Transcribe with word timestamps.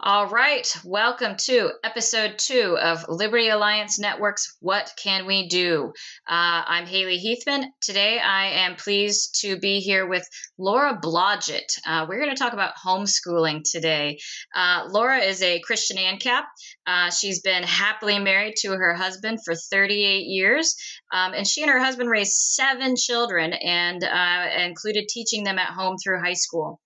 All 0.00 0.28
right, 0.28 0.72
welcome 0.84 1.34
to 1.38 1.72
episode 1.82 2.38
two 2.38 2.78
of 2.80 3.08
Liberty 3.08 3.48
Alliance 3.48 3.98
Network's 3.98 4.56
What 4.60 4.92
Can 4.96 5.26
We 5.26 5.48
Do? 5.48 5.92
Uh, 6.24 6.62
I'm 6.66 6.86
Haley 6.86 7.18
Heathman. 7.18 7.64
Today 7.80 8.20
I 8.20 8.46
am 8.64 8.76
pleased 8.76 9.40
to 9.40 9.58
be 9.58 9.80
here 9.80 10.06
with 10.06 10.24
Laura 10.56 10.96
Blodgett. 11.02 11.80
Uh, 11.84 12.06
we're 12.08 12.20
going 12.20 12.30
to 12.30 12.36
talk 12.36 12.52
about 12.52 12.76
homeschooling 12.76 13.68
today. 13.68 14.20
Uh, 14.54 14.84
Laura 14.88 15.18
is 15.18 15.42
a 15.42 15.58
Christian 15.58 15.96
ANCAP. 15.96 16.44
Uh, 16.86 17.10
she's 17.10 17.40
been 17.40 17.64
happily 17.64 18.20
married 18.20 18.54
to 18.58 18.70
her 18.70 18.94
husband 18.94 19.40
for 19.44 19.56
38 19.56 20.26
years, 20.26 20.76
um, 21.12 21.34
and 21.34 21.44
she 21.44 21.62
and 21.62 21.72
her 21.72 21.80
husband 21.80 22.08
raised 22.08 22.36
seven 22.36 22.94
children 22.94 23.52
and 23.52 24.04
uh, 24.04 24.46
included 24.60 25.08
teaching 25.08 25.42
them 25.42 25.58
at 25.58 25.70
home 25.70 25.96
through 25.98 26.20
high 26.20 26.34
school. 26.34 26.80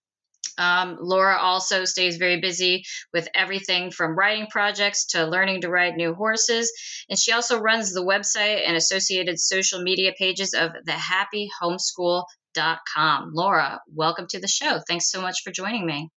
Um, 0.58 0.98
Laura 1.00 1.36
also 1.38 1.84
stays 1.84 2.16
very 2.16 2.40
busy 2.40 2.84
with 3.12 3.28
everything 3.34 3.90
from 3.90 4.16
writing 4.16 4.46
projects 4.50 5.06
to 5.08 5.26
learning 5.26 5.62
to 5.62 5.70
ride 5.70 5.96
new 5.96 6.14
horses. 6.14 6.72
And 7.08 7.18
she 7.18 7.32
also 7.32 7.58
runs 7.60 7.92
the 7.92 8.04
website 8.04 8.62
and 8.66 8.76
associated 8.76 9.38
social 9.40 9.82
media 9.82 10.12
pages 10.16 10.54
of 10.54 10.72
the 10.84 10.92
happy 10.92 11.32
thehappyhomeschool.com. 11.62 13.32
Laura, 13.34 13.80
welcome 13.94 14.26
to 14.28 14.40
the 14.40 14.48
show. 14.48 14.80
Thanks 14.86 15.10
so 15.10 15.20
much 15.20 15.42
for 15.42 15.50
joining 15.50 15.86
me. 15.86 16.10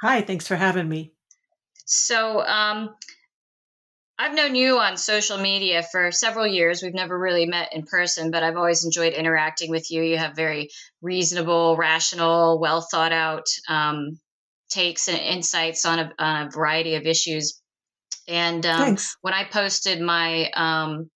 Hi, 0.00 0.22
thanks 0.22 0.46
for 0.46 0.56
having 0.56 0.88
me. 0.88 1.12
So, 1.86 2.40
um, 2.42 2.94
I've 4.20 4.34
known 4.34 4.54
you 4.54 4.78
on 4.78 4.98
social 4.98 5.38
media 5.38 5.82
for 5.82 6.12
several 6.12 6.46
years. 6.46 6.82
We've 6.82 6.92
never 6.92 7.18
really 7.18 7.46
met 7.46 7.72
in 7.72 7.84
person, 7.84 8.30
but 8.30 8.42
I've 8.42 8.58
always 8.58 8.84
enjoyed 8.84 9.14
interacting 9.14 9.70
with 9.70 9.90
you. 9.90 10.02
You 10.02 10.18
have 10.18 10.36
very 10.36 10.68
reasonable, 11.00 11.74
rational, 11.78 12.60
well 12.60 12.82
thought 12.82 13.12
out 13.12 13.46
um, 13.66 14.20
takes 14.68 15.08
and 15.08 15.16
insights 15.16 15.86
on 15.86 16.00
a, 16.00 16.12
on 16.18 16.46
a, 16.46 16.50
variety 16.50 16.96
of 16.96 17.06
issues. 17.06 17.62
And 18.28 18.66
um, 18.66 18.98
when 19.22 19.32
I 19.32 19.44
posted 19.44 20.02
my 20.02 20.50
um, 20.54 21.08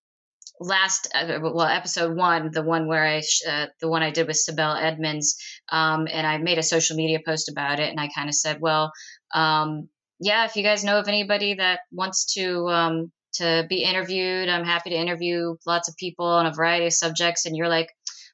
last, 0.59 1.07
uh, 1.15 1.41
well, 1.43 1.61
episode 1.61 2.17
one, 2.17 2.53
the 2.53 2.63
one 2.63 2.89
where 2.89 3.05
I, 3.05 3.23
uh, 3.47 3.67
the 3.83 3.89
one 3.89 4.03
I 4.03 4.13
did 4.13 4.29
with 4.29 4.43
Sibel 4.43 4.83
Edmonds, 4.83 5.37
um, 5.71 6.09
and 6.11 6.27
I 6.27 6.39
made 6.39 6.57
a 6.57 6.63
social 6.63 6.97
media 6.97 7.19
post 7.23 7.51
about 7.51 7.81
it, 7.81 7.91
and 7.91 8.01
I 8.01 8.09
kind 8.09 8.31
of 8.31 8.35
said, 8.35 8.63
well, 8.63 8.93
um, 9.35 9.91
yeah, 10.21 10.45
if 10.45 10.57
you 10.57 10.63
guys 10.63 10.85
know 10.85 10.99
of 10.99 11.09
anybody 11.09 11.55
that 11.55 11.81
wants 11.91 12.35
to 12.35 12.69
um, 12.69 13.13
to 13.35 13.67
be 13.69 13.83
interviewed, 13.83 14.49
I'm 14.49 14.65
happy 14.65 14.91
to 14.91 14.97
interview 14.97 15.57
lots 15.67 15.89
of 15.89 15.97
people 15.97 16.27
on 16.27 16.47
a 16.47 16.53
variety 16.53 16.87
of 16.87 16.93
subjects. 16.93 17.47
And 17.47 17.57
you're 17.57 17.69
like, 17.69 17.89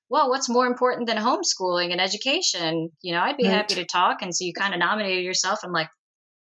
well, 0.09 0.28
what's 0.28 0.48
more 0.48 0.67
important 0.67 1.06
than 1.06 1.17
homeschooling 1.17 1.92
and 1.92 2.00
education? 2.00 2.91
You 3.00 3.14
know, 3.14 3.20
I'd 3.20 3.37
be 3.37 3.45
right. 3.45 3.55
happy 3.55 3.75
to 3.77 3.84
talk. 3.84 4.22
And 4.22 4.34
so 4.34 4.45
you 4.45 4.53
kind 4.53 4.75
of 4.75 4.81
nominated 4.81 5.25
yourself. 5.25 5.61
I'm 5.62 5.72
like, 5.72 5.89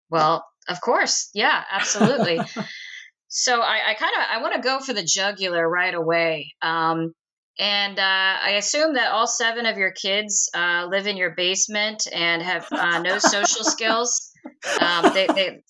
well, 0.10 0.46
of 0.70 0.80
course, 0.82 1.30
yeah, 1.34 1.64
absolutely. 1.72 2.40
so 3.28 3.62
I, 3.62 3.90
I 3.90 3.94
kind 3.96 4.14
of 4.16 4.24
I 4.32 4.42
want 4.42 4.56
to 4.56 4.62
go 4.62 4.80
for 4.80 4.94
the 4.94 5.04
jugular 5.04 5.68
right 5.68 5.94
away. 5.94 6.54
Um, 6.62 7.14
and 7.60 7.98
uh, 7.98 8.02
I 8.44 8.52
assume 8.58 8.94
that 8.94 9.12
all 9.12 9.26
seven 9.26 9.66
of 9.66 9.78
your 9.78 9.92
kids 9.92 10.50
uh, 10.54 10.88
live 10.90 11.08
in 11.08 11.18
your 11.18 11.32
basement 11.32 12.04
and 12.14 12.42
have 12.44 12.68
uh, 12.72 13.00
no 13.00 13.18
social 13.18 13.64
skills. 13.64 14.32
Um, 14.80 15.14
they, 15.14 15.28
they, 15.28 15.64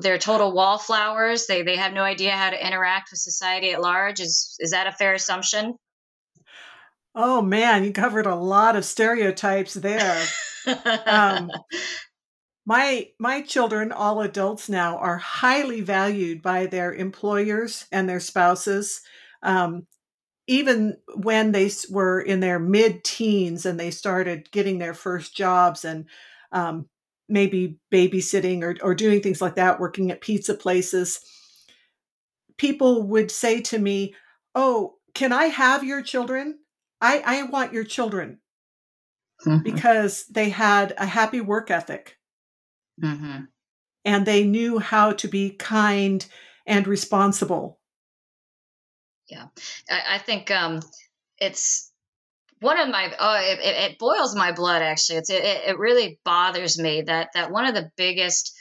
they're 0.00 0.18
total 0.18 0.52
wallflowers. 0.52 1.46
They, 1.46 1.62
they 1.62 1.76
have 1.76 1.92
no 1.92 2.02
idea 2.02 2.32
how 2.32 2.50
to 2.50 2.66
interact 2.66 3.10
with 3.10 3.20
society 3.20 3.72
at 3.72 3.80
large. 3.80 4.20
Is, 4.20 4.56
is 4.58 4.70
that 4.70 4.86
a 4.86 4.92
fair 4.92 5.14
assumption? 5.14 5.74
Oh 7.14 7.42
man, 7.42 7.84
you 7.84 7.92
covered 7.92 8.26
a 8.26 8.36
lot 8.36 8.76
of 8.76 8.84
stereotypes 8.84 9.74
there. 9.74 10.24
um, 11.06 11.50
my 12.66 13.08
my 13.18 13.42
children, 13.42 13.90
all 13.90 14.20
adults 14.20 14.68
now, 14.68 14.96
are 14.98 15.18
highly 15.18 15.80
valued 15.80 16.40
by 16.40 16.66
their 16.66 16.94
employers 16.94 17.86
and 17.90 18.08
their 18.08 18.20
spouses. 18.20 19.00
Um, 19.42 19.86
even 20.46 20.96
when 21.14 21.52
they 21.52 21.70
were 21.90 22.20
in 22.20 22.40
their 22.40 22.58
mid 22.58 23.02
teens 23.02 23.66
and 23.66 23.78
they 23.78 23.90
started 23.90 24.50
getting 24.52 24.78
their 24.78 24.94
first 24.94 25.34
jobs 25.36 25.84
and 25.84 26.06
um, 26.52 26.88
maybe 27.30 27.78
babysitting 27.92 28.62
or, 28.62 28.76
or 28.82 28.94
doing 28.94 29.22
things 29.22 29.40
like 29.40 29.54
that, 29.56 29.80
working 29.80 30.10
at 30.10 30.20
pizza 30.20 30.54
places, 30.54 31.20
people 32.58 33.04
would 33.04 33.30
say 33.30 33.60
to 33.62 33.78
me, 33.78 34.14
Oh, 34.54 34.96
can 35.14 35.32
I 35.32 35.44
have 35.44 35.84
your 35.84 36.02
children? 36.02 36.58
I, 37.00 37.22
I 37.24 37.42
want 37.44 37.72
your 37.72 37.84
children 37.84 38.40
mm-hmm. 39.46 39.62
because 39.62 40.26
they 40.26 40.50
had 40.50 40.92
a 40.98 41.06
happy 41.06 41.40
work 41.40 41.70
ethic 41.70 42.18
mm-hmm. 43.02 43.44
and 44.04 44.26
they 44.26 44.44
knew 44.44 44.78
how 44.78 45.12
to 45.12 45.28
be 45.28 45.50
kind 45.50 46.26
and 46.66 46.86
responsible. 46.86 47.78
Yeah, 49.28 49.46
I, 49.88 50.16
I 50.16 50.18
think 50.18 50.50
um, 50.50 50.80
it's 51.38 51.89
one 52.60 52.78
of 52.78 52.88
my 52.88 53.12
oh 53.18 53.36
it, 53.40 53.58
it, 53.60 53.98
boils 53.98 54.36
my 54.36 54.52
blood 54.52 54.82
actually. 54.82 55.18
It's 55.18 55.30
it, 55.30 55.42
it 55.42 55.78
really 55.78 56.18
bothers 56.24 56.78
me 56.78 57.02
that 57.02 57.30
that 57.34 57.50
one 57.50 57.66
of 57.66 57.74
the 57.74 57.90
biggest 57.96 58.56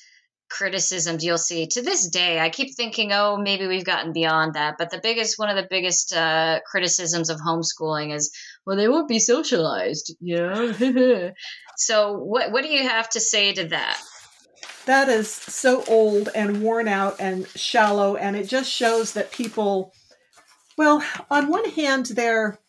criticisms 0.49 1.23
you'll 1.23 1.37
see 1.37 1.67
to 1.67 1.83
this 1.83 2.09
day 2.09 2.39
i 2.39 2.49
keep 2.49 2.75
thinking 2.75 3.13
oh 3.13 3.37
maybe 3.37 3.67
we've 3.67 3.85
gotten 3.85 4.11
beyond 4.11 4.55
that 4.55 4.77
but 4.79 4.89
the 4.89 4.99
biggest 5.01 5.37
one 5.37 5.47
of 5.47 5.55
the 5.55 5.67
biggest 5.69 6.11
uh, 6.11 6.59
criticisms 6.65 7.29
of 7.29 7.37
homeschooling 7.39 8.11
is 8.11 8.31
well 8.65 8.75
they 8.75 8.87
won't 8.87 9.07
be 9.07 9.19
socialized 9.19 10.15
you 10.19 10.37
know? 10.37 11.31
So 11.79 12.11
what 12.17 12.51
what 12.51 12.63
do 12.63 12.69
you 12.69 12.87
have 12.87 13.09
to 13.11 13.21
say 13.21 13.53
to 13.53 13.65
that? 13.69 14.01
That 14.85 15.07
is 15.07 15.31
so 15.31 15.83
old 15.87 16.27
and 16.35 16.61
worn 16.61 16.89
out 16.89 17.15
and 17.19 17.47
shallow 17.55 18.17
and 18.17 18.35
it 18.35 18.49
just 18.49 18.69
shows 18.69 19.13
that 19.13 19.31
people 19.31 19.93
well 20.77 21.01
on 21.31 21.47
one 21.47 21.69
hand 21.69 22.07
they're 22.07 22.59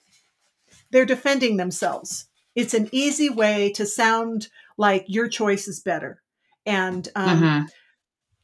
they're 0.91 1.07
defending 1.07 1.57
themselves. 1.57 2.27
It's 2.55 2.75
an 2.75 2.89
easy 2.93 3.29
way 3.29 3.71
to 3.73 3.87
sound 3.87 4.49
like 4.77 5.05
your 5.09 5.29
choice 5.29 5.69
is 5.69 5.81
better. 5.81 6.23
And 6.67 7.09
um, 7.15 7.41
mm-hmm. 7.41 7.67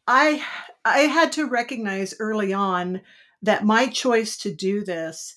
I 0.07 0.45
I 0.85 1.01
had 1.01 1.33
to 1.33 1.47
recognize 1.47 2.15
early 2.21 2.53
on 2.53 3.01
that 3.43 3.65
my 3.65 3.89
choice 3.89 4.37
to 4.39 4.55
do 4.55 4.85
this 4.85 5.35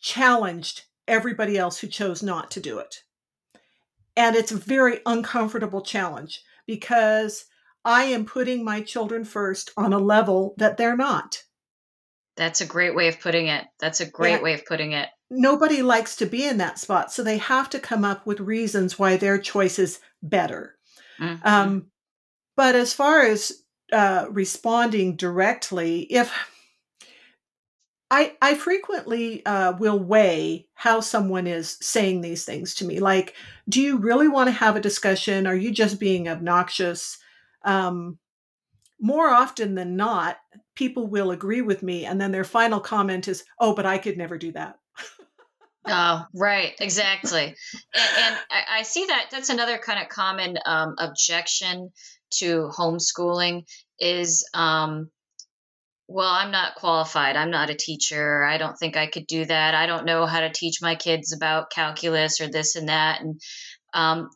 challenged 0.00 0.84
everybody 1.06 1.58
else 1.58 1.78
who 1.78 1.86
chose 1.86 2.22
not 2.22 2.50
to 2.52 2.60
do 2.60 2.78
it. 2.78 3.02
And 4.16 4.36
it's 4.36 4.52
a 4.52 4.56
very 4.56 5.00
uncomfortable 5.06 5.82
challenge 5.82 6.42
because 6.66 7.44
I 7.84 8.04
am 8.04 8.24
putting 8.24 8.64
my 8.64 8.82
children 8.82 9.24
first 9.24 9.70
on 9.76 9.92
a 9.92 9.98
level 9.98 10.54
that 10.58 10.76
they're 10.76 10.96
not. 10.96 11.42
That's 12.36 12.60
a 12.60 12.66
great 12.66 12.94
way 12.94 13.08
of 13.08 13.20
putting 13.20 13.48
it. 13.48 13.64
That's 13.78 14.00
a 14.00 14.10
great 14.10 14.36
yeah. 14.38 14.42
way 14.42 14.54
of 14.54 14.64
putting 14.64 14.92
it 14.92 15.08
nobody 15.30 15.82
likes 15.82 16.16
to 16.16 16.26
be 16.26 16.44
in 16.46 16.58
that 16.58 16.78
spot. 16.78 17.12
So 17.12 17.22
they 17.22 17.38
have 17.38 17.70
to 17.70 17.78
come 17.78 18.04
up 18.04 18.26
with 18.26 18.40
reasons 18.40 18.98
why 18.98 19.16
their 19.16 19.38
choice 19.38 19.78
is 19.78 20.00
better. 20.22 20.76
Mm-hmm. 21.20 21.46
Um, 21.46 21.86
but 22.56 22.74
as 22.74 22.92
far 22.92 23.22
as 23.22 23.62
uh, 23.92 24.26
responding 24.30 25.16
directly, 25.16 26.00
if 26.02 26.32
I, 28.10 28.34
I 28.42 28.54
frequently 28.54 29.46
uh, 29.46 29.74
will 29.78 29.98
weigh 29.98 30.66
how 30.74 30.98
someone 30.98 31.46
is 31.46 31.78
saying 31.80 32.20
these 32.20 32.44
things 32.44 32.74
to 32.76 32.84
me. 32.84 32.98
Like, 32.98 33.36
do 33.68 33.80
you 33.80 33.98
really 33.98 34.26
want 34.26 34.48
to 34.48 34.52
have 34.52 34.74
a 34.74 34.80
discussion? 34.80 35.46
Are 35.46 35.54
you 35.54 35.70
just 35.70 36.00
being 36.00 36.28
obnoxious? 36.28 37.18
Um, 37.64 38.18
more 39.00 39.28
often 39.28 39.76
than 39.76 39.94
not, 39.96 40.38
people 40.74 41.06
will 41.06 41.30
agree 41.30 41.62
with 41.62 41.84
me, 41.84 42.04
and 42.04 42.20
then 42.20 42.32
their 42.32 42.44
final 42.44 42.80
comment 42.80 43.28
is, 43.28 43.44
"Oh, 43.58 43.74
but 43.74 43.86
I 43.86 43.96
could 43.96 44.18
never 44.18 44.36
do 44.36 44.50
that." 44.52 44.79
Oh, 45.86 46.24
right, 46.34 46.74
exactly. 46.78 47.44
And, 47.44 47.54
and 48.18 48.36
I, 48.50 48.80
I, 48.80 48.82
see 48.82 49.06
that 49.06 49.28
that's 49.30 49.48
another 49.48 49.78
kind 49.78 50.00
of 50.00 50.08
common 50.08 50.58
um, 50.66 50.94
objection 50.98 51.90
to 52.34 52.70
homeschooling 52.76 53.64
is, 53.98 54.46
um, 54.52 55.10
well, 56.06 56.28
I'm 56.28 56.50
not 56.50 56.74
qualified. 56.74 57.36
I'm 57.36 57.50
not 57.50 57.70
a 57.70 57.74
teacher. 57.74 58.44
I 58.44 58.58
don't 58.58 58.76
think 58.76 58.96
I 58.96 59.06
could 59.06 59.26
do 59.26 59.44
that. 59.44 59.74
I 59.74 59.86
don't 59.86 60.04
know 60.04 60.26
how 60.26 60.40
to 60.40 60.52
teach 60.52 60.82
my 60.82 60.96
kids 60.96 61.32
about 61.32 61.70
calculus 61.70 62.40
or 62.40 62.48
this 62.48 62.76
and 62.76 62.88
that. 62.88 63.22
And 63.22 63.40
um, 63.94 64.28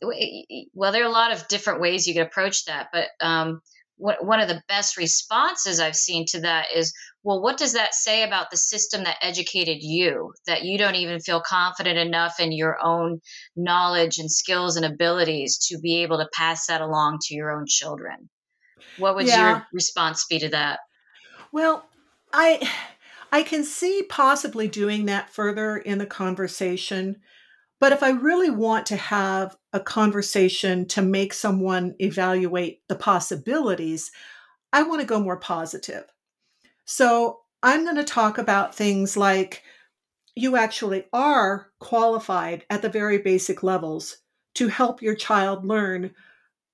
well, 0.73 0.93
there 0.93 1.03
are 1.03 1.09
a 1.09 1.13
lot 1.13 1.33
of 1.33 1.47
different 1.49 1.81
ways 1.81 2.07
you 2.07 2.15
could 2.15 2.27
approach 2.27 2.65
that, 2.67 2.89
but 2.93 3.09
um, 3.21 3.61
one 3.97 4.41
of 4.41 4.49
the 4.49 4.63
best 4.69 4.97
responses 4.97 5.79
I've 5.79 5.97
seen 5.97 6.27
to 6.31 6.41
that 6.41 6.67
is, 6.75 6.93
well, 7.25 7.41
what 7.41 7.57
does 7.57 7.73
that 7.73 7.95
say 7.95 8.23
about 8.23 8.51
the 8.51 8.57
system 8.59 9.05
that 9.05 9.17
educated 9.23 9.79
you 9.81 10.35
that 10.47 10.63
you 10.63 10.77
don't 10.77 10.95
even 10.95 11.21
feel 11.21 11.41
confident 11.41 11.99
enough 11.99 12.39
in 12.39 12.53
your 12.53 12.77
own 12.85 13.21
knowledge 13.57 14.19
and 14.19 14.31
skills 14.31 14.77
and 14.77 14.85
abilities 14.85 15.57
to 15.69 15.79
be 15.79 16.03
able 16.03 16.19
to 16.19 16.29
pass 16.35 16.67
that 16.67 16.83
along 16.83 17.19
to 17.23 17.35
your 17.35 17.51
own 17.51 17.65
children? 17.67 18.29
What 18.99 19.17
would 19.17 19.27
yeah. 19.27 19.49
your 19.49 19.67
response 19.73 20.27
be 20.29 20.39
to 20.41 20.51
that? 20.51 20.81
Well, 21.51 21.87
I 22.31 22.71
I 23.33 23.43
can 23.43 23.65
see 23.65 24.05
possibly 24.09 24.69
doing 24.69 25.07
that 25.07 25.31
further 25.31 25.79
in 25.79 25.97
the 25.97 26.07
conversation, 26.07 27.17
but 27.81 27.93
if 27.93 28.03
I 28.03 28.11
really 28.11 28.51
want 28.51 28.85
to 28.87 28.97
have 28.97 29.57
a 29.73 29.81
conversation 29.81 30.87
to 30.89 31.01
make 31.01 31.33
someone 31.33 31.95
evaluate 31.99 32.81
the 32.89 32.97
possibilities, 32.97 34.11
I 34.75 34.83
want 34.83 35.01
to 35.01 35.07
go 35.07 35.21
more 35.21 35.39
positive. 35.39 36.05
So 36.85 37.41
I'm 37.63 37.85
going 37.85 37.97
to 37.97 38.05
talk 38.05 38.39
about 38.39 38.75
things 38.75 39.17
like 39.17 39.63
you 40.35 40.57
actually 40.57 41.05
are 41.13 41.71
qualified 41.79 42.65
at 42.71 42.83
the 42.83 42.89
very 42.89 43.19
basic 43.19 43.63
levels 43.63 44.19
to 44.55 44.69
help 44.69 45.03
your 45.03 45.15
child 45.15 45.65
learn 45.65 46.13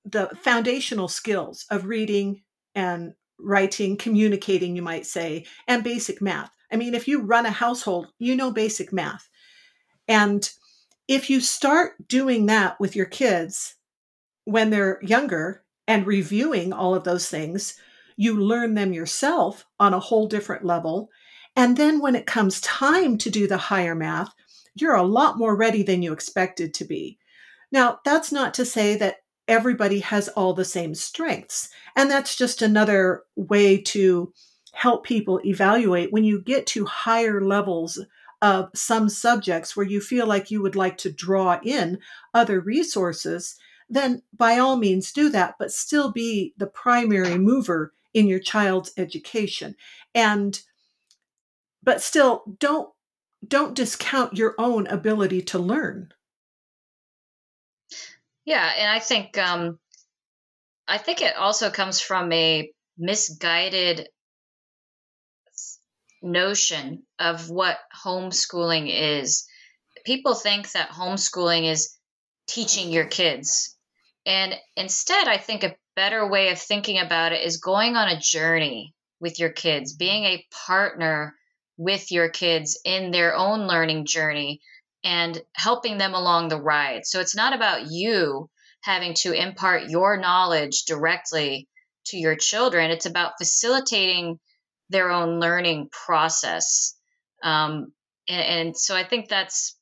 the 0.05 0.29
foundational 0.41 1.07
skills 1.07 1.65
of 1.69 1.85
reading 1.85 2.41
and 2.75 3.13
writing, 3.39 3.97
communicating, 3.97 4.75
you 4.75 4.81
might 4.81 5.05
say, 5.05 5.45
and 5.67 5.83
basic 5.83 6.21
math. 6.21 6.51
I 6.71 6.75
mean, 6.75 6.95
if 6.95 7.07
you 7.07 7.21
run 7.21 7.45
a 7.45 7.51
household, 7.51 8.07
you 8.17 8.35
know 8.35 8.51
basic 8.51 8.91
math. 8.93 9.29
And 10.07 10.49
if 11.07 11.29
you 11.29 11.39
start 11.41 12.07
doing 12.07 12.47
that 12.47 12.79
with 12.79 12.95
your 12.95 13.05
kids 13.05 13.75
when 14.45 14.69
they're 14.69 14.99
younger 15.01 15.63
and 15.87 16.07
reviewing 16.07 16.73
all 16.73 16.95
of 16.95 17.03
those 17.03 17.27
things, 17.27 17.75
you 18.21 18.39
learn 18.39 18.75
them 18.75 18.93
yourself 18.93 19.65
on 19.79 19.95
a 19.95 19.99
whole 19.99 20.27
different 20.27 20.63
level. 20.63 21.09
And 21.55 21.75
then 21.75 21.99
when 21.99 22.15
it 22.15 22.27
comes 22.27 22.61
time 22.61 23.17
to 23.17 23.31
do 23.31 23.47
the 23.47 23.57
higher 23.57 23.95
math, 23.95 24.31
you're 24.75 24.93
a 24.93 25.01
lot 25.01 25.39
more 25.39 25.55
ready 25.55 25.81
than 25.81 26.03
you 26.03 26.13
expected 26.13 26.71
to 26.75 26.85
be. 26.85 27.17
Now, 27.71 27.97
that's 28.05 28.31
not 28.31 28.53
to 28.53 28.63
say 28.63 28.95
that 28.97 29.23
everybody 29.47 30.01
has 30.01 30.27
all 30.27 30.53
the 30.53 30.63
same 30.63 30.93
strengths. 30.93 31.69
And 31.95 32.11
that's 32.11 32.35
just 32.35 32.61
another 32.61 33.23
way 33.35 33.81
to 33.81 34.31
help 34.73 35.03
people 35.03 35.41
evaluate 35.43 36.13
when 36.13 36.23
you 36.23 36.43
get 36.43 36.67
to 36.67 36.85
higher 36.85 37.41
levels 37.41 37.99
of 38.43 38.69
some 38.75 39.09
subjects 39.09 39.75
where 39.75 39.85
you 39.85 39.99
feel 39.99 40.27
like 40.27 40.51
you 40.51 40.61
would 40.61 40.75
like 40.75 40.99
to 40.99 41.11
draw 41.11 41.59
in 41.63 41.97
other 42.35 42.59
resources, 42.59 43.55
then 43.89 44.21
by 44.37 44.59
all 44.59 44.75
means 44.75 45.11
do 45.11 45.27
that, 45.29 45.55
but 45.57 45.71
still 45.71 46.11
be 46.11 46.53
the 46.57 46.67
primary 46.67 47.39
mover 47.39 47.93
in 48.13 48.27
your 48.27 48.39
child's 48.39 48.91
education. 48.97 49.75
And 50.13 50.59
but 51.83 52.01
still 52.01 52.43
don't 52.59 52.89
don't 53.47 53.75
discount 53.75 54.37
your 54.37 54.53
own 54.57 54.87
ability 54.87 55.41
to 55.41 55.59
learn. 55.59 56.13
Yeah, 58.45 58.71
and 58.77 58.89
I 58.89 58.99
think 58.99 59.37
um, 59.37 59.79
I 60.87 60.97
think 60.97 61.21
it 61.21 61.35
also 61.35 61.69
comes 61.69 62.01
from 62.01 62.31
a 62.31 62.71
misguided 62.97 64.09
notion 66.21 67.03
of 67.19 67.49
what 67.49 67.79
homeschooling 68.03 68.89
is. 68.91 69.47
People 70.05 70.35
think 70.35 70.71
that 70.71 70.89
homeschooling 70.89 71.69
is 71.69 71.97
teaching 72.47 72.91
your 72.91 73.05
kids. 73.05 73.77
And 74.25 74.55
instead, 74.75 75.27
I 75.27 75.37
think 75.37 75.63
a 75.63 75.75
better 75.95 76.27
way 76.27 76.49
of 76.49 76.59
thinking 76.59 76.99
about 76.99 77.31
it 77.31 77.43
is 77.43 77.57
going 77.57 77.95
on 77.95 78.07
a 78.07 78.19
journey 78.19 78.93
with 79.19 79.39
your 79.39 79.51
kids, 79.51 79.93
being 79.93 80.23
a 80.23 80.45
partner 80.65 81.35
with 81.77 82.11
your 82.11 82.29
kids 82.29 82.79
in 82.85 83.11
their 83.11 83.35
own 83.35 83.67
learning 83.67 84.05
journey 84.05 84.61
and 85.03 85.41
helping 85.53 85.97
them 85.97 86.13
along 86.13 86.47
the 86.47 86.61
ride. 86.61 87.05
So 87.05 87.19
it's 87.19 87.35
not 87.35 87.55
about 87.55 87.89
you 87.89 88.49
having 88.81 89.13
to 89.13 89.33
impart 89.33 89.89
your 89.89 90.17
knowledge 90.17 90.83
directly 90.85 91.67
to 92.05 92.17
your 92.17 92.35
children, 92.35 92.91
it's 92.91 93.05
about 93.05 93.37
facilitating 93.37 94.39
their 94.89 95.11
own 95.11 95.39
learning 95.39 95.89
process. 95.91 96.95
Um, 97.43 97.93
and, 98.27 98.41
and, 98.41 98.77
so 98.77 98.95
I 98.95 99.03
think 99.03 99.29
that's 99.29 99.77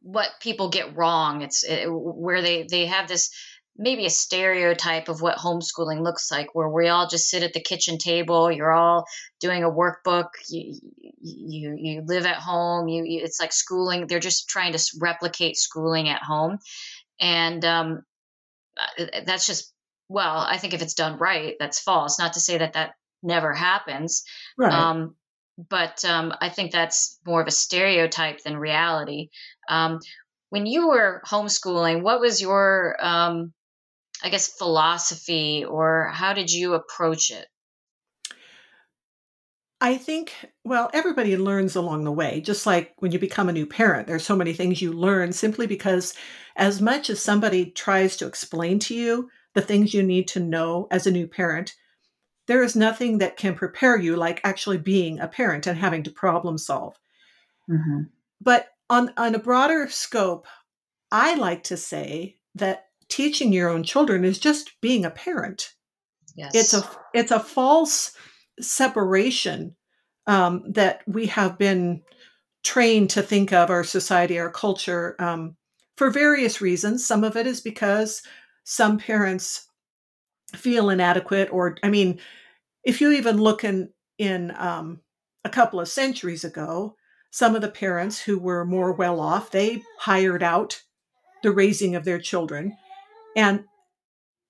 what 0.00 0.30
people 0.40 0.70
get 0.70 0.96
wrong. 0.96 1.42
It's 1.42 1.64
it, 1.64 1.86
where 1.88 2.40
they, 2.40 2.66
they 2.70 2.86
have 2.86 3.08
this 3.08 3.30
maybe 3.78 4.04
a 4.04 4.10
stereotype 4.10 5.08
of 5.08 5.22
what 5.22 5.38
homeschooling 5.38 6.02
looks 6.02 6.30
like 6.30 6.54
where 6.54 6.68
we 6.68 6.88
all 6.88 7.06
just 7.06 7.28
sit 7.30 7.44
at 7.44 7.52
the 7.52 7.60
kitchen 7.60 7.96
table 7.96 8.50
you're 8.50 8.72
all 8.72 9.06
doing 9.40 9.62
a 9.62 9.70
workbook 9.70 10.28
you 10.48 10.78
you, 11.20 11.76
you 11.78 12.02
live 12.04 12.26
at 12.26 12.36
home 12.36 12.88
you, 12.88 13.04
you 13.04 13.22
it's 13.22 13.40
like 13.40 13.52
schooling 13.52 14.06
they're 14.06 14.18
just 14.18 14.48
trying 14.48 14.72
to 14.72 14.84
replicate 15.00 15.56
schooling 15.56 16.08
at 16.08 16.22
home 16.22 16.58
and 17.20 17.64
um, 17.64 18.02
uh, 18.76 19.04
that's 19.24 19.46
just 19.46 19.72
well 20.08 20.38
i 20.38 20.58
think 20.58 20.74
if 20.74 20.82
it's 20.82 20.94
done 20.94 21.18
right 21.18 21.54
that's 21.60 21.80
false 21.80 22.18
not 22.18 22.32
to 22.32 22.40
say 22.40 22.58
that 22.58 22.72
that 22.72 22.94
never 23.22 23.52
happens 23.52 24.24
right. 24.56 24.72
um, 24.72 25.14
but 25.70 26.04
um, 26.04 26.32
i 26.40 26.48
think 26.48 26.72
that's 26.72 27.18
more 27.24 27.40
of 27.40 27.46
a 27.46 27.52
stereotype 27.52 28.42
than 28.42 28.56
reality 28.56 29.28
um, 29.68 30.00
when 30.50 30.66
you 30.66 30.88
were 30.88 31.22
homeschooling 31.26 32.02
what 32.02 32.20
was 32.20 32.40
your 32.40 32.96
um, 33.00 33.52
I 34.22 34.30
guess, 34.30 34.48
philosophy, 34.48 35.64
or 35.64 36.10
how 36.12 36.32
did 36.32 36.52
you 36.52 36.74
approach 36.74 37.30
it? 37.30 37.46
I 39.80 39.96
think, 39.96 40.32
well, 40.64 40.90
everybody 40.92 41.36
learns 41.36 41.76
along 41.76 42.02
the 42.02 42.12
way, 42.12 42.40
just 42.40 42.66
like 42.66 42.94
when 42.98 43.12
you 43.12 43.18
become 43.20 43.48
a 43.48 43.52
new 43.52 43.66
parent. 43.66 44.08
There's 44.08 44.24
so 44.24 44.34
many 44.34 44.52
things 44.52 44.82
you 44.82 44.92
learn 44.92 45.32
simply 45.32 45.68
because, 45.68 46.14
as 46.56 46.80
much 46.80 47.08
as 47.10 47.20
somebody 47.20 47.70
tries 47.70 48.16
to 48.16 48.26
explain 48.26 48.80
to 48.80 48.94
you 48.94 49.30
the 49.54 49.62
things 49.62 49.94
you 49.94 50.02
need 50.02 50.26
to 50.28 50.40
know 50.40 50.88
as 50.90 51.06
a 51.06 51.12
new 51.12 51.28
parent, 51.28 51.76
there 52.48 52.62
is 52.62 52.74
nothing 52.74 53.18
that 53.18 53.36
can 53.36 53.54
prepare 53.54 53.96
you 53.96 54.16
like 54.16 54.40
actually 54.42 54.78
being 54.78 55.20
a 55.20 55.28
parent 55.28 55.66
and 55.68 55.78
having 55.78 56.02
to 56.02 56.10
problem 56.10 56.58
solve. 56.58 56.98
Mm-hmm. 57.70 58.04
But 58.40 58.68
on, 58.90 59.12
on 59.16 59.36
a 59.36 59.38
broader 59.38 59.88
scope, 59.88 60.46
I 61.12 61.34
like 61.36 61.62
to 61.64 61.76
say 61.76 62.36
that 62.56 62.87
teaching 63.08 63.52
your 63.52 63.68
own 63.68 63.82
children 63.82 64.24
is 64.24 64.38
just 64.38 64.80
being 64.80 65.04
a 65.04 65.10
parent. 65.10 65.72
Yes. 66.36 66.54
It's 66.54 66.74
a 66.74 66.88
it's 67.14 67.32
a 67.32 67.40
false 67.40 68.12
separation 68.60 69.76
um, 70.26 70.64
that 70.72 71.00
we 71.06 71.26
have 71.26 71.58
been 71.58 72.02
trained 72.62 73.10
to 73.10 73.22
think 73.22 73.52
of 73.52 73.70
our 73.70 73.84
society, 73.84 74.38
our 74.38 74.50
culture, 74.50 75.16
um, 75.18 75.56
for 75.96 76.10
various 76.10 76.60
reasons. 76.60 77.06
Some 77.06 77.24
of 77.24 77.36
it 77.36 77.46
is 77.46 77.60
because 77.60 78.22
some 78.64 78.98
parents 78.98 79.66
feel 80.54 80.90
inadequate, 80.90 81.48
or 81.52 81.76
I 81.82 81.88
mean, 81.88 82.20
if 82.84 83.00
you 83.00 83.12
even 83.12 83.38
look 83.38 83.64
in 83.64 83.90
in 84.18 84.52
um, 84.56 85.00
a 85.44 85.48
couple 85.48 85.80
of 85.80 85.88
centuries 85.88 86.44
ago, 86.44 86.94
some 87.30 87.54
of 87.54 87.62
the 87.62 87.70
parents 87.70 88.20
who 88.20 88.38
were 88.38 88.64
more 88.64 88.92
well 88.92 89.20
off, 89.20 89.50
they 89.50 89.82
hired 89.98 90.42
out 90.42 90.82
the 91.42 91.52
raising 91.52 91.94
of 91.94 92.04
their 92.04 92.18
children 92.18 92.76
and 93.38 93.66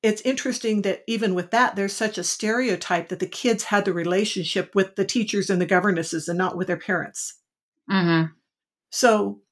it's 0.02 0.22
interesting 0.22 0.80
that 0.82 1.02
even 1.06 1.34
with 1.34 1.50
that, 1.50 1.76
there's 1.76 1.92
such 1.92 2.16
a 2.16 2.24
stereotype 2.24 3.10
that 3.10 3.18
the 3.18 3.26
kids 3.26 3.64
had 3.64 3.84
the 3.84 3.92
relationship 3.92 4.74
with 4.74 4.96
the 4.96 5.04
teachers 5.04 5.50
and 5.50 5.60
the 5.60 5.66
governesses 5.66 6.26
and 6.26 6.38
not 6.38 6.56
with 6.56 6.68
their 6.68 6.78
parents. 6.78 7.34
Mm-hmm. 7.90 8.32
So 8.90 9.42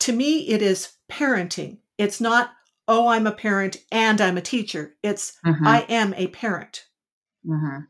to 0.00 0.12
me, 0.12 0.48
it 0.48 0.60
is 0.60 0.92
parenting. 1.10 1.78
It's 1.96 2.20
not, 2.20 2.50
oh, 2.86 3.08
I'm 3.08 3.26
a 3.26 3.32
parent 3.32 3.78
and 3.90 4.20
I'm 4.20 4.36
a 4.36 4.42
teacher. 4.42 4.96
It's, 5.02 5.32
mm-hmm. 5.46 5.66
I 5.66 5.86
am 5.88 6.12
a 6.14 6.26
parent. 6.26 6.84
Mm-hmm. 7.46 7.84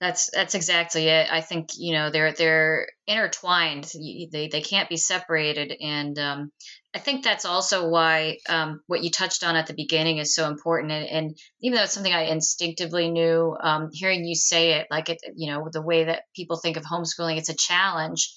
That's 0.00 0.30
that's 0.30 0.54
exactly 0.54 1.08
it. 1.08 1.26
I 1.32 1.40
think 1.40 1.70
you 1.78 1.94
know 1.94 2.10
they're 2.10 2.32
they're 2.32 2.88
intertwined. 3.06 3.90
They 4.30 4.48
they 4.52 4.60
can't 4.60 4.90
be 4.90 4.98
separated, 4.98 5.72
and 5.80 6.18
um, 6.18 6.52
I 6.96 6.98
think 6.98 7.22
that's 7.22 7.44
also 7.44 7.90
why 7.90 8.38
um, 8.48 8.80
what 8.86 9.04
you 9.04 9.10
touched 9.10 9.44
on 9.44 9.54
at 9.54 9.66
the 9.66 9.74
beginning 9.74 10.16
is 10.16 10.34
so 10.34 10.48
important. 10.48 10.92
And, 10.92 11.06
and 11.06 11.38
even 11.60 11.76
though 11.76 11.82
it's 11.82 11.92
something 11.92 12.10
I 12.10 12.22
instinctively 12.22 13.10
knew, 13.10 13.54
um, 13.60 13.90
hearing 13.92 14.24
you 14.24 14.34
say 14.34 14.78
it, 14.78 14.86
like 14.90 15.10
it, 15.10 15.18
you 15.36 15.52
know, 15.52 15.68
the 15.70 15.82
way 15.82 16.04
that 16.04 16.22
people 16.34 16.56
think 16.56 16.78
of 16.78 16.84
homeschooling, 16.84 17.36
it's 17.36 17.50
a 17.50 17.54
challenge 17.54 18.32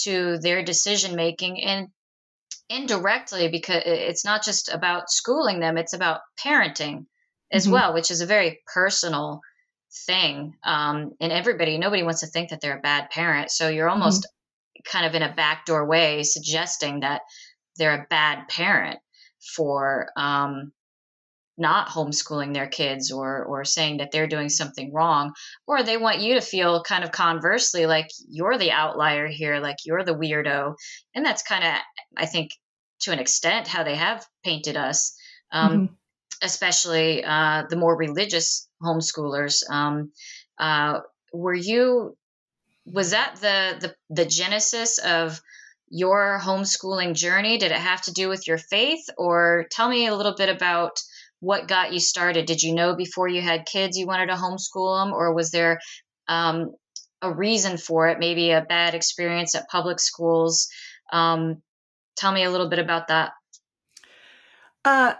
to 0.00 0.36
their 0.36 0.62
decision 0.62 1.16
making, 1.16 1.62
and 1.62 1.88
indirectly 2.68 3.48
because 3.48 3.84
it's 3.86 4.24
not 4.24 4.44
just 4.44 4.70
about 4.70 5.08
schooling 5.08 5.60
them; 5.60 5.78
it's 5.78 5.94
about 5.94 6.20
parenting 6.44 7.06
as 7.50 7.64
mm-hmm. 7.64 7.72
well, 7.72 7.94
which 7.94 8.10
is 8.10 8.20
a 8.20 8.26
very 8.26 8.60
personal 8.74 9.40
thing. 10.06 10.52
Um, 10.62 11.12
and 11.22 11.32
everybody, 11.32 11.78
nobody 11.78 12.02
wants 12.02 12.20
to 12.20 12.26
think 12.26 12.50
that 12.50 12.60
they're 12.60 12.76
a 12.76 12.82
bad 12.82 13.08
parent. 13.08 13.50
So 13.50 13.70
you're 13.70 13.88
mm-hmm. 13.88 14.02
almost 14.02 14.24
mm-hmm. 14.24 14.92
kind 14.92 15.06
of 15.06 15.14
in 15.14 15.22
a 15.22 15.34
backdoor 15.34 15.86
way 15.86 16.22
suggesting 16.22 17.00
that 17.00 17.22
they're 17.76 18.02
a 18.02 18.06
bad 18.08 18.48
parent 18.48 18.98
for 19.56 20.08
um, 20.16 20.72
not 21.56 21.88
homeschooling 21.88 22.52
their 22.52 22.66
kids 22.66 23.12
or 23.12 23.44
or 23.44 23.64
saying 23.64 23.98
that 23.98 24.10
they're 24.10 24.26
doing 24.26 24.48
something 24.48 24.92
wrong 24.92 25.32
or 25.66 25.82
they 25.82 25.96
want 25.96 26.20
you 26.20 26.34
to 26.34 26.40
feel 26.40 26.82
kind 26.82 27.04
of 27.04 27.12
conversely 27.12 27.86
like 27.86 28.08
you're 28.28 28.58
the 28.58 28.72
outlier 28.72 29.28
here 29.28 29.60
like 29.60 29.76
you're 29.84 30.02
the 30.02 30.14
weirdo 30.14 30.74
and 31.14 31.24
that's 31.24 31.44
kind 31.44 31.62
of 31.62 31.74
i 32.16 32.26
think 32.26 32.50
to 32.98 33.12
an 33.12 33.20
extent 33.20 33.68
how 33.68 33.84
they 33.84 33.94
have 33.94 34.26
painted 34.42 34.76
us 34.76 35.16
um, 35.52 35.72
mm-hmm. 35.72 35.94
especially 36.42 37.24
uh, 37.24 37.62
the 37.70 37.76
more 37.76 37.96
religious 37.96 38.68
homeschoolers. 38.82 39.68
Um, 39.70 40.12
uh, 40.58 41.00
were 41.32 41.54
you? 41.54 42.16
Was 42.86 43.12
that 43.12 43.36
the, 43.36 43.78
the 43.80 43.94
the 44.10 44.26
genesis 44.26 44.98
of 44.98 45.40
your 45.94 46.40
homeschooling 46.42 47.14
journey? 47.14 47.56
Did 47.56 47.70
it 47.70 47.78
have 47.78 48.02
to 48.02 48.12
do 48.12 48.28
with 48.28 48.48
your 48.48 48.58
faith? 48.58 49.04
Or 49.16 49.66
tell 49.70 49.88
me 49.88 50.08
a 50.08 50.16
little 50.16 50.34
bit 50.34 50.48
about 50.48 50.98
what 51.38 51.68
got 51.68 51.92
you 51.92 52.00
started. 52.00 52.46
Did 52.46 52.64
you 52.64 52.74
know 52.74 52.96
before 52.96 53.28
you 53.28 53.40
had 53.40 53.64
kids 53.64 53.96
you 53.96 54.04
wanted 54.04 54.26
to 54.26 54.34
homeschool 54.34 55.04
them? 55.04 55.12
Or 55.12 55.32
was 55.32 55.52
there 55.52 55.78
um, 56.26 56.74
a 57.22 57.32
reason 57.32 57.78
for 57.78 58.08
it, 58.08 58.18
maybe 58.18 58.50
a 58.50 58.66
bad 58.68 58.96
experience 58.96 59.54
at 59.54 59.68
public 59.68 60.00
schools? 60.00 60.66
Um, 61.12 61.62
tell 62.16 62.32
me 62.32 62.42
a 62.42 62.50
little 62.50 62.68
bit 62.68 62.80
about 62.80 63.06
that. 63.06 63.30
Uh, 64.84 65.14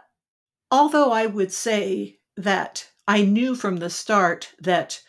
although 0.73 1.13
I 1.13 1.27
would 1.27 1.53
say 1.53 2.19
that 2.37 2.89
I 3.07 3.23
knew 3.23 3.55
from 3.55 3.77
the 3.77 3.91
start 3.91 4.51
that 4.59 5.03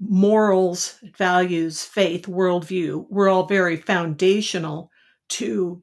morals, 0.00 0.98
values, 1.16 1.84
faith, 1.84 2.26
worldview 2.26 3.06
were 3.10 3.28
all 3.28 3.46
very 3.46 3.76
foundational 3.76 4.90
to 5.28 5.82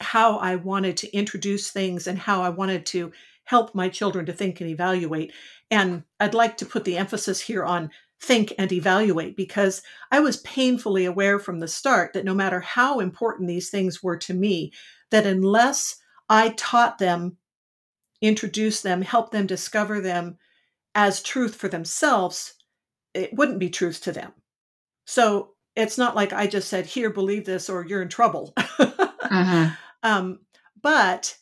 how 0.00 0.38
I 0.38 0.56
wanted 0.56 0.96
to 0.98 1.16
introduce 1.16 1.70
things 1.70 2.06
and 2.06 2.18
how 2.18 2.42
I 2.42 2.50
wanted 2.50 2.84
to 2.86 3.12
help 3.44 3.74
my 3.74 3.88
children 3.88 4.26
to 4.26 4.32
think 4.32 4.60
and 4.60 4.68
evaluate. 4.68 5.32
And 5.70 6.02
I'd 6.20 6.34
like 6.34 6.56
to 6.58 6.66
put 6.66 6.84
the 6.84 6.96
emphasis 6.96 7.40
here 7.40 7.64
on 7.64 7.90
think 8.20 8.52
and 8.58 8.72
evaluate 8.72 9.36
because 9.36 9.82
I 10.10 10.20
was 10.20 10.38
painfully 10.38 11.04
aware 11.04 11.38
from 11.38 11.60
the 11.60 11.68
start 11.68 12.12
that 12.12 12.24
no 12.24 12.34
matter 12.34 12.60
how 12.60 13.00
important 13.00 13.48
these 13.48 13.70
things 13.70 14.02
were 14.02 14.16
to 14.18 14.34
me, 14.34 14.72
that 15.10 15.26
unless 15.26 15.96
I 16.28 16.50
taught 16.50 16.98
them, 16.98 17.36
introduced 18.20 18.82
them, 18.82 19.02
helped 19.02 19.32
them 19.32 19.46
discover 19.46 20.00
them 20.00 20.38
as 20.94 21.22
truth 21.22 21.54
for 21.54 21.68
themselves, 21.68 22.54
it 23.16 23.34
wouldn't 23.34 23.58
be 23.58 23.70
truth 23.70 24.02
to 24.02 24.12
them. 24.12 24.32
So 25.06 25.54
it's 25.74 25.98
not 25.98 26.16
like 26.16 26.32
I 26.32 26.46
just 26.46 26.68
said, 26.68 26.86
here, 26.86 27.10
believe 27.10 27.44
this 27.44 27.68
or 27.68 27.84
you're 27.84 28.02
in 28.02 28.08
trouble. 28.08 28.52
uh-huh. 28.56 29.70
um, 30.02 30.40
but 30.82 31.36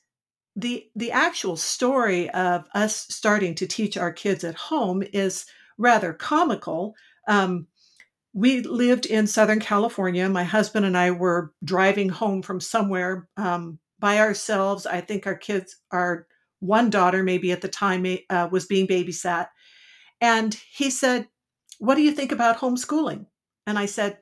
the 0.56 0.86
the 0.94 1.10
actual 1.10 1.56
story 1.56 2.30
of 2.30 2.66
us 2.74 3.06
starting 3.10 3.54
to 3.56 3.66
teach 3.66 3.96
our 3.96 4.12
kids 4.12 4.44
at 4.44 4.54
home 4.54 5.02
is 5.12 5.46
rather 5.78 6.12
comical. 6.12 6.94
Um, 7.26 7.66
we 8.32 8.62
lived 8.62 9.06
in 9.06 9.26
Southern 9.26 9.60
California. 9.60 10.28
My 10.28 10.44
husband 10.44 10.86
and 10.86 10.96
I 10.96 11.12
were 11.12 11.52
driving 11.62 12.08
home 12.08 12.42
from 12.42 12.60
somewhere 12.60 13.28
um, 13.36 13.78
by 13.98 14.18
ourselves. 14.18 14.86
I 14.86 15.00
think 15.00 15.26
our 15.26 15.36
kids, 15.36 15.76
our 15.92 16.26
one 16.58 16.90
daughter, 16.90 17.22
maybe 17.22 17.52
at 17.52 17.60
the 17.60 17.68
time, 17.68 18.06
uh, 18.30 18.48
was 18.50 18.66
being 18.66 18.86
babysat. 18.86 19.48
And 20.20 20.58
he 20.72 20.90
said, 20.90 21.28
What 21.78 21.96
do 21.96 22.02
you 22.02 22.12
think 22.12 22.32
about 22.32 22.58
homeschooling? 22.58 23.26
And 23.66 23.78
I 23.78 23.86
said, 23.86 24.18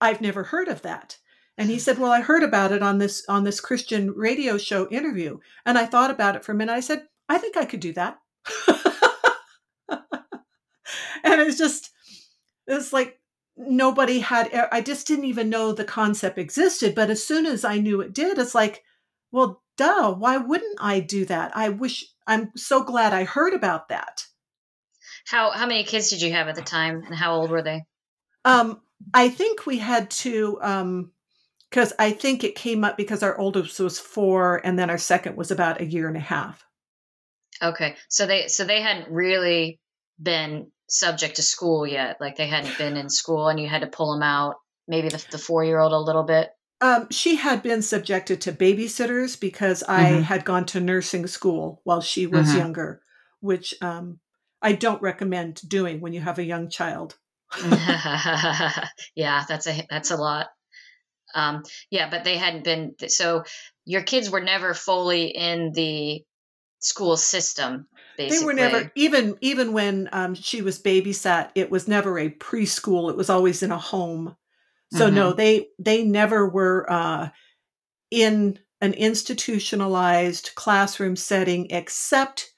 I've 0.00 0.20
never 0.20 0.42
heard 0.44 0.68
of 0.68 0.82
that. 0.82 1.18
And 1.58 1.70
he 1.70 1.78
said, 1.78 1.98
"Well, 1.98 2.10
I 2.10 2.20
heard 2.22 2.42
about 2.42 2.72
it 2.72 2.82
on 2.82 2.98
this 2.98 3.24
on 3.28 3.44
this 3.44 3.60
Christian 3.60 4.10
radio 4.12 4.56
show 4.58 4.88
interview." 4.88 5.38
And 5.66 5.78
I 5.78 5.86
thought 5.86 6.10
about 6.10 6.34
it 6.34 6.44
for 6.44 6.52
a 6.52 6.54
minute. 6.54 6.72
I 6.72 6.80
said, 6.80 7.06
"I 7.28 7.38
think 7.38 7.56
I 7.56 7.66
could 7.66 7.80
do 7.80 7.92
that." 7.92 8.18
and 9.88 11.40
it's 11.40 11.58
just 11.58 11.90
it's 12.66 12.92
like 12.92 13.20
nobody 13.56 14.20
had 14.20 14.50
I 14.72 14.80
just 14.80 15.06
didn't 15.06 15.26
even 15.26 15.50
know 15.50 15.72
the 15.72 15.84
concept 15.84 16.38
existed, 16.38 16.94
but 16.94 17.10
as 17.10 17.24
soon 17.24 17.44
as 17.46 17.64
I 17.64 17.78
knew 17.78 18.00
it 18.00 18.14
did, 18.14 18.38
it's 18.38 18.54
like, 18.54 18.82
"Well, 19.30 19.62
duh, 19.76 20.14
why 20.14 20.38
wouldn't 20.38 20.78
I 20.80 21.00
do 21.00 21.26
that? 21.26 21.54
I 21.54 21.68
wish 21.68 22.04
I'm 22.26 22.50
so 22.56 22.82
glad 22.82 23.12
I 23.12 23.24
heard 23.24 23.52
about 23.52 23.88
that." 23.90 24.26
How 25.26 25.50
how 25.50 25.66
many 25.66 25.84
kids 25.84 26.10
did 26.10 26.22
you 26.22 26.32
have 26.32 26.48
at 26.48 26.54
the 26.54 26.62
time 26.62 27.02
and 27.06 27.14
how 27.14 27.34
old 27.34 27.50
were 27.50 27.62
they? 27.62 27.82
Um 28.44 28.80
I 29.14 29.28
think 29.28 29.66
we 29.66 29.78
had 29.78 30.10
to 30.10 30.58
um 30.62 31.12
because 31.72 31.94
I 31.98 32.10
think 32.10 32.44
it 32.44 32.54
came 32.54 32.84
up 32.84 32.98
because 32.98 33.22
our 33.22 33.38
oldest 33.38 33.80
was 33.80 33.98
four, 33.98 34.60
and 34.62 34.78
then 34.78 34.90
our 34.90 34.98
second 34.98 35.36
was 35.36 35.50
about 35.50 35.80
a 35.80 35.86
year 35.86 36.06
and 36.06 36.18
a 36.18 36.20
half. 36.20 36.66
Okay, 37.62 37.96
so 38.10 38.26
they 38.26 38.48
so 38.48 38.64
they 38.64 38.82
hadn't 38.82 39.10
really 39.10 39.80
been 40.22 40.70
subject 40.88 41.36
to 41.36 41.42
school 41.42 41.86
yet. 41.86 42.18
Like 42.20 42.36
they 42.36 42.46
hadn't 42.46 42.76
been 42.76 42.98
in 42.98 43.08
school, 43.08 43.48
and 43.48 43.58
you 43.58 43.68
had 43.68 43.80
to 43.80 43.86
pull 43.86 44.12
them 44.12 44.22
out. 44.22 44.56
Maybe 44.86 45.08
the, 45.08 45.24
the 45.30 45.38
four 45.38 45.64
year 45.64 45.78
old 45.78 45.92
a 45.92 45.98
little 45.98 46.24
bit. 46.24 46.50
Um, 46.82 47.06
she 47.10 47.36
had 47.36 47.62
been 47.62 47.80
subjected 47.80 48.40
to 48.42 48.52
babysitters 48.52 49.40
because 49.40 49.82
I 49.88 50.04
mm-hmm. 50.04 50.22
had 50.22 50.44
gone 50.44 50.66
to 50.66 50.80
nursing 50.80 51.26
school 51.26 51.80
while 51.84 52.00
she 52.02 52.26
was 52.26 52.48
mm-hmm. 52.48 52.58
younger, 52.58 53.00
which 53.40 53.72
um, 53.80 54.18
I 54.62 54.72
don't 54.72 55.02
recommend 55.02 55.60
doing 55.68 56.00
when 56.00 56.12
you 56.12 56.20
have 56.20 56.38
a 56.38 56.44
young 56.44 56.70
child. 56.70 57.16
yeah, 59.14 59.44
that's 59.48 59.66
a 59.66 59.86
that's 59.90 60.10
a 60.10 60.16
lot. 60.16 60.48
Um, 61.34 61.64
yeah, 61.90 62.08
but 62.10 62.24
they 62.24 62.36
hadn't 62.36 62.64
been. 62.64 62.94
So 63.08 63.44
your 63.84 64.02
kids 64.02 64.30
were 64.30 64.40
never 64.40 64.74
fully 64.74 65.26
in 65.26 65.72
the 65.72 66.22
school 66.78 67.16
system. 67.16 67.88
Basically. 68.16 68.38
They 68.38 68.44
were 68.44 68.54
never 68.54 68.92
even 68.94 69.36
even 69.40 69.72
when 69.72 70.08
um, 70.12 70.34
she 70.34 70.62
was 70.62 70.80
babysat. 70.80 71.50
It 71.54 71.70
was 71.70 71.88
never 71.88 72.18
a 72.18 72.30
preschool. 72.30 73.10
It 73.10 73.16
was 73.16 73.30
always 73.30 73.62
in 73.62 73.72
a 73.72 73.78
home. 73.78 74.36
So 74.92 75.06
mm-hmm. 75.06 75.14
no, 75.14 75.32
they 75.32 75.68
they 75.78 76.04
never 76.04 76.48
were 76.48 76.90
uh, 76.90 77.30
in 78.10 78.58
an 78.80 78.94
institutionalized 78.94 80.50
classroom 80.54 81.16
setting, 81.16 81.70
except 81.70 82.51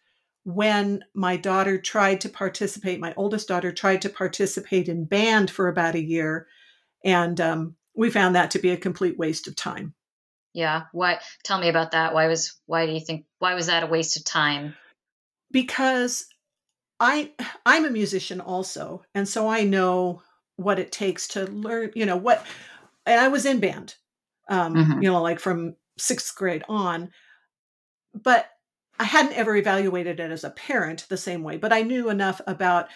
when 0.45 1.03
my 1.15 1.37
daughter 1.37 1.79
tried 1.79 2.21
to 2.21 2.29
participate. 2.29 3.01
My 3.01 3.15
oldest 3.17 3.49
daughter 3.49 3.73
tried 3.73 4.03
to 4.03 4.11
participate 4.11 4.89
in 4.89 5.07
band 5.07 5.51
for 5.51 5.69
about 5.69 5.95
a 5.95 6.03
year, 6.03 6.47
and 7.05 7.41
um, 7.41 7.77
we 7.95 8.11
found 8.11 8.37
that 8.37 8.51
to 8.53 8.59
be 8.59 8.71
a 8.71 8.77
complete 8.77 9.19
waste 9.19 9.49
of 9.49 9.57
time. 9.57 9.95
Yeah. 10.53 10.85
Why? 10.93 11.19
Tell 11.43 11.59
me 11.59 11.69
about 11.69 11.93
that. 11.93 12.15
Why 12.15 12.29
was? 12.29 12.61
Why 12.67 12.87
do 12.87 12.93
you 12.93 13.01
think? 13.01 13.25
Why 13.39 13.55
was 13.55 13.67
that 13.67 13.83
a 13.83 13.89
waste 13.89 14.17
of 14.17 14.25
time? 14.25 14.75
Because 15.51 16.27
I 17.01 17.33
I'm 17.67 17.85
a 17.85 17.91
musician 17.91 18.41
also, 18.41 19.03
and 19.15 19.29
so 19.29 19.49
I 19.49 19.65
know 19.65 20.23
what 20.57 20.79
it 20.79 20.93
takes 20.93 21.29
to 21.29 21.47
learn. 21.47 21.91
You 21.95 22.07
know 22.07 22.17
what? 22.17 22.45
And 23.07 23.21
I 23.21 23.29
was 23.29 23.47
in 23.47 23.61
band. 23.61 23.95
Um, 24.49 24.75
mm-hmm. 24.75 25.03
You 25.03 25.11
know, 25.11 25.23
like 25.23 25.41
from 25.41 25.75
sixth 25.99 26.35
grade 26.37 26.65
on, 26.69 27.11
but 28.15 28.47
I 28.99 29.05
hadn't 29.05 29.35
ever 29.35 29.57
evaluated 29.57 30.21
it 30.21 30.31
as 30.31 30.45
a 30.45 30.51
parent 30.51 31.07
the 31.09 31.17
same 31.17 31.43
way. 31.43 31.57
But 31.57 31.73
I 31.73 31.83
knew 31.83 32.09
enough 32.09 32.41
about 32.47 32.89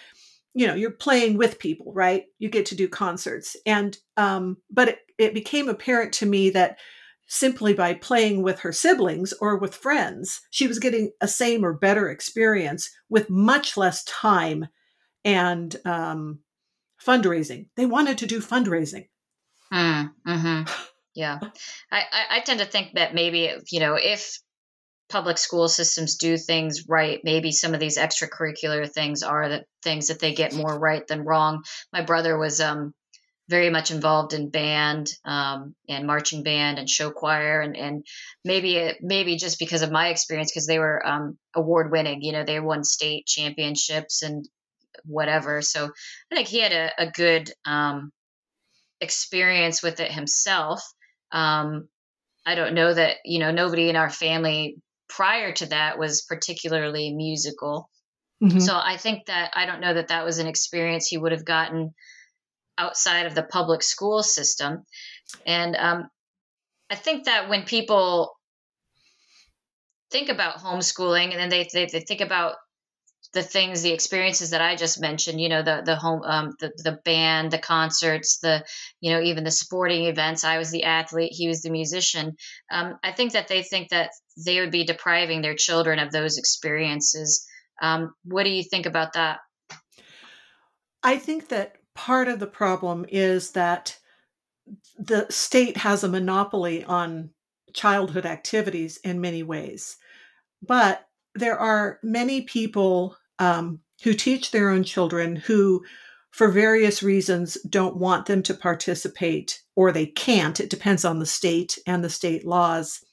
you 0.55 0.67
know 0.67 0.75
you're 0.75 0.91
playing 0.91 1.37
with 1.37 1.59
people 1.59 1.93
right? 1.93 2.25
You 2.39 2.49
get 2.49 2.67
to 2.67 2.77
do 2.77 2.89
concerts. 2.89 3.57
And 3.67 3.97
um 4.17 4.57
but 4.71 4.89
it, 4.89 4.99
it 5.19 5.35
became 5.35 5.69
apparent 5.69 6.13
to 6.15 6.27
me 6.27 6.51
that 6.51 6.79
simply 7.27 7.75
by 7.75 7.93
playing 7.93 8.43
with 8.43 8.61
her 8.61 8.73
siblings 8.73 9.35
or 9.35 9.59
with 9.59 9.75
friends 9.75 10.41
she 10.51 10.67
was 10.67 10.79
getting 10.79 11.13
a 11.21 11.29
same 11.29 11.63
or 11.63 11.75
better 11.75 12.09
experience 12.09 12.89
with 13.11 13.29
much 13.29 13.77
less 13.77 14.03
time 14.05 14.67
and 15.25 15.77
um 15.85 16.39
fundraising. 17.05 17.69
They 17.77 17.87
wanted 17.87 18.19
to 18.19 18.27
do 18.27 18.41
fundraising. 18.41 19.09
Mm, 19.73 20.13
hmm 20.27 20.63
yeah. 21.15 21.39
I, 21.91 22.03
I 22.31 22.41
tend 22.41 22.61
to 22.61 22.67
think 22.67 22.95
that 22.95 23.15
maybe 23.15 23.53
you 23.71 23.81
know 23.81 23.95
if 23.95 24.39
public 25.09 25.39
school 25.39 25.69
systems 25.69 26.17
do 26.17 26.37
things 26.37 26.87
right, 26.89 27.21
maybe 27.25 27.51
some 27.53 27.75
of 27.75 27.81
these 27.81 27.99
extracurricular 27.99 28.91
things 28.91 29.23
are 29.23 29.49
the 29.49 29.65
things 29.83 30.09
that 30.09 30.21
they 30.21 30.35
get 30.35 30.55
more 30.55 30.79
right 30.79 31.07
than 31.07 31.25
wrong. 31.25 31.63
My 31.93 32.03
brother 32.03 32.37
was 32.37 32.61
um, 32.61 32.95
very 33.49 33.71
much 33.71 33.91
involved 33.91 34.35
in 34.35 34.51
band 34.51 35.11
um, 35.25 35.75
and 35.89 36.07
marching 36.07 36.43
band 36.43 36.79
and 36.79 36.89
show 36.89 37.11
choir, 37.11 37.61
and 37.61 37.77
and 37.77 38.07
maybe 38.45 38.93
maybe 39.01 39.37
just 39.37 39.59
because 39.59 39.83
of 39.83 39.91
my 39.91 40.09
experience, 40.09 40.51
because 40.51 40.67
they 40.67 40.79
were 40.79 41.05
um, 41.07 41.39
award 41.55 41.91
winning. 41.91 42.23
You 42.23 42.33
know, 42.33 42.45
they 42.45 42.61
won 42.61 42.85
state 42.85 43.27
championships 43.27 44.23
and 44.23 44.47
whatever. 45.05 45.63
So 45.63 45.87
I 46.31 46.35
think 46.35 46.49
he 46.49 46.61
had 46.61 46.73
a, 46.73 46.91
a 46.99 47.11
good 47.11 47.51
um, 47.65 48.13
experience 49.01 49.83
with 49.83 50.01
it 50.01 50.13
himself. 50.13 50.83
Um, 51.33 51.89
I 52.45 52.55
don't 52.55 52.75
know 52.75 52.93
that 52.93 53.17
you 53.25 53.39
know 53.39 53.51
nobody 53.51 53.89
in 53.89 53.97
our 53.97 54.11
family 54.11 54.77
prior 55.09 55.53
to 55.53 55.67
that 55.67 55.99
was 55.99 56.23
particularly 56.23 57.13
musical. 57.13 57.91
Mm-hmm. 58.43 58.61
So 58.61 58.77
I 58.77 58.97
think 58.97 59.27
that 59.27 59.53
I 59.55 59.67
don't 59.67 59.81
know 59.81 59.95
that 59.95 60.09
that 60.09 60.25
was 60.25 60.39
an 60.39 60.47
experience 60.47 61.07
he 61.07 61.19
would 61.19 61.33
have 61.33 61.45
gotten 61.45 61.95
outside 62.77 63.27
of 63.27 63.35
the 63.35 63.43
public 63.43 63.83
school 63.83 64.23
system. 64.23 64.85
And 65.45 65.75
um, 65.77 66.09
I 66.89 66.95
think 66.95 67.25
that 67.25 67.49
when 67.49 67.65
people 67.65 68.37
think 70.11 70.29
about 70.29 70.59
homeschooling 70.59 71.33
and 71.33 71.39
then 71.39 71.49
they, 71.49 71.69
they, 71.73 71.87
they 71.87 72.01
think 72.01 72.21
about 72.21 72.55
the 73.35 73.43
things 73.43 73.83
the 73.83 73.93
experiences 73.93 74.51
that 74.51 74.63
i 74.63 74.75
just 74.75 75.01
mentioned 75.01 75.41
you 75.41 75.49
know 75.49 75.63
the 75.63 75.83
the 75.85 75.97
home 75.97 76.23
um, 76.23 76.55
the, 76.61 76.73
the 76.79 76.99
band 77.05 77.51
the 77.51 77.59
concerts 77.59 78.39
the 78.39 78.65
you 79.01 79.13
know 79.13 79.21
even 79.21 79.45
the 79.45 79.51
sporting 79.51 80.07
events 80.07 80.45
i 80.45 80.59
was 80.59 80.71
the 80.71 80.85
athlete 80.85 81.33
he 81.33 81.49
was 81.49 81.63
the 81.63 81.71
musician 81.71 82.35
um, 82.71 82.99
i 83.03 83.13
think 83.13 83.33
that 83.33 83.49
they 83.49 83.63
think 83.63 83.91
that 83.91 84.11
they 84.45 84.61
would 84.61 84.71
be 84.71 84.85
depriving 84.85 85.43
their 85.43 85.55
children 85.55 85.99
of 85.99 86.13
those 86.13 86.39
experiences 86.39 87.47
um, 87.81 88.13
what 88.25 88.45
do 88.45 88.51
you 88.51 88.63
think 88.63 88.87
about 88.87 89.13
that 89.15 89.39
i 91.03 91.17
think 91.17 91.49
that 91.49 91.77
part 91.95 92.29
of 92.29 92.39
the 92.39 92.47
problem 92.47 93.05
is 93.09 93.53
that 93.53 93.99
the 94.99 95.27
state 95.31 95.77
has 95.77 96.05
a 96.05 96.09
monopoly 96.09 96.85
on 96.85 97.31
childhood 97.73 98.27
activities 98.27 98.99
in 98.99 99.21
many 99.21 99.43
ways. 99.43 99.97
But 100.63 101.07
there 101.35 101.59
are 101.59 101.99
many 102.03 102.43
people 102.43 103.17
um, 103.39 103.81
who 104.03 104.15
teach 104.15 104.51
their 104.51 104.71
own 104.71 104.85
children 104.85 105.37
who, 105.37 105.85
for 106.31 106.49
various 106.49 107.03
reasons, 107.03 107.57
don't 107.69 107.97
want 107.97 108.27
them 108.27 108.43
to 108.45 108.55
participate 108.55 109.63
or 109.77 109.93
they 109.93 110.07
can't. 110.07 110.59
It 110.59 110.71
depends 110.71 111.05
on 111.05 111.19
the 111.19 111.27
state 111.27 111.79
and 111.87 112.03
the 112.03 112.11
state 112.11 112.45
laws. 112.45 113.05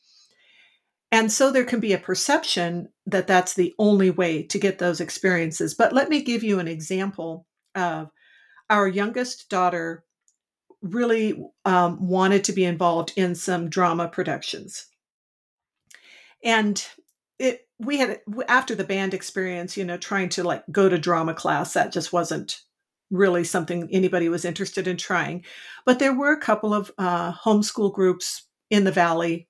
And 1.15 1.31
so 1.31 1.49
there 1.49 1.63
can 1.63 1.79
be 1.79 1.93
a 1.93 1.97
perception 1.97 2.89
that 3.05 3.25
that's 3.25 3.53
the 3.53 3.73
only 3.79 4.09
way 4.09 4.43
to 4.43 4.59
get 4.59 4.79
those 4.79 4.99
experiences. 4.99 5.73
But 5.73 5.93
let 5.93 6.09
me 6.09 6.21
give 6.21 6.43
you 6.43 6.59
an 6.59 6.67
example 6.67 7.47
of 7.73 8.09
our 8.69 8.85
youngest 8.85 9.47
daughter 9.49 10.03
really 10.81 11.41
um, 11.63 12.05
wanted 12.05 12.43
to 12.43 12.51
be 12.51 12.65
involved 12.65 13.13
in 13.15 13.33
some 13.33 13.69
drama 13.69 14.09
productions. 14.09 14.87
And 16.43 16.85
it 17.39 17.61
we 17.79 17.97
had 17.99 18.19
after 18.49 18.75
the 18.75 18.83
band 18.83 19.13
experience, 19.13 19.77
you 19.77 19.85
know, 19.85 19.95
trying 19.97 20.27
to 20.29 20.43
like 20.43 20.65
go 20.69 20.89
to 20.89 20.97
drama 20.97 21.33
class, 21.33 21.71
that 21.75 21.93
just 21.93 22.11
wasn't 22.11 22.59
really 23.09 23.45
something 23.45 23.87
anybody 23.89 24.27
was 24.27 24.43
interested 24.43 24.85
in 24.85 24.97
trying. 24.97 25.45
But 25.85 25.99
there 25.99 26.13
were 26.13 26.33
a 26.33 26.41
couple 26.41 26.73
of 26.73 26.91
uh, 26.97 27.31
homeschool 27.31 27.93
groups 27.93 28.45
in 28.69 28.83
the 28.83 28.91
valley 28.91 29.47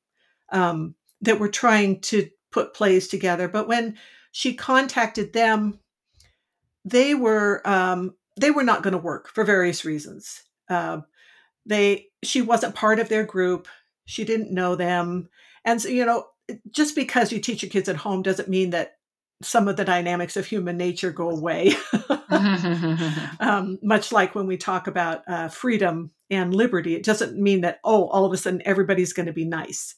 um, 0.51 0.93
that 1.25 1.39
were 1.39 1.50
trying 1.50 2.00
to 2.01 2.29
put 2.51 2.74
plays 2.74 3.08
together. 3.08 3.48
But 3.48 3.67
when 3.67 3.98
she 4.32 4.53
contacted 4.53 5.34
them, 5.34 5.79
they 6.84 7.13
were 7.13 7.62
um, 7.65 8.15
they 8.39 8.51
were 8.51 8.63
not 8.63 8.84
going 8.84 8.94
to 8.94 8.98
work 8.98 9.29
for 9.29 9.44
various 9.44 9.86
reasons. 9.86 10.44
Uh, 10.70 11.01
they 11.65 12.08
she 12.24 12.41
wasn't 12.41 12.75
part 12.75 13.00
of 13.00 13.10
their 13.10 13.24
group. 13.24 13.67
She 14.05 14.24
didn't 14.24 14.53
know 14.53 14.75
them, 14.75 15.29
and 15.63 15.82
so 15.82 15.89
you 15.89 16.05
know, 16.05 16.27
just 16.72 16.96
because 16.96 17.32
you 17.32 17.39
teach 17.39 17.63
your 17.63 17.70
kids 17.70 17.89
at 17.89 17.96
home 17.96 18.22
doesn't 18.22 18.50
mean 18.50 18.70
that 18.72 18.94
some 19.41 19.67
of 19.67 19.75
the 19.75 19.86
dynamics 19.86 20.38
of 20.38 20.46
human 20.46 20.77
nature 20.77 21.12
go 21.12 21.29
away. 21.29 21.74
um, 23.39 23.77
much 23.82 24.12
like 24.12 24.36
when 24.36 24.48
we 24.48 24.58
talk 24.58 24.88
about 24.88 25.22
uh, 25.27 25.48
freedom 25.48 26.12
and 26.29 26.55
liberty, 26.55 26.96
it 26.96 27.03
doesn't 27.03 27.38
mean 27.38 27.62
that 27.62 27.79
oh, 27.84 28.08
all 28.08 28.25
of 28.25 28.34
a 28.34 28.38
sudden 28.38 28.62
everybody's 28.65 29.13
going 29.13 29.27
to 29.27 29.34
be 29.34 29.46
nice. 29.46 29.96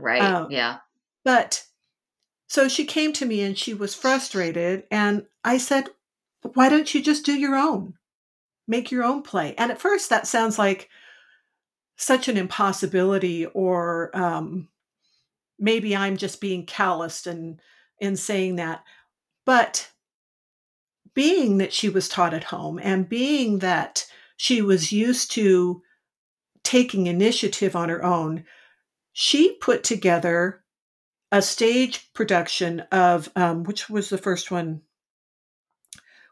Right. 0.00 0.22
Um, 0.22 0.50
yeah. 0.50 0.78
But 1.24 1.64
so 2.48 2.68
she 2.68 2.84
came 2.84 3.12
to 3.14 3.26
me 3.26 3.42
and 3.42 3.56
she 3.56 3.74
was 3.74 3.94
frustrated, 3.94 4.84
and 4.90 5.26
I 5.44 5.58
said, 5.58 5.88
"Why 6.54 6.68
don't 6.68 6.92
you 6.94 7.02
just 7.02 7.24
do 7.24 7.32
your 7.32 7.54
own? 7.54 7.94
Make 8.66 8.90
your 8.90 9.04
own 9.04 9.22
play." 9.22 9.54
And 9.56 9.70
at 9.70 9.80
first, 9.80 10.10
that 10.10 10.26
sounds 10.26 10.58
like 10.58 10.88
such 11.96 12.28
an 12.28 12.36
impossibility, 12.36 13.46
or 13.46 14.10
um, 14.16 14.68
maybe 15.58 15.94
I'm 15.94 16.16
just 16.16 16.40
being 16.40 16.66
calloused 16.66 17.26
and 17.26 17.60
in 18.00 18.16
saying 18.16 18.56
that. 18.56 18.82
But 19.44 19.90
being 21.14 21.58
that 21.58 21.72
she 21.72 21.88
was 21.88 22.08
taught 22.08 22.34
at 22.34 22.44
home 22.44 22.78
and 22.82 23.08
being 23.08 23.58
that 23.58 24.06
she 24.36 24.62
was 24.62 24.92
used 24.92 25.30
to 25.32 25.82
taking 26.62 27.06
initiative 27.06 27.76
on 27.76 27.88
her 27.88 28.04
own, 28.04 28.44
she 29.22 29.52
put 29.56 29.84
together 29.84 30.64
a 31.30 31.42
stage 31.42 32.10
production 32.14 32.80
of 32.90 33.28
um, 33.36 33.64
which 33.64 33.90
was 33.90 34.08
the 34.08 34.16
first 34.16 34.50
one 34.50 34.80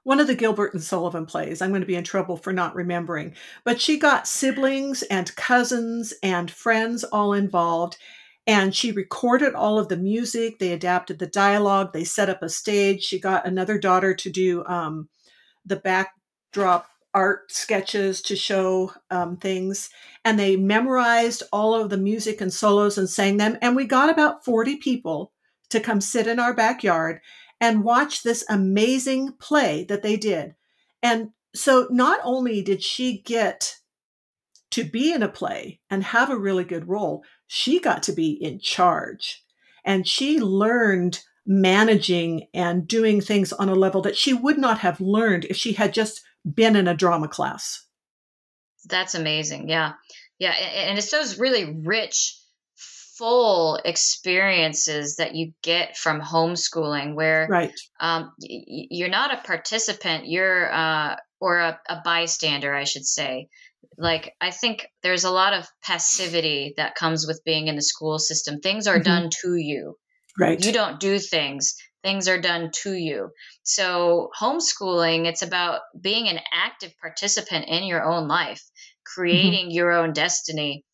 one 0.04 0.20
of 0.20 0.26
the 0.26 0.34
Gilbert 0.34 0.72
and 0.72 0.82
Sullivan 0.82 1.26
plays. 1.26 1.60
I'm 1.60 1.68
going 1.68 1.82
to 1.82 1.86
be 1.86 1.96
in 1.96 2.04
trouble 2.04 2.38
for 2.38 2.50
not 2.50 2.74
remembering. 2.74 3.34
But 3.62 3.78
she 3.78 3.98
got 3.98 4.26
siblings 4.26 5.02
and 5.02 5.36
cousins 5.36 6.14
and 6.22 6.50
friends 6.50 7.04
all 7.04 7.34
involved. 7.34 7.98
And 8.46 8.74
she 8.74 8.90
recorded 8.90 9.52
all 9.52 9.78
of 9.78 9.88
the 9.88 9.98
music. 9.98 10.58
They 10.58 10.72
adapted 10.72 11.18
the 11.18 11.26
dialogue. 11.26 11.92
They 11.92 12.04
set 12.04 12.30
up 12.30 12.42
a 12.42 12.48
stage. 12.48 13.04
She 13.04 13.20
got 13.20 13.46
another 13.46 13.78
daughter 13.78 14.14
to 14.14 14.30
do 14.30 14.64
um, 14.64 15.10
the 15.66 15.76
backdrop 15.76 16.88
art 17.14 17.50
sketches 17.50 18.20
to 18.22 18.36
show 18.36 18.92
um, 19.10 19.36
things. 19.36 19.90
And 20.24 20.38
they 20.38 20.56
memorized 20.56 21.42
all 21.52 21.74
of 21.74 21.90
the 21.90 21.96
music 21.96 22.40
and 22.40 22.52
solos 22.52 22.98
and 22.98 23.08
sang 23.08 23.36
them. 23.36 23.56
And 23.62 23.74
we 23.74 23.84
got 23.84 24.10
about 24.10 24.44
40 24.44 24.76
people 24.76 25.32
to 25.70 25.80
come 25.80 26.00
sit 26.00 26.26
in 26.26 26.38
our 26.38 26.54
backyard 26.54 27.20
and 27.60 27.84
watch 27.84 28.22
this 28.22 28.44
amazing 28.48 29.32
play 29.38 29.84
that 29.84 30.02
they 30.02 30.16
did. 30.16 30.54
And 31.02 31.30
so 31.54 31.88
not 31.90 32.20
only 32.24 32.62
did 32.62 32.82
she 32.82 33.18
get 33.18 33.76
to 34.70 34.84
be 34.84 35.12
in 35.12 35.22
a 35.22 35.28
play 35.28 35.80
and 35.90 36.04
have 36.04 36.30
a 36.30 36.38
really 36.38 36.64
good 36.64 36.88
role, 36.88 37.24
she 37.46 37.80
got 37.80 38.02
to 38.04 38.12
be 38.12 38.30
in 38.30 38.60
charge. 38.60 39.42
And 39.84 40.06
she 40.06 40.38
learned 40.38 41.20
managing 41.46 42.46
and 42.52 42.86
doing 42.86 43.20
things 43.20 43.52
on 43.54 43.70
a 43.70 43.74
level 43.74 44.02
that 44.02 44.16
she 44.16 44.34
would 44.34 44.58
not 44.58 44.80
have 44.80 45.00
learned 45.00 45.46
if 45.46 45.56
she 45.56 45.72
had 45.72 45.94
just 45.94 46.22
been 46.54 46.76
in 46.76 46.88
a 46.88 46.94
drama 46.94 47.28
class. 47.28 47.84
That's 48.88 49.14
amazing. 49.14 49.68
Yeah. 49.68 49.92
Yeah. 50.38 50.52
And 50.52 50.98
it's 50.98 51.10
those 51.10 51.38
really 51.38 51.80
rich 51.84 52.38
full 53.18 53.80
experiences 53.84 55.16
that 55.16 55.34
you 55.34 55.52
get 55.62 55.96
from 55.96 56.20
homeschooling 56.20 57.14
where 57.14 57.48
right. 57.50 57.72
um, 57.98 58.32
you're 58.38 59.08
not 59.08 59.34
a 59.34 59.42
participant 59.44 60.28
you're 60.28 60.72
uh, 60.72 61.16
or 61.40 61.58
a, 61.58 61.80
a, 61.88 62.00
bystander 62.04 62.72
i 62.72 62.84
should 62.84 63.04
say 63.04 63.48
like 63.96 64.34
i 64.40 64.52
think 64.52 64.86
there's 65.02 65.24
a 65.24 65.30
lot 65.32 65.52
of 65.52 65.66
passivity 65.84 66.74
that 66.76 66.94
comes 66.94 67.26
with 67.26 67.42
being 67.44 67.66
in 67.66 67.74
the 67.74 67.82
school 67.82 68.20
system 68.20 68.60
things 68.60 68.86
are 68.86 68.94
mm-hmm. 68.94 69.02
done 69.02 69.30
to 69.42 69.56
you 69.56 69.96
right 70.38 70.64
you 70.64 70.72
don't 70.72 71.00
do 71.00 71.18
things 71.18 71.74
things 72.02 72.28
are 72.28 72.40
done 72.40 72.70
to 72.72 72.92
you 72.92 73.30
so 73.62 74.30
homeschooling 74.40 75.26
it's 75.26 75.42
about 75.42 75.80
being 76.00 76.28
an 76.28 76.38
active 76.52 76.92
participant 77.00 77.66
in 77.68 77.84
your 77.84 78.04
own 78.04 78.28
life 78.28 78.62
mm-hmm. 78.62 79.14
creating 79.14 79.66
mm-hmm. 79.66 79.76
your 79.76 79.92
own 79.92 80.12
destiny 80.12 80.84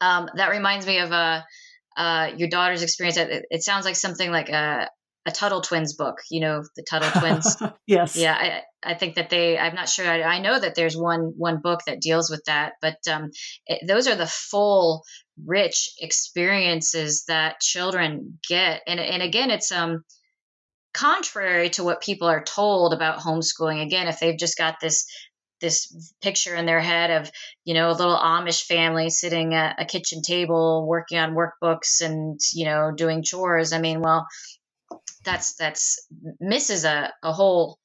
um, 0.00 0.28
that 0.34 0.50
reminds 0.50 0.86
me 0.86 0.98
of 0.98 1.12
uh, 1.12 1.42
uh, 1.96 2.30
your 2.36 2.48
daughter's 2.48 2.82
experience. 2.82 3.16
It, 3.16 3.46
it, 3.50 3.62
sounds 3.62 3.84
like 3.84 3.96
something 3.96 4.30
like 4.30 4.48
a, 4.48 4.88
a 5.26 5.30
Tuttle 5.30 5.60
Twins 5.60 5.94
book. 5.94 6.16
You 6.30 6.40
know, 6.40 6.62
the 6.76 6.84
Tuttle 6.88 7.20
Twins. 7.20 7.56
yes. 7.86 8.16
Yeah, 8.16 8.34
I, 8.34 8.90
I, 8.90 8.94
think 8.94 9.14
that 9.16 9.30
they. 9.30 9.58
I'm 9.58 9.74
not 9.74 9.88
sure. 9.88 10.06
I, 10.06 10.22
I, 10.22 10.40
know 10.40 10.58
that 10.58 10.74
there's 10.74 10.96
one 10.96 11.32
one 11.36 11.60
book 11.60 11.80
that 11.86 12.00
deals 12.00 12.30
with 12.30 12.42
that, 12.46 12.72
but 12.80 12.96
um, 13.10 13.30
it, 13.66 13.86
those 13.86 14.08
are 14.08 14.16
the 14.16 14.26
full, 14.26 15.04
rich 15.44 15.92
experiences 16.00 17.24
that 17.28 17.60
children 17.60 18.38
get, 18.48 18.82
and 18.86 18.98
and 18.98 19.22
again, 19.22 19.50
it's 19.50 19.70
um 19.70 20.02
contrary 20.92 21.70
to 21.70 21.84
what 21.84 22.02
people 22.02 22.28
are 22.28 22.42
told 22.42 22.92
about 22.92 23.20
homeschooling 23.20 23.82
again 23.82 24.08
if 24.08 24.20
they've 24.20 24.38
just 24.38 24.58
got 24.58 24.80
this 24.80 25.06
this 25.60 26.12
picture 26.20 26.56
in 26.56 26.66
their 26.66 26.80
head 26.80 27.10
of 27.10 27.30
you 27.64 27.74
know 27.74 27.90
a 27.90 27.92
little 27.92 28.16
amish 28.16 28.64
family 28.64 29.08
sitting 29.10 29.54
at 29.54 29.80
a 29.80 29.84
kitchen 29.84 30.20
table 30.20 30.86
working 30.86 31.18
on 31.18 31.36
workbooks 31.36 32.00
and 32.00 32.40
you 32.52 32.64
know 32.64 32.90
doing 32.90 33.22
chores 33.22 33.72
i 33.72 33.78
mean 33.78 34.00
well 34.00 34.26
that's 35.24 35.54
that's 35.54 36.06
misses 36.40 36.84
a, 36.84 37.12
a 37.22 37.32
whole 37.32 37.78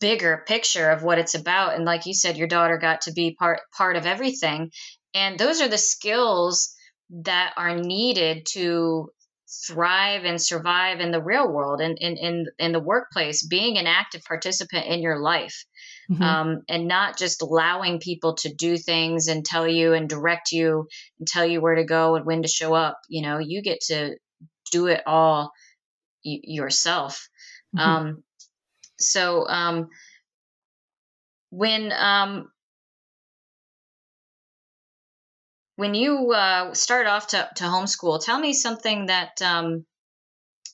bigger 0.00 0.44
picture 0.46 0.90
of 0.90 1.02
what 1.02 1.18
it's 1.18 1.34
about. 1.34 1.74
And 1.74 1.84
like 1.84 2.06
you 2.06 2.14
said 2.14 2.36
your 2.36 2.48
daughter 2.48 2.78
got 2.78 3.02
to 3.02 3.12
be 3.12 3.34
part 3.34 3.60
part 3.76 3.96
of 3.96 4.06
everything. 4.06 4.70
And 5.14 5.38
those 5.38 5.60
are 5.60 5.68
the 5.68 5.78
skills 5.78 6.74
that 7.10 7.54
are 7.56 7.76
needed 7.76 8.46
to 8.50 9.10
thrive 9.48 10.24
and 10.24 10.40
survive 10.40 11.00
in 11.00 11.12
the 11.12 11.22
real 11.22 11.48
world 11.48 11.80
and 11.80 11.96
in, 11.98 12.16
in, 12.16 12.46
in 12.58 12.72
the 12.72 12.80
workplace 12.80 13.46
being 13.46 13.78
an 13.78 13.86
active 13.86 14.22
participant 14.24 14.86
in 14.86 15.00
your 15.00 15.18
life 15.20 15.64
mm-hmm. 16.10 16.22
um, 16.22 16.62
and 16.68 16.88
not 16.88 17.16
just 17.16 17.42
allowing 17.42 18.00
people 18.00 18.34
to 18.34 18.52
do 18.52 18.76
things 18.76 19.28
and 19.28 19.44
tell 19.44 19.66
you 19.66 19.92
and 19.92 20.08
direct 20.08 20.52
you 20.52 20.88
and 21.18 21.28
tell 21.28 21.46
you 21.46 21.60
where 21.60 21.76
to 21.76 21.84
go 21.84 22.16
and 22.16 22.26
when 22.26 22.42
to 22.42 22.48
show 22.48 22.74
up. 22.74 23.00
You 23.08 23.22
know, 23.22 23.38
you 23.38 23.62
get 23.62 23.80
to 23.82 24.16
do 24.72 24.86
it 24.86 25.02
all 25.06 25.52
y- 26.24 26.40
yourself. 26.42 27.28
Mm-hmm. 27.76 27.88
Um, 27.88 28.22
so 28.98 29.46
um, 29.46 29.88
when 31.50 31.92
um, 31.92 32.50
when 35.76 35.94
you 35.94 36.32
uh, 36.32 36.74
started 36.74 37.08
off 37.08 37.28
to, 37.28 37.48
to 37.56 37.64
homeschool, 37.64 38.22
tell 38.22 38.38
me 38.38 38.52
something 38.52 39.06
that 39.06 39.40
um, 39.42 39.84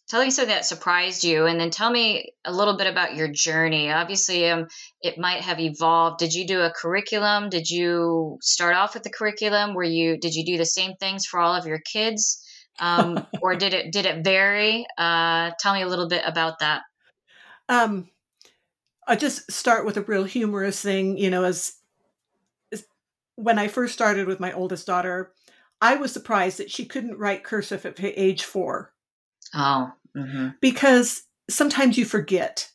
tell 0.08 0.22
me 0.22 0.30
something 0.30 0.54
that 0.54 0.64
surprised 0.64 1.24
you 1.24 1.46
and 1.46 1.58
then 1.60 1.70
tell 1.70 1.90
me 1.90 2.32
a 2.44 2.52
little 2.52 2.76
bit 2.76 2.86
about 2.86 3.16
your 3.16 3.28
journey. 3.28 3.90
Obviously 3.90 4.48
um, 4.48 4.68
it 5.00 5.18
might 5.18 5.40
have 5.40 5.58
evolved. 5.58 6.18
Did 6.18 6.34
you 6.34 6.46
do 6.46 6.60
a 6.60 6.70
curriculum? 6.70 7.50
Did 7.50 7.68
you 7.68 8.38
start 8.40 8.76
off 8.76 8.94
with 8.94 9.02
the 9.02 9.10
curriculum? 9.10 9.74
Were 9.74 9.82
you 9.82 10.18
did 10.18 10.34
you 10.34 10.44
do 10.44 10.56
the 10.56 10.66
same 10.66 10.94
things 10.96 11.26
for 11.26 11.40
all 11.40 11.54
of 11.54 11.66
your 11.66 11.80
kids? 11.80 12.44
Um, 12.78 13.26
or 13.42 13.56
did 13.56 13.74
it 13.74 13.92
did 13.92 14.06
it 14.06 14.22
vary? 14.22 14.86
Uh, 14.96 15.50
tell 15.58 15.74
me 15.74 15.82
a 15.82 15.88
little 15.88 16.08
bit 16.08 16.22
about 16.24 16.60
that. 16.60 16.82
Um, 17.68 18.08
i 19.06 19.16
just 19.16 19.50
start 19.50 19.84
with 19.84 19.96
a 19.96 20.02
real 20.02 20.22
humorous 20.22 20.80
thing 20.80 21.16
you 21.16 21.28
know 21.28 21.42
as 21.42 21.72
when 23.36 23.58
I 23.58 23.68
first 23.68 23.94
started 23.94 24.26
with 24.26 24.40
my 24.40 24.52
oldest 24.52 24.86
daughter, 24.86 25.32
I 25.80 25.96
was 25.96 26.12
surprised 26.12 26.58
that 26.58 26.70
she 26.70 26.86
couldn't 26.86 27.18
write 27.18 27.44
cursive 27.44 27.84
at 27.84 27.98
age 28.00 28.44
four. 28.44 28.92
Oh, 29.54 29.92
mm-hmm. 30.16 30.48
because 30.60 31.22
sometimes 31.50 31.98
you 31.98 32.04
forget. 32.04 32.70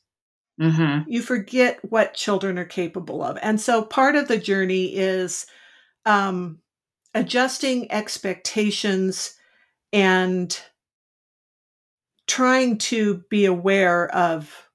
Mm-hmm. 0.61 1.09
You 1.09 1.21
forget 1.21 1.79
what 1.87 2.15
children 2.15 2.57
are 2.57 2.65
capable 2.65 3.23
of. 3.23 3.37
And 3.41 3.61
so 3.61 3.83
part 3.83 4.15
of 4.15 4.27
the 4.27 4.39
journey 4.39 4.95
is 4.95 5.45
um, 6.05 6.59
adjusting 7.13 7.91
expectations 7.91 9.35
and 9.93 10.59
trying 12.25 12.77
to 12.77 13.23
be 13.29 13.45
aware 13.45 14.09
of 14.13 14.69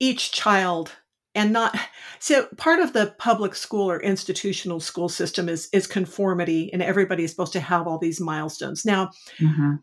each 0.00 0.32
child 0.32 0.92
and 1.34 1.52
not 1.52 1.76
so 2.18 2.46
part 2.56 2.80
of 2.80 2.92
the 2.92 3.14
public 3.18 3.54
school 3.54 3.90
or 3.90 4.00
institutional 4.00 4.80
school 4.80 5.08
system 5.08 5.48
is 5.48 5.68
is 5.72 5.86
conformity 5.86 6.72
and 6.72 6.82
everybody 6.82 7.24
is 7.24 7.30
supposed 7.30 7.52
to 7.52 7.60
have 7.60 7.86
all 7.86 7.98
these 7.98 8.20
milestones 8.20 8.84
now 8.84 9.10
mm-hmm. 9.38 9.74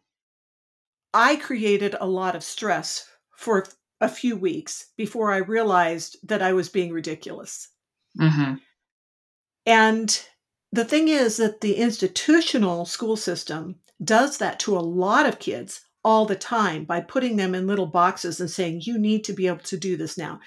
i 1.13 1.35
created 1.35 1.95
a 1.99 2.07
lot 2.07 2.35
of 2.35 2.43
stress 2.43 3.05
for 3.37 3.65
a 3.99 4.09
few 4.09 4.35
weeks 4.35 4.87
before 4.97 5.31
i 5.31 5.37
realized 5.37 6.17
that 6.23 6.41
i 6.41 6.53
was 6.53 6.69
being 6.69 6.91
ridiculous 6.91 7.69
mm-hmm. 8.19 8.55
and 9.65 10.25
the 10.73 10.85
thing 10.85 11.09
is 11.09 11.37
that 11.37 11.61
the 11.61 11.75
institutional 11.75 12.85
school 12.85 13.17
system 13.17 13.75
does 14.03 14.37
that 14.37 14.59
to 14.59 14.77
a 14.77 14.79
lot 14.79 15.25
of 15.25 15.39
kids 15.39 15.81
all 16.03 16.25
the 16.25 16.35
time 16.35 16.83
by 16.83 16.99
putting 16.99 17.35
them 17.35 17.53
in 17.53 17.67
little 17.67 17.85
boxes 17.85 18.39
and 18.39 18.49
saying 18.49 18.81
you 18.83 18.97
need 18.97 19.23
to 19.23 19.33
be 19.33 19.47
able 19.47 19.59
to 19.59 19.77
do 19.77 19.95
this 19.95 20.17
now 20.17 20.39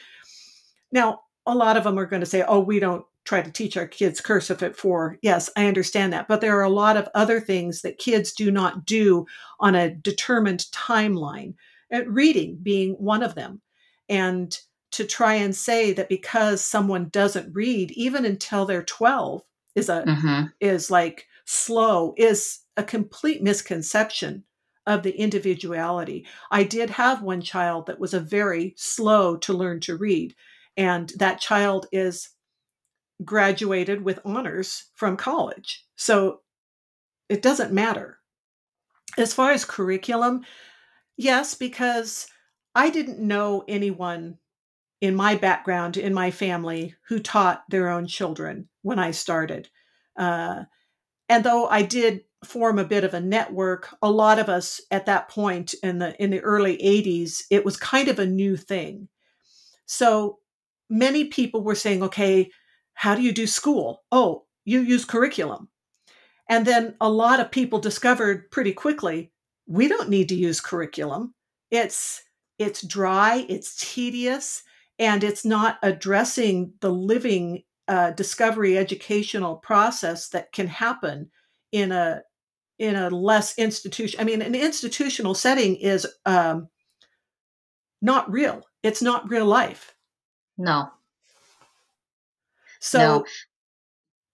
now, 0.94 1.22
a 1.44 1.54
lot 1.54 1.76
of 1.76 1.84
them 1.84 1.98
are 1.98 2.06
going 2.06 2.20
to 2.20 2.26
say, 2.26 2.42
oh, 2.46 2.60
we 2.60 2.80
don't 2.80 3.04
try 3.24 3.42
to 3.42 3.50
teach 3.50 3.76
our 3.76 3.86
kids 3.86 4.20
cursive 4.20 4.62
at 4.62 4.76
four. 4.76 5.18
Yes, 5.22 5.50
I 5.56 5.66
understand 5.66 6.12
that. 6.12 6.28
But 6.28 6.40
there 6.40 6.56
are 6.58 6.62
a 6.62 6.70
lot 6.70 6.96
of 6.96 7.08
other 7.14 7.40
things 7.40 7.82
that 7.82 7.98
kids 7.98 8.32
do 8.32 8.50
not 8.50 8.86
do 8.86 9.26
on 9.60 9.74
a 9.74 9.90
determined 9.90 10.66
timeline, 10.72 11.54
uh, 11.92 12.04
reading 12.06 12.58
being 12.62 12.92
one 12.92 13.22
of 13.22 13.34
them. 13.34 13.60
And 14.08 14.56
to 14.92 15.04
try 15.04 15.34
and 15.34 15.56
say 15.56 15.92
that 15.92 16.08
because 16.08 16.64
someone 16.64 17.08
doesn't 17.08 17.52
read 17.52 17.90
even 17.92 18.24
until 18.24 18.64
they're 18.64 18.84
12 18.84 19.42
is 19.74 19.88
a 19.88 20.02
mm-hmm. 20.02 20.44
is 20.60 20.88
like 20.88 21.26
slow 21.46 22.14
is 22.16 22.60
a 22.76 22.84
complete 22.84 23.42
misconception 23.42 24.44
of 24.86 25.02
the 25.02 25.18
individuality. 25.18 26.26
I 26.50 26.62
did 26.62 26.90
have 26.90 27.22
one 27.22 27.40
child 27.40 27.86
that 27.86 27.98
was 27.98 28.14
a 28.14 28.20
very 28.20 28.74
slow 28.76 29.36
to 29.38 29.52
learn 29.52 29.80
to 29.80 29.96
read 29.96 30.34
and 30.76 31.12
that 31.16 31.40
child 31.40 31.86
is 31.92 32.30
graduated 33.24 34.02
with 34.02 34.20
honors 34.24 34.90
from 34.94 35.16
college. 35.16 35.84
So 35.96 36.40
it 37.28 37.42
doesn't 37.42 37.72
matter. 37.72 38.18
As 39.16 39.32
far 39.32 39.52
as 39.52 39.64
curriculum, 39.64 40.44
yes, 41.16 41.54
because 41.54 42.26
I 42.74 42.90
didn't 42.90 43.20
know 43.20 43.64
anyone 43.68 44.38
in 45.00 45.14
my 45.14 45.36
background, 45.36 45.96
in 45.96 46.14
my 46.14 46.30
family, 46.30 46.94
who 47.08 47.18
taught 47.20 47.64
their 47.68 47.88
own 47.88 48.06
children 48.06 48.68
when 48.82 48.98
I 48.98 49.12
started. 49.12 49.68
Uh, 50.18 50.64
and 51.28 51.44
though 51.44 51.66
I 51.66 51.82
did 51.82 52.24
form 52.44 52.78
a 52.78 52.84
bit 52.84 53.04
of 53.04 53.14
a 53.14 53.20
network, 53.20 53.94
a 54.02 54.10
lot 54.10 54.38
of 54.38 54.48
us 54.48 54.80
at 54.90 55.06
that 55.06 55.28
point 55.28 55.74
in 55.82 55.98
the 55.98 56.20
in 56.22 56.30
the 56.30 56.40
early 56.40 56.76
80s, 56.78 57.42
it 57.50 57.64
was 57.64 57.76
kind 57.76 58.08
of 58.08 58.18
a 58.18 58.26
new 58.26 58.56
thing. 58.56 59.08
So 59.86 60.38
many 60.88 61.24
people 61.24 61.62
were 61.62 61.74
saying, 61.74 62.02
okay, 62.02 62.50
how 62.94 63.14
do 63.14 63.22
you 63.22 63.32
do 63.32 63.46
school? 63.46 64.02
Oh, 64.12 64.44
you 64.64 64.80
use 64.80 65.04
curriculum. 65.04 65.68
And 66.48 66.66
then 66.66 66.94
a 67.00 67.10
lot 67.10 67.40
of 67.40 67.50
people 67.50 67.78
discovered 67.78 68.50
pretty 68.50 68.72
quickly, 68.72 69.32
we 69.66 69.88
don't 69.88 70.10
need 70.10 70.28
to 70.28 70.34
use 70.34 70.60
curriculum. 70.60 71.34
It's 71.70 72.22
it's 72.58 72.82
dry, 72.82 73.46
it's 73.48 73.74
tedious, 73.76 74.62
and 74.98 75.24
it's 75.24 75.44
not 75.44 75.78
addressing 75.82 76.74
the 76.80 76.90
living 76.90 77.64
uh, 77.88 78.12
discovery 78.12 78.78
educational 78.78 79.56
process 79.56 80.28
that 80.28 80.52
can 80.52 80.68
happen 80.68 81.30
in 81.72 81.92
a 81.92 82.22
in 82.78 82.96
a 82.96 83.10
less 83.10 83.58
institution. 83.58 84.20
I 84.20 84.24
mean, 84.24 84.42
an 84.42 84.54
institutional 84.54 85.34
setting 85.34 85.76
is 85.76 86.06
um, 86.26 86.68
not 88.02 88.30
real. 88.30 88.62
It's 88.82 89.02
not 89.02 89.28
real 89.30 89.46
life. 89.46 89.93
No. 90.56 90.90
So 92.80 92.98
no. 92.98 93.24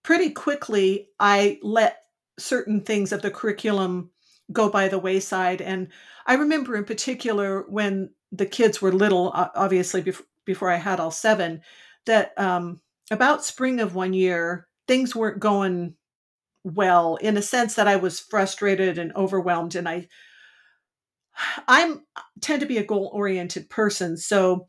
pretty 0.03 0.31
quickly, 0.31 1.09
I 1.19 1.59
let 1.63 1.99
certain 2.39 2.83
things 2.83 3.13
of 3.13 3.23
the 3.23 3.31
curriculum 3.31 4.11
go 4.53 4.69
by 4.69 4.89
the 4.89 4.99
wayside. 4.99 5.61
And 5.61 5.89
I 6.27 6.35
remember 6.35 6.77
in 6.77 6.85
particular 6.85 7.65
when 7.69 8.11
the 8.33 8.47
kids 8.47 8.83
were 8.83 8.93
little, 8.93 9.31
obviously 9.35 10.01
before, 10.01 10.27
before 10.45 10.71
I 10.71 10.77
had 10.77 10.99
all 10.99 11.11
seven, 11.11 11.61
that 12.07 12.33
um, 12.39 12.81
about 13.11 13.45
spring 13.45 13.79
of 13.81 13.95
one 13.95 14.13
year, 14.13 14.67
things 14.89 15.15
weren't 15.15 15.39
going 15.39 15.95
well 16.65 17.17
in 17.17 17.37
a 17.37 17.43
sense 17.43 17.75
that 17.75 17.87
I 17.89 17.97
was 17.97 18.21
frustrated 18.21 18.99
and 18.99 19.13
overwhelmed. 19.15 19.75
And 19.77 19.89
I, 19.89 20.09
I'm 21.69 22.05
tend 22.41 22.61
to 22.61 22.67
be 22.67 22.79
a 22.79 22.85
goal 22.85 23.11
oriented 23.15 23.71
person. 23.71 24.17
So 24.17 24.67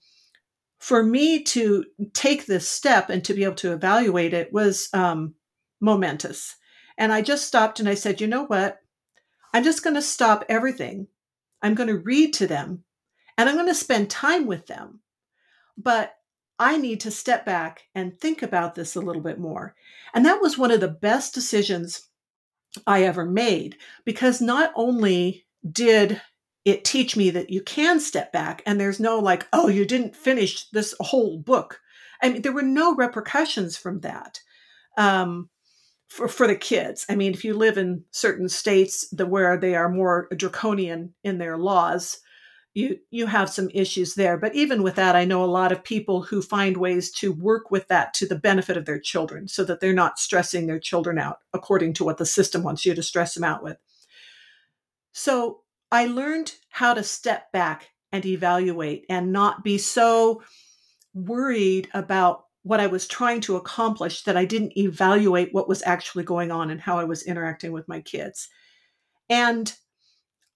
for 0.81 1.03
me 1.03 1.43
to 1.43 1.85
take 2.11 2.47
this 2.47 2.67
step 2.67 3.11
and 3.11 3.23
to 3.23 3.35
be 3.35 3.43
able 3.43 3.53
to 3.53 3.71
evaluate 3.71 4.33
it 4.33 4.51
was 4.51 4.89
um, 4.93 5.35
momentous. 5.79 6.55
And 6.97 7.13
I 7.13 7.21
just 7.21 7.45
stopped 7.45 7.79
and 7.79 7.87
I 7.87 7.93
said, 7.93 8.19
you 8.19 8.25
know 8.25 8.45
what? 8.45 8.79
I'm 9.53 9.63
just 9.63 9.83
going 9.83 9.95
to 9.95 10.01
stop 10.01 10.43
everything. 10.49 11.05
I'm 11.61 11.75
going 11.75 11.87
to 11.87 11.99
read 11.99 12.33
to 12.33 12.47
them 12.47 12.83
and 13.37 13.47
I'm 13.47 13.55
going 13.55 13.67
to 13.67 13.75
spend 13.75 14.09
time 14.09 14.47
with 14.47 14.65
them. 14.65 15.01
But 15.77 16.15
I 16.57 16.77
need 16.77 16.99
to 17.01 17.11
step 17.11 17.45
back 17.45 17.83
and 17.93 18.19
think 18.19 18.41
about 18.41 18.73
this 18.73 18.95
a 18.95 19.01
little 19.01 19.21
bit 19.21 19.39
more. 19.39 19.75
And 20.15 20.25
that 20.25 20.41
was 20.41 20.57
one 20.57 20.71
of 20.71 20.79
the 20.79 20.87
best 20.87 21.35
decisions 21.35 22.09
I 22.87 23.03
ever 23.03 23.23
made 23.23 23.77
because 24.03 24.41
not 24.41 24.71
only 24.75 25.45
did 25.71 26.21
it 26.65 26.85
teach 26.85 27.17
me 27.17 27.29
that 27.31 27.49
you 27.49 27.61
can 27.61 27.99
step 27.99 28.31
back 28.31 28.61
and 28.65 28.79
there's 28.79 28.99
no 28.99 29.19
like, 29.19 29.47
oh, 29.51 29.67
you 29.67 29.85
didn't 29.85 30.15
finish 30.15 30.69
this 30.69 30.93
whole 30.99 31.39
book. 31.39 31.79
I 32.21 32.29
mean, 32.29 32.41
there 32.43 32.53
were 32.53 32.61
no 32.61 32.95
repercussions 32.95 33.77
from 33.77 34.01
that 34.01 34.39
um, 34.97 35.49
for, 36.07 36.27
for 36.27 36.45
the 36.47 36.55
kids. 36.55 37.05
I 37.09 37.15
mean, 37.15 37.33
if 37.33 37.43
you 37.43 37.55
live 37.55 37.77
in 37.77 38.03
certain 38.11 38.47
states 38.47 39.09
that 39.09 39.27
where 39.27 39.57
they 39.57 39.75
are 39.75 39.89
more 39.89 40.27
draconian 40.35 41.13
in 41.23 41.39
their 41.39 41.57
laws, 41.57 42.19
you 42.73 42.99
you 43.09 43.25
have 43.25 43.49
some 43.49 43.69
issues 43.73 44.15
there. 44.15 44.37
But 44.37 44.55
even 44.55 44.81
with 44.81 44.95
that, 44.95 45.15
I 45.15 45.25
know 45.25 45.43
a 45.43 45.45
lot 45.45 45.71
of 45.71 45.83
people 45.83 46.21
who 46.21 46.41
find 46.41 46.77
ways 46.77 47.11
to 47.13 47.33
work 47.33 47.69
with 47.69 47.87
that 47.89 48.13
to 48.15 48.25
the 48.25 48.37
benefit 48.37 48.77
of 48.77 48.85
their 48.85 48.99
children 48.99 49.47
so 49.47 49.65
that 49.65 49.81
they're 49.81 49.93
not 49.93 50.19
stressing 50.19 50.67
their 50.67 50.79
children 50.79 51.17
out 51.17 51.39
according 51.53 51.93
to 51.93 52.05
what 52.05 52.17
the 52.17 52.25
system 52.25 52.63
wants 52.63 52.85
you 52.85 52.93
to 52.93 53.03
stress 53.03 53.33
them 53.33 53.43
out 53.43 53.61
with. 53.61 53.77
So 55.11 55.61
I 55.91 56.05
learned 56.05 56.53
how 56.69 56.93
to 56.93 57.03
step 57.03 57.51
back 57.51 57.89
and 58.11 58.25
evaluate 58.25 59.05
and 59.09 59.31
not 59.31 59.63
be 59.63 59.77
so 59.77 60.43
worried 61.13 61.89
about 61.93 62.45
what 62.63 62.79
I 62.79 62.87
was 62.87 63.07
trying 63.07 63.41
to 63.41 63.55
accomplish 63.55 64.23
that 64.23 64.37
I 64.37 64.45
didn't 64.45 64.77
evaluate 64.77 65.53
what 65.53 65.67
was 65.67 65.83
actually 65.85 66.23
going 66.23 66.51
on 66.51 66.69
and 66.69 66.79
how 66.79 66.99
I 66.99 67.03
was 67.03 67.23
interacting 67.23 67.71
with 67.71 67.87
my 67.87 68.01
kids. 68.01 68.47
And 69.29 69.73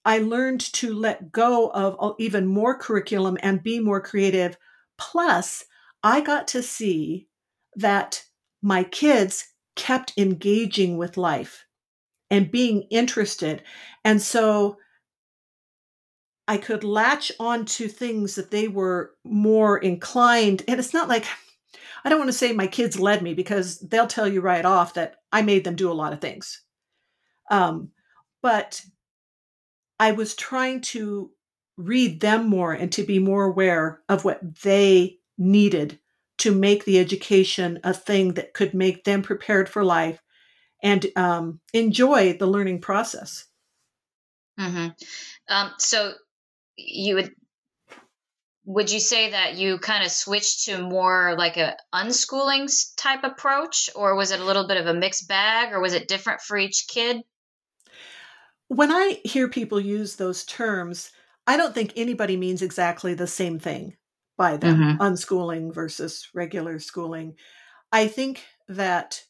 I 0.06 0.20
learned 0.20 0.62
to 0.74 0.94
let 0.94 1.32
go 1.32 1.70
of 1.72 2.16
even 2.20 2.46
more 2.46 2.78
curriculum 2.78 3.38
and 3.42 3.64
be 3.64 3.80
more 3.80 4.02
creative. 4.02 4.56
Plus, 4.98 5.66
I 6.04 6.22
got 6.22 6.48
to 6.50 6.62
see 6.62 7.28
that 7.76 8.24
my 8.62 8.84
kids 8.84 9.48
kept 9.76 10.14
engaging 10.16 10.98
with 10.98 11.18
life 11.18 11.66
and 12.30 12.52
being 12.52 12.84
interested. 12.92 13.64
And 14.04 14.22
so 14.22 14.78
I 16.48 16.58
could 16.58 16.84
latch 16.84 17.32
onto 17.40 17.88
things 17.88 18.36
that 18.36 18.52
they 18.52 18.68
were 18.68 19.16
more 19.24 19.78
inclined. 19.78 20.64
And 20.68 20.80
it's 20.80 20.94
not 20.94 21.10
like 21.10 21.26
I 22.04 22.10
don't 22.10 22.20
want 22.20 22.30
to 22.30 22.38
say 22.38 22.54
my 22.54 22.68
kids 22.68 23.00
led 23.00 23.24
me 23.24 23.34
because 23.34 23.80
they'll 23.80 24.06
tell 24.06 24.28
you 24.28 24.42
right 24.42 24.64
off 24.64 24.94
that 24.94 25.16
I 25.32 25.42
made 25.42 25.64
them 25.64 25.76
do 25.76 25.92
a 25.92 25.94
lot 25.94 26.14
of 26.14 26.22
things. 26.22 26.62
Um, 27.50 27.90
but 28.44 28.82
I 30.00 30.12
was 30.12 30.36
trying 30.36 30.82
to 30.82 31.32
read 31.78 32.22
them 32.22 32.48
more 32.48 32.74
and 32.74 32.92
to 32.94 33.04
be 33.04 33.18
more 33.18 33.46
aware 33.46 34.02
of 34.08 34.24
what 34.24 34.62
they 34.62 35.18
needed 35.38 36.00
to 36.38 36.54
make 36.54 36.86
the 36.86 37.00
education 37.00 37.80
a 37.84 37.94
thing 37.94 38.34
that 38.34 38.54
could 38.54 38.74
make 38.74 39.04
them 39.04 39.24
prepared 39.24 39.68
for 39.68 39.84
life 39.84 40.22
and 40.84 41.08
um, 41.16 41.60
enjoy 41.74 42.34
the 42.34 42.46
learning 42.46 42.82
process. 42.82 43.46
Mm-hmm. 44.60 44.90
Um, 45.50 45.72
so 45.80 46.14
you 46.78 47.16
would 47.16 47.32
would 48.66 48.92
you 48.92 49.00
say 49.00 49.30
that 49.32 49.56
you 49.56 49.78
kind 49.78 50.04
of 50.04 50.12
switched 50.12 50.66
to 50.66 50.82
more 50.82 51.36
like 51.38 51.56
a 51.58 51.78
unschooling 51.94 52.68
type 52.98 53.24
approach? 53.24 53.92
Or 53.96 54.16
was 54.16 54.32
it 54.32 54.40
a 54.40 54.46
little 54.46 54.68
bit 54.68 54.78
of 54.78 54.88
a 54.88 54.94
mixed 54.94 55.28
bag? 55.28 55.72
Or 55.72 55.80
was 55.80 55.94
it 55.94 56.08
different 56.08 56.42
for 56.42 56.58
each 56.58 56.88
kid? 56.88 57.22
When 58.68 58.92
i 58.92 59.20
hear 59.24 59.48
people 59.48 59.80
use 59.80 60.16
those 60.16 60.44
terms 60.44 61.12
i 61.46 61.56
don't 61.56 61.76
think 61.76 61.94
anybody 61.96 62.36
means 62.36 62.64
exactly 62.64 63.14
the 63.14 63.28
same 63.28 63.60
thing 63.60 63.96
by 64.38 64.58
them. 64.58 64.80
Mm-hmm. 64.80 65.02
unschooling 65.02 65.74
versus 65.74 66.28
regular 66.34 66.80
schooling. 66.80 67.36
I 67.92 68.08
think 68.08 68.44
that 68.68 69.22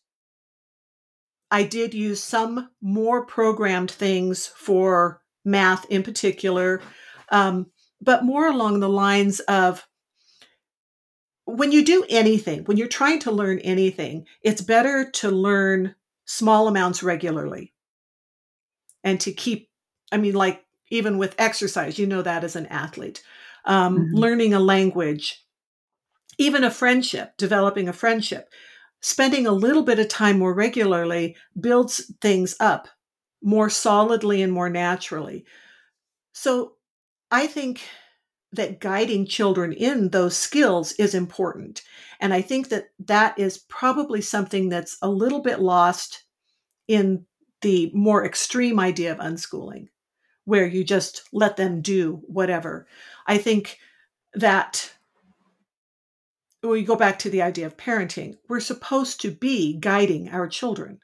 i 1.51 1.63
did 1.63 1.93
use 1.93 2.23
some 2.23 2.69
more 2.81 3.25
programmed 3.25 3.91
things 3.91 4.47
for 4.47 5.21
math 5.43 5.85
in 5.91 6.01
particular 6.01 6.81
um, 7.29 7.67
but 8.01 8.23
more 8.23 8.47
along 8.47 8.79
the 8.79 8.89
lines 8.89 9.39
of 9.41 9.87
when 11.45 11.71
you 11.71 11.85
do 11.85 12.05
anything, 12.09 12.63
when 12.65 12.77
you're 12.77 12.87
trying 12.87 13.19
to 13.19 13.31
learn 13.31 13.59
anything, 13.59 14.25
it's 14.41 14.61
better 14.61 15.09
to 15.11 15.29
learn 15.29 15.95
small 16.25 16.67
amounts 16.67 17.03
regularly 17.03 17.73
and 19.03 19.19
to 19.21 19.31
keep, 19.31 19.69
I 20.11 20.17
mean, 20.17 20.33
like 20.33 20.63
even 20.89 21.17
with 21.17 21.35
exercise, 21.37 21.99
you 21.99 22.07
know 22.07 22.23
that 22.23 22.43
as 22.43 22.55
an 22.55 22.65
athlete, 22.67 23.23
um, 23.65 23.97
mm-hmm. 23.97 24.15
learning 24.15 24.53
a 24.53 24.59
language, 24.59 25.43
even 26.37 26.63
a 26.63 26.71
friendship, 26.71 27.37
developing 27.37 27.87
a 27.87 27.93
friendship, 27.93 28.49
spending 29.01 29.45
a 29.45 29.51
little 29.51 29.83
bit 29.83 29.99
of 29.99 30.07
time 30.07 30.39
more 30.39 30.53
regularly 30.53 31.35
builds 31.59 32.11
things 32.21 32.55
up 32.59 32.87
more 33.45 33.69
solidly 33.69 34.41
and 34.41 34.51
more 34.51 34.69
naturally. 34.69 35.45
So 36.33 36.73
I 37.31 37.47
think 37.47 37.81
that 38.51 38.79
guiding 38.79 39.25
children 39.25 39.73
in 39.73 40.09
those 40.09 40.37
skills 40.37 40.93
is 40.93 41.13
important. 41.13 41.81
And 42.19 42.33
I 42.33 42.41
think 42.41 42.69
that 42.69 42.85
that 42.99 43.37
is 43.37 43.57
probably 43.57 44.21
something 44.21 44.69
that's 44.69 44.97
a 45.01 45.09
little 45.09 45.41
bit 45.41 45.59
lost 45.59 46.23
in 46.87 47.25
the 47.61 47.91
more 47.93 48.25
extreme 48.25 48.79
idea 48.79 49.11
of 49.11 49.17
unschooling, 49.17 49.87
where 50.45 50.65
you 50.65 50.83
just 50.83 51.23
let 51.33 51.57
them 51.57 51.81
do 51.81 52.21
whatever. 52.27 52.87
I 53.27 53.37
think 53.37 53.79
that 54.33 54.93
when 56.61 56.79
you 56.79 56.85
go 56.85 56.95
back 56.95 57.19
to 57.19 57.29
the 57.29 57.41
idea 57.41 57.65
of 57.65 57.77
parenting, 57.77 58.35
we're 58.47 58.59
supposed 58.59 59.21
to 59.21 59.31
be 59.31 59.77
guiding 59.77 60.29
our 60.29 60.47
children. 60.47 60.99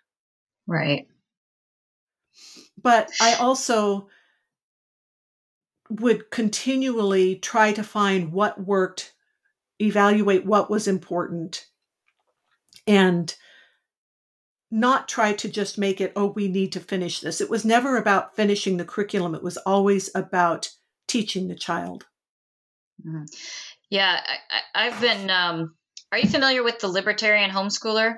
Right. 0.68 1.08
But 2.82 3.10
I 3.20 3.36
also 3.36 4.08
would 6.00 6.32
continually 6.32 7.36
try 7.36 7.74
to 7.74 7.84
find 7.84 8.32
what 8.32 8.66
worked, 8.66 9.14
evaluate 9.80 10.46
what 10.46 10.70
was 10.70 10.88
important, 10.88 11.68
and 12.88 13.36
not 14.72 15.10
try 15.10 15.34
to 15.34 15.50
just 15.50 15.78
make 15.78 16.00
it, 16.00 16.14
oh, 16.16 16.28
we 16.28 16.48
need 16.48 16.72
to 16.72 16.80
finish 16.80 17.20
this. 17.20 17.42
It 17.42 17.50
was 17.50 17.66
never 17.66 17.98
about 17.98 18.36
finishing 18.36 18.78
the 18.78 18.86
curriculum, 18.86 19.36
it 19.36 19.44
was 19.44 19.58
always 19.58 20.10
about 20.16 20.70
teaching 21.08 21.48
the 21.48 21.56
child. 21.56 22.06
Mm-hmm. 23.06 23.26
Yeah, 23.90 24.22
I, 24.74 24.86
have 24.86 25.02
been. 25.02 25.30
Um, 25.30 25.76
are 26.12 26.18
you 26.18 26.30
familiar 26.30 26.64
with 26.64 26.80
the 26.80 26.88
libertarian 26.88 27.52
homeschooler? 27.52 28.16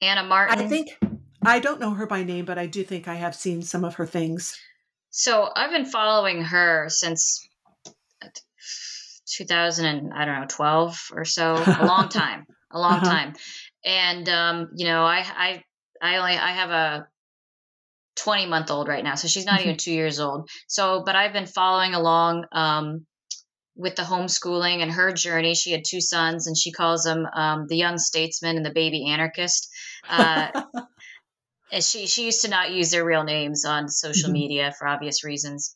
Anna 0.00 0.24
Martin? 0.24 0.58
I 0.58 0.66
think, 0.66 0.98
I 1.44 1.60
don't 1.60 1.80
know 1.80 1.90
her 1.90 2.06
by 2.06 2.24
name, 2.24 2.44
but 2.44 2.58
I 2.58 2.66
do 2.66 2.82
think 2.82 3.06
I 3.06 3.14
have 3.14 3.36
seen 3.36 3.62
some 3.62 3.84
of 3.84 3.94
her 3.94 4.06
things. 4.06 4.58
So 5.12 5.46
I've 5.54 5.70
been 5.70 5.84
following 5.84 6.42
her 6.42 6.86
since 6.88 7.46
2000 9.26 9.84
and 9.84 10.12
I 10.12 10.24
don't 10.24 10.40
know 10.40 10.46
12 10.48 11.10
or 11.12 11.26
so, 11.26 11.54
a 11.54 11.84
long 11.86 12.08
time, 12.08 12.46
a 12.70 12.80
long 12.80 12.94
uh-huh. 12.94 13.10
time. 13.10 13.34
And 13.84 14.26
um, 14.30 14.70
you 14.74 14.86
know, 14.86 15.04
I 15.04 15.18
I 15.20 15.64
I 16.00 16.16
only 16.16 16.32
I 16.32 16.52
have 16.52 16.70
a 16.70 17.06
20 18.16 18.46
month 18.46 18.70
old 18.70 18.88
right 18.88 19.04
now, 19.04 19.14
so 19.14 19.28
she's 19.28 19.44
not 19.44 19.60
mm-hmm. 19.60 19.68
even 19.68 19.76
two 19.76 19.92
years 19.92 20.18
old. 20.18 20.48
So, 20.66 21.02
but 21.04 21.14
I've 21.14 21.34
been 21.34 21.46
following 21.46 21.94
along 21.94 22.46
um, 22.52 23.04
with 23.76 23.96
the 23.96 24.02
homeschooling 24.02 24.82
and 24.82 24.90
her 24.90 25.12
journey. 25.12 25.54
She 25.54 25.72
had 25.72 25.84
two 25.84 26.00
sons, 26.00 26.46
and 26.46 26.56
she 26.56 26.72
calls 26.72 27.04
them 27.04 27.26
um, 27.34 27.66
the 27.68 27.76
young 27.76 27.98
statesman 27.98 28.56
and 28.56 28.64
the 28.64 28.72
baby 28.72 29.10
anarchist. 29.10 29.68
Uh, 30.08 30.62
she 31.80 32.06
she 32.06 32.24
used 32.24 32.42
to 32.42 32.50
not 32.50 32.72
use 32.72 32.90
their 32.90 33.04
real 33.04 33.24
names 33.24 33.64
on 33.64 33.88
social 33.88 34.28
mm-hmm. 34.28 34.32
media 34.32 34.74
for 34.78 34.86
obvious 34.86 35.24
reasons. 35.24 35.74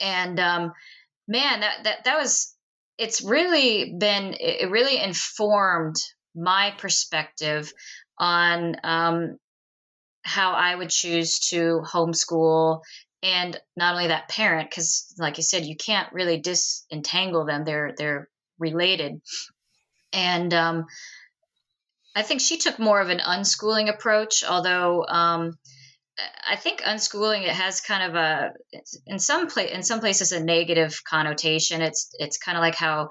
And 0.00 0.38
um, 0.38 0.72
man, 1.26 1.60
that 1.60 1.84
that 1.84 2.04
that 2.04 2.18
was 2.18 2.54
it's 2.98 3.22
really 3.22 3.94
been 3.98 4.34
it 4.38 4.70
really 4.70 5.00
informed 5.00 5.96
my 6.34 6.74
perspective 6.78 7.72
on 8.18 8.76
um, 8.84 9.38
how 10.22 10.52
I 10.52 10.74
would 10.74 10.90
choose 10.90 11.38
to 11.50 11.82
homeschool 11.86 12.80
and 13.22 13.58
not 13.76 13.94
only 13.94 14.08
that 14.08 14.28
parent 14.28 14.70
because 14.70 15.14
like 15.18 15.36
you 15.38 15.42
said 15.42 15.64
you 15.64 15.76
can't 15.76 16.12
really 16.12 16.40
disentangle 16.40 17.46
them 17.46 17.64
they're 17.64 17.94
they're 17.96 18.28
related 18.58 19.20
and 20.12 20.52
um, 20.52 20.86
I 22.16 22.22
think 22.22 22.40
she 22.40 22.56
took 22.56 22.78
more 22.78 23.00
of 23.00 23.10
an 23.10 23.18
unschooling 23.18 23.90
approach, 23.90 24.42
although 24.42 25.04
um, 25.06 25.58
I 26.48 26.56
think 26.56 26.80
unschooling 26.80 27.42
it 27.42 27.50
has 27.50 27.82
kind 27.82 28.02
of 28.02 28.14
a 28.14 28.52
in 29.06 29.18
some 29.18 29.48
place 29.48 29.70
in 29.70 29.82
some 29.82 30.00
places 30.00 30.32
a 30.32 30.42
negative 30.42 31.02
connotation. 31.08 31.82
It's 31.82 32.08
it's 32.18 32.38
kind 32.38 32.56
of 32.56 32.62
like 32.62 32.74
how 32.74 33.10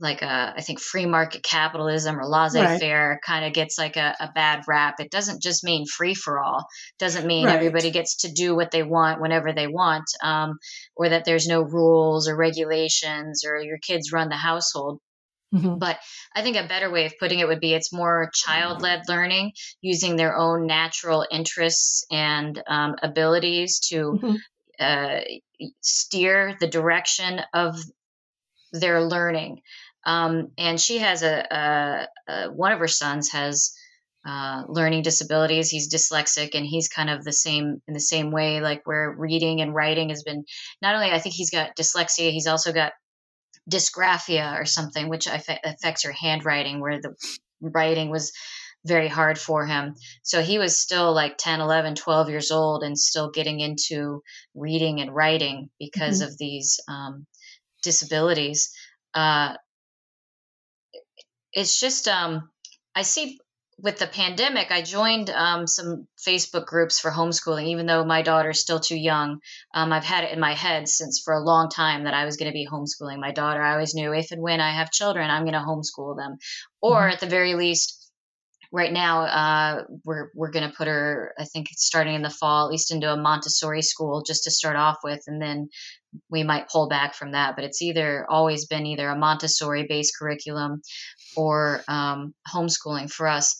like 0.00 0.22
a, 0.22 0.26
uh, 0.26 0.52
I 0.56 0.62
think 0.62 0.80
free 0.80 1.06
market 1.06 1.44
capitalism 1.44 2.18
or 2.18 2.26
laissez-faire 2.26 3.10
right. 3.10 3.18
kind 3.24 3.44
of 3.44 3.52
gets 3.52 3.78
like 3.78 3.96
a, 3.96 4.16
a, 4.18 4.32
bad 4.34 4.64
rap. 4.66 4.96
It 4.98 5.12
doesn't 5.12 5.40
just 5.40 5.62
mean 5.62 5.86
free 5.86 6.14
for 6.14 6.40
all. 6.40 6.66
Doesn't 6.98 7.24
mean 7.24 7.46
right. 7.46 7.54
everybody 7.54 7.92
gets 7.92 8.22
to 8.22 8.32
do 8.32 8.56
what 8.56 8.72
they 8.72 8.82
want 8.82 9.20
whenever 9.20 9.52
they 9.52 9.68
want, 9.68 10.06
um, 10.20 10.58
or 10.96 11.10
that 11.10 11.24
there's 11.24 11.46
no 11.46 11.62
rules 11.62 12.26
or 12.26 12.34
regulations 12.34 13.44
or 13.46 13.60
your 13.60 13.78
kids 13.78 14.10
run 14.10 14.28
the 14.28 14.34
household. 14.34 14.98
Mm-hmm. 15.52 15.78
But 15.78 15.98
I 16.34 16.42
think 16.42 16.56
a 16.56 16.66
better 16.66 16.90
way 16.90 17.06
of 17.06 17.18
putting 17.18 17.40
it 17.40 17.48
would 17.48 17.60
be 17.60 17.74
it's 17.74 17.92
more 17.92 18.30
child 18.32 18.80
led 18.80 19.02
learning 19.08 19.52
using 19.80 20.16
their 20.16 20.36
own 20.36 20.66
natural 20.66 21.26
interests 21.30 22.06
and 22.10 22.62
um, 22.66 22.96
abilities 23.02 23.80
to 23.90 23.96
mm-hmm. 24.12 24.34
uh, 24.80 25.20
steer 25.80 26.56
the 26.58 26.68
direction 26.68 27.40
of 27.52 27.76
their 28.72 29.02
learning. 29.02 29.60
Um, 30.04 30.52
and 30.58 30.80
she 30.80 30.98
has 30.98 31.22
a, 31.22 32.08
a, 32.28 32.32
a, 32.32 32.50
one 32.50 32.72
of 32.72 32.78
her 32.78 32.88
sons 32.88 33.30
has 33.30 33.74
uh, 34.24 34.62
learning 34.68 35.02
disabilities. 35.02 35.68
He's 35.68 35.92
dyslexic, 35.92 36.54
and 36.54 36.64
he's 36.64 36.88
kind 36.88 37.10
of 37.10 37.24
the 37.24 37.32
same 37.32 37.82
in 37.86 37.94
the 37.94 38.00
same 38.00 38.30
way, 38.30 38.60
like 38.60 38.86
where 38.86 39.14
reading 39.16 39.60
and 39.60 39.74
writing 39.74 40.10
has 40.10 40.22
been. 40.22 40.44
Not 40.80 40.94
only 40.94 41.10
I 41.10 41.18
think 41.18 41.34
he's 41.34 41.50
got 41.50 41.76
dyslexia, 41.76 42.30
he's 42.30 42.46
also 42.46 42.72
got 42.72 42.92
dysgraphia 43.70 44.58
or 44.60 44.64
something, 44.64 45.08
which 45.08 45.26
affects 45.26 46.04
your 46.04 46.12
handwriting, 46.12 46.80
where 46.80 47.00
the 47.00 47.14
writing 47.60 48.10
was 48.10 48.32
very 48.84 49.08
hard 49.08 49.38
for 49.38 49.64
him. 49.66 49.94
So 50.22 50.42
he 50.42 50.58
was 50.58 50.80
still 50.80 51.12
like 51.14 51.36
10, 51.38 51.60
11, 51.60 51.94
12 51.94 52.30
years 52.30 52.50
old 52.50 52.82
and 52.82 52.98
still 52.98 53.30
getting 53.30 53.60
into 53.60 54.22
reading 54.54 55.00
and 55.00 55.14
writing 55.14 55.70
because 55.78 56.20
mm-hmm. 56.20 56.32
of 56.32 56.38
these 56.38 56.80
um, 56.88 57.26
disabilities. 57.82 58.72
Uh, 59.14 59.54
it's 61.52 61.78
just, 61.78 62.08
um, 62.08 62.50
I 62.94 63.02
see 63.02 63.38
with 63.78 63.98
the 63.98 64.06
pandemic, 64.06 64.70
I 64.70 64.82
joined 64.82 65.30
um, 65.30 65.66
some 65.66 66.06
Facebook 66.16 66.66
groups 66.66 67.00
for 67.00 67.10
homeschooling, 67.10 67.68
even 67.68 67.86
though 67.86 68.04
my 68.04 68.22
daughter's 68.22 68.60
still 68.60 68.80
too 68.80 68.96
young. 68.96 69.40
Um, 69.74 69.92
I've 69.92 70.04
had 70.04 70.24
it 70.24 70.32
in 70.32 70.40
my 70.40 70.54
head 70.54 70.88
since 70.88 71.22
for 71.24 71.34
a 71.34 71.42
long 71.42 71.68
time 71.68 72.04
that 72.04 72.14
I 72.14 72.24
was 72.24 72.36
going 72.36 72.50
to 72.50 72.54
be 72.54 72.68
homeschooling 72.70 73.18
my 73.18 73.32
daughter. 73.32 73.62
I 73.62 73.72
always 73.72 73.94
knew 73.94 74.12
if 74.12 74.30
and 74.30 74.42
when 74.42 74.60
I 74.60 74.72
have 74.72 74.90
children, 74.90 75.30
I'm 75.30 75.44
going 75.44 75.54
to 75.54 75.60
homeschool 75.60 76.16
them, 76.16 76.36
or 76.80 77.00
mm-hmm. 77.00 77.12
at 77.12 77.20
the 77.20 77.26
very 77.26 77.54
least, 77.54 78.10
right 78.70 78.92
now 78.92 79.22
uh, 79.22 79.82
we're 80.04 80.30
we're 80.34 80.50
going 80.50 80.68
to 80.68 80.76
put 80.76 80.86
her. 80.86 81.34
I 81.38 81.44
think 81.44 81.68
starting 81.72 82.14
in 82.14 82.22
the 82.22 82.30
fall, 82.30 82.66
at 82.66 82.70
least 82.70 82.92
into 82.92 83.12
a 83.12 83.16
Montessori 83.16 83.82
school, 83.82 84.22
just 84.22 84.44
to 84.44 84.50
start 84.50 84.76
off 84.76 84.98
with, 85.02 85.22
and 85.26 85.40
then 85.40 85.70
we 86.30 86.44
might 86.44 86.68
pull 86.68 86.88
back 86.88 87.14
from 87.14 87.32
that. 87.32 87.56
But 87.56 87.64
it's 87.64 87.82
either 87.82 88.26
always 88.28 88.66
been 88.66 88.86
either 88.86 89.08
a 89.08 89.18
Montessori 89.18 89.86
based 89.88 90.12
curriculum 90.18 90.82
or 91.36 91.82
um, 91.88 92.34
homeschooling 92.52 93.10
for 93.10 93.26
us. 93.26 93.56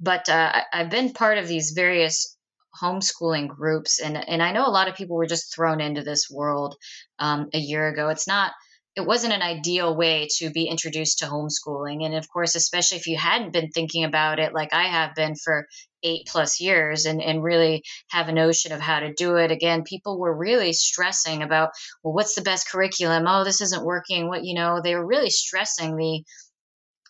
But 0.00 0.28
uh, 0.28 0.62
I've 0.72 0.90
been 0.90 1.12
part 1.12 1.38
of 1.38 1.48
these 1.48 1.72
various 1.72 2.36
homeschooling 2.80 3.48
groups, 3.48 4.00
and 4.00 4.16
and 4.16 4.42
I 4.42 4.52
know 4.52 4.66
a 4.66 4.70
lot 4.70 4.88
of 4.88 4.96
people 4.96 5.16
were 5.16 5.26
just 5.26 5.54
thrown 5.54 5.80
into 5.80 6.02
this 6.02 6.28
world 6.30 6.76
um, 7.18 7.48
a 7.54 7.58
year 7.58 7.88
ago. 7.88 8.08
It's 8.08 8.28
not 8.28 8.52
it 8.96 9.06
wasn't 9.06 9.34
an 9.34 9.42
ideal 9.42 9.94
way 9.94 10.26
to 10.38 10.50
be 10.50 10.64
introduced 10.64 11.18
to 11.18 11.26
homeschooling. 11.26 12.04
And 12.04 12.14
of 12.14 12.26
course, 12.30 12.54
especially 12.54 12.96
if 12.96 13.06
you 13.06 13.18
hadn't 13.18 13.52
been 13.52 13.68
thinking 13.68 14.04
about 14.04 14.38
it 14.38 14.54
like 14.54 14.72
I 14.72 14.84
have 14.84 15.14
been 15.14 15.34
for 15.34 15.66
eight 16.02 16.26
plus 16.26 16.60
years 16.62 17.04
and, 17.04 17.22
and 17.22 17.42
really 17.42 17.82
have 18.08 18.28
a 18.28 18.32
notion 18.32 18.72
of 18.72 18.80
how 18.80 19.00
to 19.00 19.12
do 19.12 19.36
it. 19.36 19.50
Again, 19.50 19.82
people 19.82 20.18
were 20.18 20.34
really 20.34 20.72
stressing 20.72 21.42
about, 21.42 21.70
well, 22.02 22.14
what's 22.14 22.34
the 22.34 22.40
best 22.40 22.70
curriculum? 22.70 23.24
Oh, 23.28 23.44
this 23.44 23.60
isn't 23.60 23.84
working. 23.84 24.28
What, 24.28 24.44
you 24.44 24.54
know, 24.54 24.80
they 24.82 24.94
were 24.94 25.06
really 25.06 25.30
stressing 25.30 25.96
the 25.96 26.22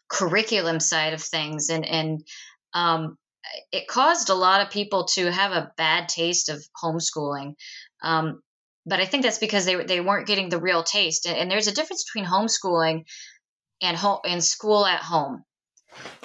curriculum 0.09 0.81
side 0.81 1.13
of 1.13 1.23
things. 1.23 1.69
And, 1.71 1.87
and, 1.87 2.23
um, 2.75 3.17
it 3.73 3.87
caused 3.89 4.29
a 4.29 4.35
lot 4.35 4.61
of 4.61 4.71
people 4.71 5.05
to 5.05 5.31
have 5.31 5.53
a 5.53 5.73
bad 5.77 6.09
taste 6.09 6.49
of 6.49 6.65
homeschooling. 6.83 7.55
Um, 8.03 8.41
but 8.85 9.01
I 9.01 9.05
think 9.05 9.25
that's 9.25 9.39
because 9.39 9.65
they 9.65 9.75
they 9.85 10.01
weren't 10.01 10.29
getting 10.29 10.49
the 10.49 10.61
real 10.61 10.83
taste. 10.83 11.27
And, 11.27 11.37
and 11.37 11.51
there's 11.51 11.67
a 11.67 11.75
difference 11.75 12.05
between 12.05 12.31
homeschooling 12.31 13.05
and 13.83 13.97
home 13.97 14.21
and 14.25 14.43
school 14.43 14.87
at 14.87 15.01
home. 15.01 15.43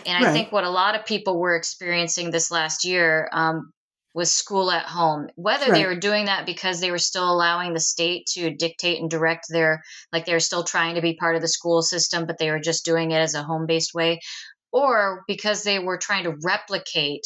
And 0.05 0.25
I 0.25 0.33
think 0.33 0.51
what 0.51 0.65
a 0.65 0.69
lot 0.69 0.95
of 0.95 1.05
people 1.05 1.39
were 1.39 1.55
experiencing 1.55 2.29
this 2.29 2.51
last 2.51 2.83
year 2.83 3.29
um, 3.31 3.71
was 4.13 4.33
school 4.33 4.71
at 4.71 4.85
home. 4.85 5.29
Whether 5.35 5.71
right. 5.71 5.73
they 5.73 5.85
were 5.85 5.99
doing 5.99 6.25
that 6.25 6.45
because 6.45 6.79
they 6.79 6.91
were 6.91 6.97
still 6.97 7.31
allowing 7.31 7.73
the 7.73 7.79
state 7.79 8.25
to 8.33 8.53
dictate 8.53 8.99
and 8.99 9.09
direct 9.09 9.45
their, 9.49 9.83
like 10.11 10.25
they 10.25 10.33
were 10.33 10.39
still 10.39 10.63
trying 10.63 10.95
to 10.95 11.01
be 11.01 11.15
part 11.15 11.35
of 11.35 11.41
the 11.41 11.47
school 11.47 11.81
system, 11.81 12.25
but 12.25 12.37
they 12.37 12.51
were 12.51 12.59
just 12.59 12.85
doing 12.85 13.11
it 13.11 13.19
as 13.19 13.35
a 13.35 13.43
home 13.43 13.65
based 13.67 13.93
way, 13.93 14.19
or 14.71 15.23
because 15.27 15.63
they 15.63 15.79
were 15.79 15.97
trying 15.97 16.25
to 16.25 16.35
replicate 16.43 17.25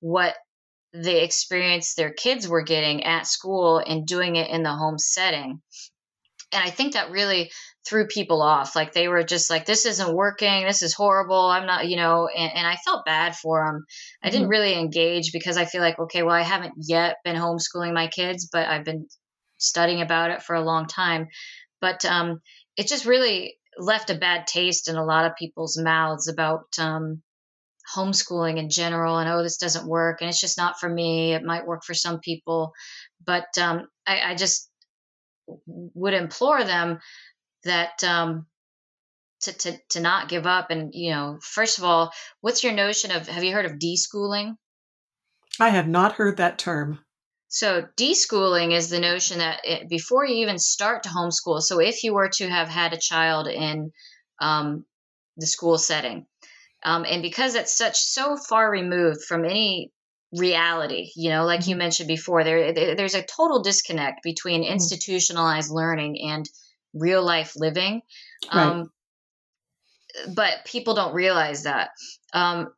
what 0.00 0.34
the 0.92 1.22
experience 1.22 1.94
their 1.94 2.12
kids 2.12 2.48
were 2.48 2.62
getting 2.62 3.04
at 3.04 3.26
school 3.26 3.78
and 3.78 4.06
doing 4.06 4.36
it 4.36 4.50
in 4.50 4.62
the 4.62 4.72
home 4.72 4.98
setting. 4.98 5.60
And 6.52 6.62
I 6.62 6.70
think 6.70 6.94
that 6.94 7.10
really 7.10 7.50
threw 7.86 8.06
people 8.06 8.42
off. 8.42 8.74
Like 8.74 8.92
they 8.92 9.08
were 9.08 9.22
just 9.22 9.50
like, 9.50 9.66
this 9.66 9.86
isn't 9.86 10.14
working. 10.14 10.64
This 10.64 10.82
is 10.82 10.94
horrible. 10.94 11.46
I'm 11.46 11.66
not, 11.66 11.88
you 11.88 11.96
know, 11.96 12.28
and, 12.28 12.52
and 12.54 12.66
I 12.66 12.76
felt 12.76 13.04
bad 13.04 13.36
for 13.36 13.64
them. 13.64 13.84
I 14.22 14.30
didn't 14.30 14.44
mm-hmm. 14.44 14.50
really 14.50 14.74
engage 14.74 15.32
because 15.32 15.56
I 15.56 15.64
feel 15.64 15.80
like, 15.80 15.98
okay, 15.98 16.22
well, 16.22 16.34
I 16.34 16.42
haven't 16.42 16.74
yet 16.78 17.16
been 17.24 17.36
homeschooling 17.36 17.92
my 17.92 18.08
kids, 18.08 18.48
but 18.50 18.66
I've 18.66 18.84
been 18.84 19.06
studying 19.58 20.02
about 20.02 20.30
it 20.30 20.42
for 20.42 20.54
a 20.54 20.64
long 20.64 20.86
time. 20.86 21.28
But 21.80 22.04
um, 22.04 22.40
it 22.76 22.88
just 22.88 23.06
really 23.06 23.56
left 23.78 24.10
a 24.10 24.14
bad 24.14 24.46
taste 24.46 24.88
in 24.88 24.96
a 24.96 25.04
lot 25.04 25.26
of 25.26 25.36
people's 25.36 25.78
mouths 25.78 26.28
about 26.28 26.64
um, 26.78 27.22
homeschooling 27.94 28.58
in 28.58 28.68
general 28.68 29.18
and 29.18 29.30
oh 29.30 29.42
this 29.42 29.56
doesn't 29.56 29.88
work 29.88 30.20
and 30.20 30.28
it's 30.28 30.40
just 30.40 30.58
not 30.58 30.78
for 30.78 30.88
me 30.88 31.32
it 31.32 31.42
might 31.42 31.66
work 31.66 31.82
for 31.84 31.94
some 31.94 32.18
people 32.20 32.72
but 33.24 33.46
um, 33.58 33.86
I, 34.06 34.32
I, 34.32 34.34
just 34.34 34.70
would 35.66 36.14
implore 36.14 36.62
them 36.64 36.98
that 37.64 38.02
um, 38.04 38.46
to, 39.42 39.52
to, 39.52 39.78
to 39.90 40.00
not 40.00 40.28
give 40.28 40.46
up. 40.46 40.70
And 40.70 40.94
you 40.94 41.10
know 41.10 41.38
first 41.42 41.78
of 41.78 41.84
all 41.84 42.12
what's 42.40 42.64
your 42.64 42.72
notion 42.72 43.10
of 43.10 43.28
have 43.28 43.44
you 43.44 43.52
heard 43.52 43.66
of 43.66 43.78
deschooling? 43.78 44.56
I 45.60 45.70
have 45.70 45.88
not 45.88 46.12
heard 46.12 46.36
that 46.36 46.58
term. 46.58 47.00
So 47.48 47.86
deschooling 47.96 48.72
is 48.72 48.90
the 48.90 49.00
notion 49.00 49.38
that 49.38 49.60
it, 49.64 49.88
before 49.88 50.26
you 50.26 50.36
even 50.42 50.58
start 50.58 51.04
to 51.04 51.08
homeschool 51.08 51.62
so 51.62 51.80
if 51.80 52.04
you 52.04 52.14
were 52.14 52.28
to 52.34 52.48
have 52.48 52.68
had 52.68 52.92
a 52.92 52.98
child 52.98 53.48
in 53.48 53.90
um, 54.40 54.84
the 55.36 55.46
school 55.46 55.78
setting 55.78 56.26
um, 56.84 57.04
and 57.08 57.22
because 57.22 57.54
it's 57.54 57.76
such 57.76 57.98
so 57.98 58.36
far 58.36 58.70
removed 58.70 59.22
from 59.24 59.44
any 59.44 59.92
reality 60.32 61.10
you 61.16 61.30
know 61.30 61.44
like 61.44 61.66
you 61.66 61.72
mm-hmm. 61.72 61.78
mentioned 61.78 62.08
before 62.08 62.44
there, 62.44 62.72
there's 62.72 63.14
a 63.14 63.22
total 63.22 63.62
disconnect 63.62 64.22
between 64.22 64.62
mm-hmm. 64.62 64.72
institutionalized 64.72 65.70
learning 65.70 66.20
and 66.20 66.48
real 66.92 67.24
life 67.24 67.54
living 67.56 68.02
um, 68.50 68.90
right. 70.16 70.34
but 70.34 70.64
people 70.66 70.94
don't 70.94 71.14
realize 71.14 71.62
that 71.62 71.90
um, 72.34 72.68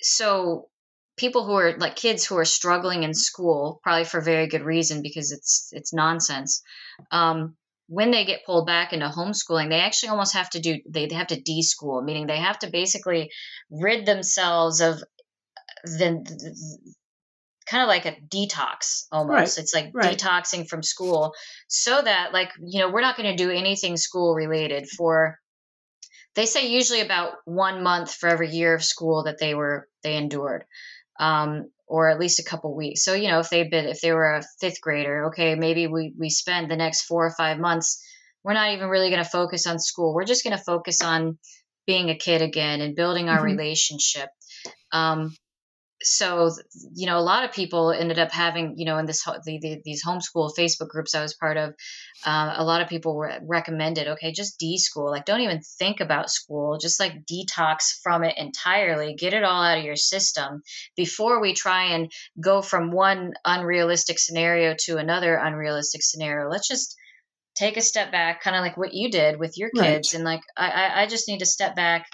so 0.00 0.68
people 1.16 1.44
who 1.44 1.54
are 1.54 1.76
like 1.78 1.96
kids 1.96 2.24
who 2.24 2.36
are 2.36 2.44
struggling 2.44 3.02
in 3.02 3.14
school 3.14 3.80
probably 3.82 4.04
for 4.04 4.20
very 4.20 4.46
good 4.46 4.62
reason 4.62 5.02
because 5.02 5.32
it's 5.32 5.70
it's 5.72 5.92
nonsense 5.92 6.62
um, 7.10 7.56
when 7.86 8.10
they 8.10 8.24
get 8.24 8.44
pulled 8.46 8.66
back 8.66 8.92
into 8.92 9.06
homeschooling, 9.08 9.68
they 9.68 9.80
actually 9.80 10.08
almost 10.10 10.34
have 10.34 10.48
to 10.50 10.60
do 10.60 10.80
they, 10.88 11.06
they 11.06 11.14
have 11.14 11.26
to 11.28 11.40
deschool, 11.40 12.02
meaning 12.02 12.26
they 12.26 12.38
have 12.38 12.58
to 12.60 12.70
basically 12.70 13.30
rid 13.70 14.06
themselves 14.06 14.80
of 14.80 15.02
the, 15.84 16.22
the 16.24 16.94
kind 17.66 17.82
of 17.82 17.88
like 17.88 18.06
a 18.06 18.16
detox 18.28 19.06
almost. 19.10 19.56
Right. 19.56 19.58
It's 19.58 19.74
like 19.74 19.90
right. 19.94 20.16
detoxing 20.16 20.68
from 20.68 20.82
school 20.82 21.34
so 21.68 22.00
that 22.00 22.32
like, 22.32 22.50
you 22.62 22.80
know, 22.80 22.90
we're 22.90 23.00
not 23.00 23.16
going 23.16 23.34
to 23.34 23.42
do 23.42 23.50
anything 23.50 23.96
school 23.96 24.34
related 24.34 24.88
for 24.88 25.38
they 26.34 26.46
say 26.46 26.68
usually 26.68 27.00
about 27.00 27.34
one 27.44 27.82
month 27.82 28.12
for 28.12 28.28
every 28.28 28.50
year 28.50 28.74
of 28.74 28.82
school 28.82 29.24
that 29.24 29.38
they 29.38 29.54
were 29.54 29.88
they 30.02 30.16
endured. 30.16 30.64
Um, 31.18 31.70
or 31.86 32.08
at 32.08 32.18
least 32.18 32.40
a 32.40 32.44
couple 32.44 32.74
weeks. 32.74 33.04
So, 33.04 33.14
you 33.14 33.28
know, 33.28 33.40
if 33.40 33.50
they've 33.50 33.70
been, 33.70 33.86
if 33.86 34.00
they 34.00 34.12
were 34.12 34.36
a 34.36 34.42
fifth 34.60 34.80
grader, 34.80 35.26
okay, 35.26 35.54
maybe 35.54 35.86
we, 35.86 36.14
we 36.18 36.30
spend 36.30 36.70
the 36.70 36.76
next 36.76 37.02
four 37.02 37.26
or 37.26 37.34
five 37.36 37.58
months, 37.58 38.02
we're 38.42 38.54
not 38.54 38.72
even 38.72 38.88
really 38.88 39.10
going 39.10 39.22
to 39.22 39.28
focus 39.28 39.66
on 39.66 39.78
school. 39.78 40.14
We're 40.14 40.24
just 40.24 40.44
going 40.44 40.56
to 40.56 40.64
focus 40.64 41.02
on 41.02 41.38
being 41.86 42.10
a 42.10 42.16
kid 42.16 42.42
again 42.42 42.80
and 42.80 42.96
building 42.96 43.28
our 43.28 43.36
mm-hmm. 43.36 43.58
relationship. 43.58 44.30
Um, 44.92 45.34
so 46.04 46.50
you 46.94 47.06
know 47.06 47.18
a 47.18 47.20
lot 47.20 47.44
of 47.44 47.52
people 47.52 47.90
ended 47.90 48.18
up 48.18 48.30
having 48.30 48.74
you 48.76 48.84
know 48.84 48.98
in 48.98 49.06
this 49.06 49.24
the, 49.24 49.58
the, 49.60 49.80
these 49.84 50.04
homeschool 50.04 50.50
facebook 50.56 50.88
groups 50.88 51.14
i 51.14 51.22
was 51.22 51.34
part 51.34 51.56
of 51.56 51.74
uh, 52.24 52.54
a 52.56 52.64
lot 52.64 52.80
of 52.80 52.88
people 52.88 53.16
were 53.16 53.32
recommended 53.42 54.08
okay 54.08 54.32
just 54.32 54.58
de-school 54.58 55.10
like 55.10 55.24
don't 55.24 55.40
even 55.40 55.60
think 55.78 56.00
about 56.00 56.30
school 56.30 56.78
just 56.78 57.00
like 57.00 57.24
detox 57.26 58.00
from 58.02 58.24
it 58.24 58.34
entirely 58.36 59.14
get 59.14 59.34
it 59.34 59.44
all 59.44 59.62
out 59.62 59.78
of 59.78 59.84
your 59.84 59.96
system 59.96 60.62
before 60.96 61.40
we 61.40 61.52
try 61.52 61.84
and 61.94 62.10
go 62.40 62.62
from 62.62 62.90
one 62.90 63.32
unrealistic 63.44 64.18
scenario 64.18 64.74
to 64.78 64.96
another 64.96 65.36
unrealistic 65.36 66.02
scenario 66.02 66.48
let's 66.48 66.68
just 66.68 66.96
take 67.54 67.76
a 67.76 67.82
step 67.82 68.10
back 68.10 68.42
kind 68.42 68.56
of 68.56 68.62
like 68.62 68.76
what 68.76 68.94
you 68.94 69.10
did 69.10 69.38
with 69.38 69.56
your 69.56 69.70
kids 69.70 70.12
right. 70.12 70.14
and 70.14 70.24
like 70.24 70.40
I, 70.56 71.02
I 71.02 71.06
just 71.06 71.28
need 71.28 71.38
to 71.38 71.46
step 71.46 71.76
back 71.76 72.06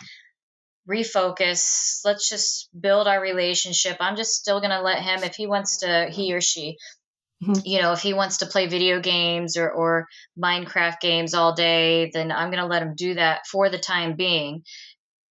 refocus. 0.88 2.00
Let's 2.04 2.28
just 2.28 2.68
build 2.78 3.06
our 3.06 3.20
relationship. 3.20 3.96
I'm 4.00 4.16
just 4.16 4.32
still 4.32 4.60
going 4.60 4.70
to 4.70 4.82
let 4.82 5.02
him 5.02 5.22
if 5.22 5.34
he 5.34 5.46
wants 5.46 5.78
to 5.78 6.08
he 6.10 6.34
or 6.34 6.40
she. 6.40 6.76
Mm-hmm. 7.42 7.60
you 7.64 7.80
know 7.80 7.92
if 7.92 8.02
he 8.02 8.12
wants 8.12 8.38
to 8.38 8.46
play 8.46 8.66
video 8.66 9.00
games 9.00 9.56
or, 9.56 9.70
or 9.70 10.08
minecraft 10.38 11.00
games 11.00 11.32
all 11.32 11.54
day 11.54 12.10
then 12.12 12.30
i'm 12.30 12.50
going 12.50 12.62
to 12.62 12.68
let 12.68 12.82
him 12.82 12.92
do 12.94 13.14
that 13.14 13.46
for 13.46 13.70
the 13.70 13.78
time 13.78 14.14
being. 14.14 14.62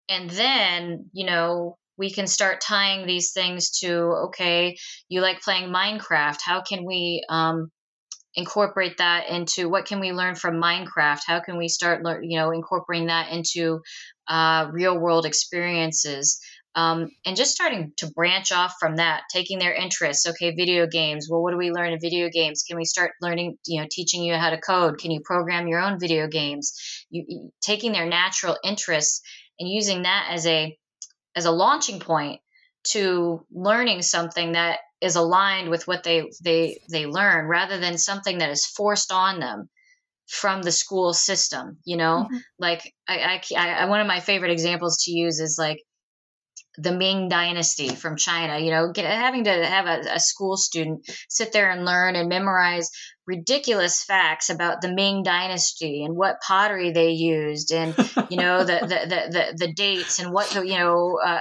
And 0.09 0.27
then 0.27 1.09
you 1.13 1.27
know 1.27 1.77
we 1.99 2.09
can 2.09 2.25
start 2.25 2.61
tying 2.61 3.05
these 3.05 3.31
things 3.33 3.69
to 3.81 3.91
okay 4.27 4.77
you 5.07 5.21
like 5.21 5.41
playing 5.41 5.71
minecraft. 5.71 6.39
How 6.43 6.61
can 6.61 6.83
we 6.83 7.23
um, 7.29 7.69
incorporate 8.33 8.97
that 8.97 9.29
into 9.29 9.69
what 9.69 9.85
can 9.85 9.99
we 9.99 10.11
learn 10.11 10.33
from 10.33 10.61
minecraft? 10.61 11.21
How 11.27 11.41
can 11.41 11.57
we 11.57 11.67
start 11.67 12.01
you 12.23 12.39
know 12.39 12.51
incorporating 12.51 13.07
that 13.07 13.31
into 13.31 13.81
uh, 14.29 14.67
real 14.71 14.97
world 14.97 15.25
experiences 15.25 16.39
um, 16.75 17.09
and 17.25 17.35
just 17.35 17.51
starting 17.51 17.91
to 17.97 18.11
branch 18.11 18.51
off 18.51 18.75
from 18.79 18.97
that 18.97 19.23
taking 19.31 19.57
their 19.59 19.73
interests. 19.73 20.27
Okay 20.27 20.51
video 20.55 20.85
games. 20.87 21.27
Well 21.29 21.41
what 21.41 21.51
do 21.51 21.57
we 21.57 21.71
learn 21.71 21.93
in 21.93 21.99
video 21.99 22.29
games? 22.29 22.63
Can 22.63 22.77
we 22.77 22.85
start 22.85 23.11
learning 23.21 23.57
you 23.65 23.81
know 23.81 23.87
teaching 23.89 24.23
you 24.23 24.35
how 24.35 24.51
to 24.51 24.61
code? 24.61 24.99
Can 24.99 25.11
you 25.11 25.21
program 25.23 25.67
your 25.67 25.81
own 25.81 25.99
video 25.99 26.27
games? 26.27 27.05
You, 27.09 27.25
you 27.27 27.51
taking 27.61 27.91
their 27.91 28.05
natural 28.05 28.57
interests 28.63 29.21
and 29.59 29.67
using 29.67 30.03
that 30.03 30.29
as 30.31 30.45
a 30.45 30.77
as 31.35 31.45
a 31.45 31.51
launching 31.51 31.99
point 31.99 32.39
to 32.91 33.45
learning 33.51 34.01
something 34.03 34.53
that 34.53 34.79
is 35.01 35.15
aligned 35.15 35.69
with 35.69 35.87
what 35.87 36.03
they 36.03 36.29
they 36.43 36.79
they 36.91 37.07
learn 37.07 37.47
rather 37.47 37.79
than 37.79 37.97
something 37.97 38.37
that 38.37 38.51
is 38.51 38.65
forced 38.65 39.11
on 39.11 39.39
them 39.39 39.69
from 40.29 40.61
the 40.61 40.71
school 40.71 41.13
system 41.13 41.77
you 41.85 41.97
know 41.97 42.25
mm-hmm. 42.25 42.37
like 42.59 42.93
I, 43.07 43.41
I, 43.55 43.69
I 43.69 43.85
one 43.85 44.01
of 44.01 44.07
my 44.07 44.19
favorite 44.19 44.51
examples 44.51 45.03
to 45.03 45.11
use 45.11 45.39
is 45.39 45.57
like 45.57 45.79
the 46.79 46.93
Ming 46.93 47.27
Dynasty 47.27 47.89
from 47.89 48.15
China. 48.15 48.57
You 48.57 48.71
know, 48.71 48.91
get, 48.91 49.05
having 49.05 49.43
to 49.45 49.65
have 49.65 49.85
a, 49.85 50.15
a, 50.15 50.19
school 50.19 50.55
student 50.55 51.09
sit 51.27 51.51
there 51.51 51.69
and 51.69 51.85
learn 51.85 52.15
and 52.15 52.29
memorize 52.29 52.89
ridiculous 53.27 54.03
facts 54.03 54.49
about 54.49 54.81
the 54.81 54.91
Ming 54.91 55.23
Dynasty 55.23 56.03
and 56.03 56.15
what 56.15 56.41
pottery 56.41 56.91
they 56.91 57.11
used, 57.11 57.71
and 57.71 57.95
you 58.29 58.37
know 58.37 58.63
the 58.63 58.79
the 58.81 58.87
the, 58.87 59.31
the, 59.31 59.65
the 59.65 59.73
dates 59.73 60.19
and 60.19 60.31
what 60.31 60.47
the 60.49 60.65
you 60.65 60.77
know. 60.77 61.19
Uh, 61.23 61.39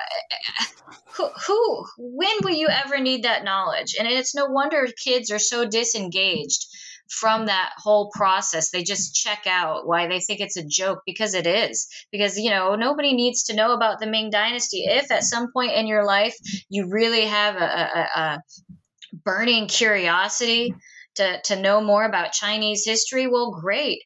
who, 1.17 1.29
who 1.47 1.85
when 1.99 2.31
will 2.43 2.55
you 2.55 2.69
ever 2.69 3.01
need 3.01 3.25
that 3.25 3.43
knowledge 3.43 3.97
and 3.99 4.07
it's 4.07 4.37
no 4.37 4.47
wonder 4.47 4.87
kids 5.05 5.33
are 5.33 5.39
so 5.39 5.67
disengaged 5.67 6.67
from 7.09 7.47
that 7.47 7.73
whole 7.77 8.11
process. 8.15 8.71
They 8.71 8.83
just 8.83 9.15
check 9.15 9.47
out 9.47 9.87
why 9.87 10.07
they 10.07 10.21
think 10.21 10.41
it's 10.41 10.57
a 10.57 10.65
joke 10.65 11.01
because 11.07 11.35
it 11.35 11.47
is. 11.47 11.89
Because, 12.13 12.39
you 12.39 12.51
know, 12.51 12.75
nobody 12.75 13.15
needs 13.15 13.45
to 13.45 13.57
know 13.57 13.73
about 13.73 13.99
the 13.99 14.07
Ming 14.07 14.31
Dynasty. 14.31 14.85
If 14.87 15.11
at 15.11 15.25
some 15.25 15.53
point 15.53 15.73
in 15.73 15.87
your 15.87 16.05
life 16.05 16.37
you 16.69 16.89
really 16.89 17.27
have 17.27 17.57
a, 17.57 17.59
a, 17.59 18.21
a 18.21 18.43
burning 19.25 19.69
curiosity 19.69 20.75
to, 21.17 21.41
to 21.45 21.61
know 21.61 21.81
more 21.81 22.05
about 22.05 22.33
Chinese 22.33 22.85
history, 22.85 23.27
well, 23.27 23.59
great. 23.61 24.03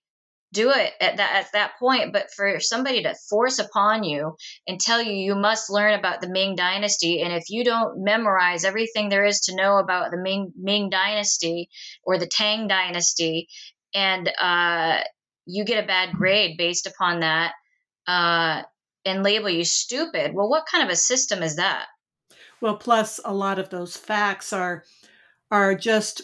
Do 0.52 0.70
it 0.70 0.92
at 1.00 1.16
that 1.16 1.44
at 1.44 1.52
that 1.52 1.78
point 1.78 2.12
but 2.12 2.30
for 2.30 2.60
somebody 2.60 3.02
to 3.02 3.14
force 3.28 3.58
upon 3.58 4.04
you 4.04 4.36
and 4.66 4.78
tell 4.78 5.02
you 5.02 5.12
you 5.12 5.34
must 5.34 5.70
learn 5.70 5.98
about 5.98 6.20
the 6.20 6.28
Ming 6.28 6.54
dynasty 6.54 7.22
and 7.22 7.32
if 7.32 7.44
you 7.48 7.64
don't 7.64 8.04
memorize 8.04 8.64
everything 8.64 9.08
there 9.08 9.24
is 9.24 9.40
to 9.40 9.56
know 9.56 9.78
about 9.78 10.10
the 10.10 10.18
Ming 10.18 10.52
Ming 10.56 10.90
dynasty 10.90 11.70
or 12.04 12.18
the 12.18 12.26
Tang 12.26 12.68
dynasty 12.68 13.48
and 13.94 14.30
uh, 14.40 15.00
you 15.46 15.64
get 15.64 15.82
a 15.82 15.86
bad 15.86 16.12
grade 16.12 16.56
based 16.56 16.86
upon 16.86 17.20
that 17.20 17.52
uh, 18.06 18.62
and 19.04 19.22
label 19.22 19.48
you 19.48 19.64
stupid 19.64 20.34
well 20.34 20.48
what 20.48 20.66
kind 20.70 20.84
of 20.84 20.90
a 20.90 20.96
system 20.96 21.42
is 21.42 21.56
that? 21.56 21.86
Well 22.60 22.76
plus 22.76 23.20
a 23.24 23.34
lot 23.34 23.58
of 23.58 23.70
those 23.70 23.96
facts 23.96 24.52
are 24.52 24.84
are 25.50 25.74
just 25.74 26.22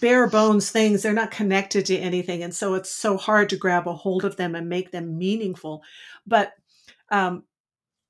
bare 0.00 0.26
bones 0.26 0.70
things 0.70 1.02
they're 1.02 1.12
not 1.12 1.30
connected 1.30 1.86
to 1.86 1.96
anything 1.96 2.42
and 2.42 2.54
so 2.54 2.74
it's 2.74 2.90
so 2.90 3.16
hard 3.16 3.48
to 3.48 3.56
grab 3.56 3.86
a 3.86 3.94
hold 3.94 4.24
of 4.24 4.36
them 4.36 4.54
and 4.54 4.68
make 4.68 4.90
them 4.90 5.18
meaningful 5.18 5.82
but 6.26 6.52
um, 7.10 7.44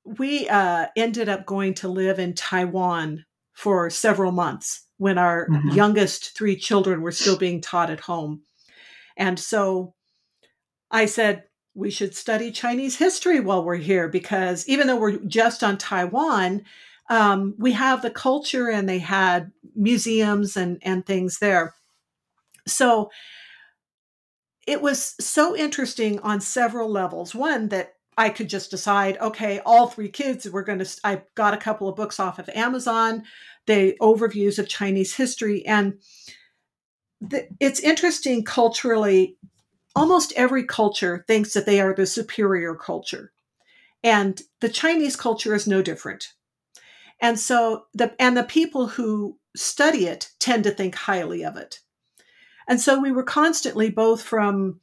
we 0.03 0.47
uh, 0.49 0.87
ended 0.95 1.29
up 1.29 1.45
going 1.45 1.73
to 1.73 1.87
live 1.87 2.19
in 2.19 2.33
taiwan 2.33 3.25
for 3.53 3.89
several 3.89 4.31
months 4.31 4.85
when 4.97 5.17
our 5.17 5.47
mm-hmm. 5.47 5.69
youngest 5.69 6.35
three 6.37 6.55
children 6.55 7.01
were 7.01 7.11
still 7.11 7.37
being 7.37 7.61
taught 7.61 7.89
at 7.89 7.99
home 8.01 8.41
and 9.17 9.39
so 9.39 9.93
i 10.91 11.05
said 11.05 11.43
we 11.75 11.89
should 11.89 12.15
study 12.15 12.51
chinese 12.51 12.97
history 12.97 13.39
while 13.39 13.63
we're 13.63 13.75
here 13.75 14.07
because 14.07 14.67
even 14.67 14.87
though 14.87 14.97
we're 14.97 15.17
just 15.19 15.63
on 15.63 15.77
taiwan 15.77 16.63
um, 17.09 17.55
we 17.57 17.71
have 17.71 18.01
the 18.01 18.11
culture 18.11 18.69
and 18.69 18.87
they 18.87 18.99
had 18.99 19.51
museums 19.75 20.55
and, 20.55 20.77
and 20.83 21.05
things 21.05 21.39
there. 21.39 21.73
So 22.67 23.09
it 24.67 24.81
was 24.81 25.15
so 25.19 25.55
interesting 25.55 26.19
on 26.19 26.39
several 26.39 26.89
levels. 26.89 27.33
One, 27.33 27.69
that 27.69 27.93
I 28.17 28.29
could 28.29 28.49
just 28.49 28.69
decide, 28.69 29.17
okay, 29.19 29.61
all 29.65 29.87
three 29.87 30.09
kids, 30.09 30.47
we're 30.49 30.63
going 30.63 30.79
to, 30.79 30.99
I 31.03 31.23
got 31.35 31.53
a 31.53 31.57
couple 31.57 31.87
of 31.87 31.95
books 31.95 32.19
off 32.19 32.37
of 32.37 32.49
Amazon, 32.49 33.23
the 33.65 33.95
overviews 34.01 34.59
of 34.59 34.67
Chinese 34.67 35.15
history. 35.15 35.65
And 35.65 35.99
the, 37.21 37.47
it's 37.59 37.79
interesting 37.79 38.43
culturally, 38.43 39.37
almost 39.95 40.33
every 40.35 40.65
culture 40.65 41.23
thinks 41.27 41.53
that 41.53 41.65
they 41.65 41.81
are 41.81 41.95
the 41.95 42.05
superior 42.05 42.75
culture. 42.75 43.31
And 44.03 44.41
the 44.59 44.69
Chinese 44.69 45.15
culture 45.15 45.55
is 45.55 45.65
no 45.65 45.81
different. 45.81 46.33
And 47.21 47.39
so 47.39 47.85
the 47.93 48.13
and 48.19 48.37
the 48.37 48.43
people 48.43 48.87
who 48.87 49.37
study 49.55 50.05
it 50.05 50.29
tend 50.39 50.63
to 50.63 50.71
think 50.71 50.95
highly 50.95 51.43
of 51.43 51.57
it. 51.57 51.79
And 52.67 52.79
so 52.79 52.99
we 52.99 53.11
were 53.11 53.23
constantly 53.23 53.89
both 53.89 54.21
from 54.21 54.79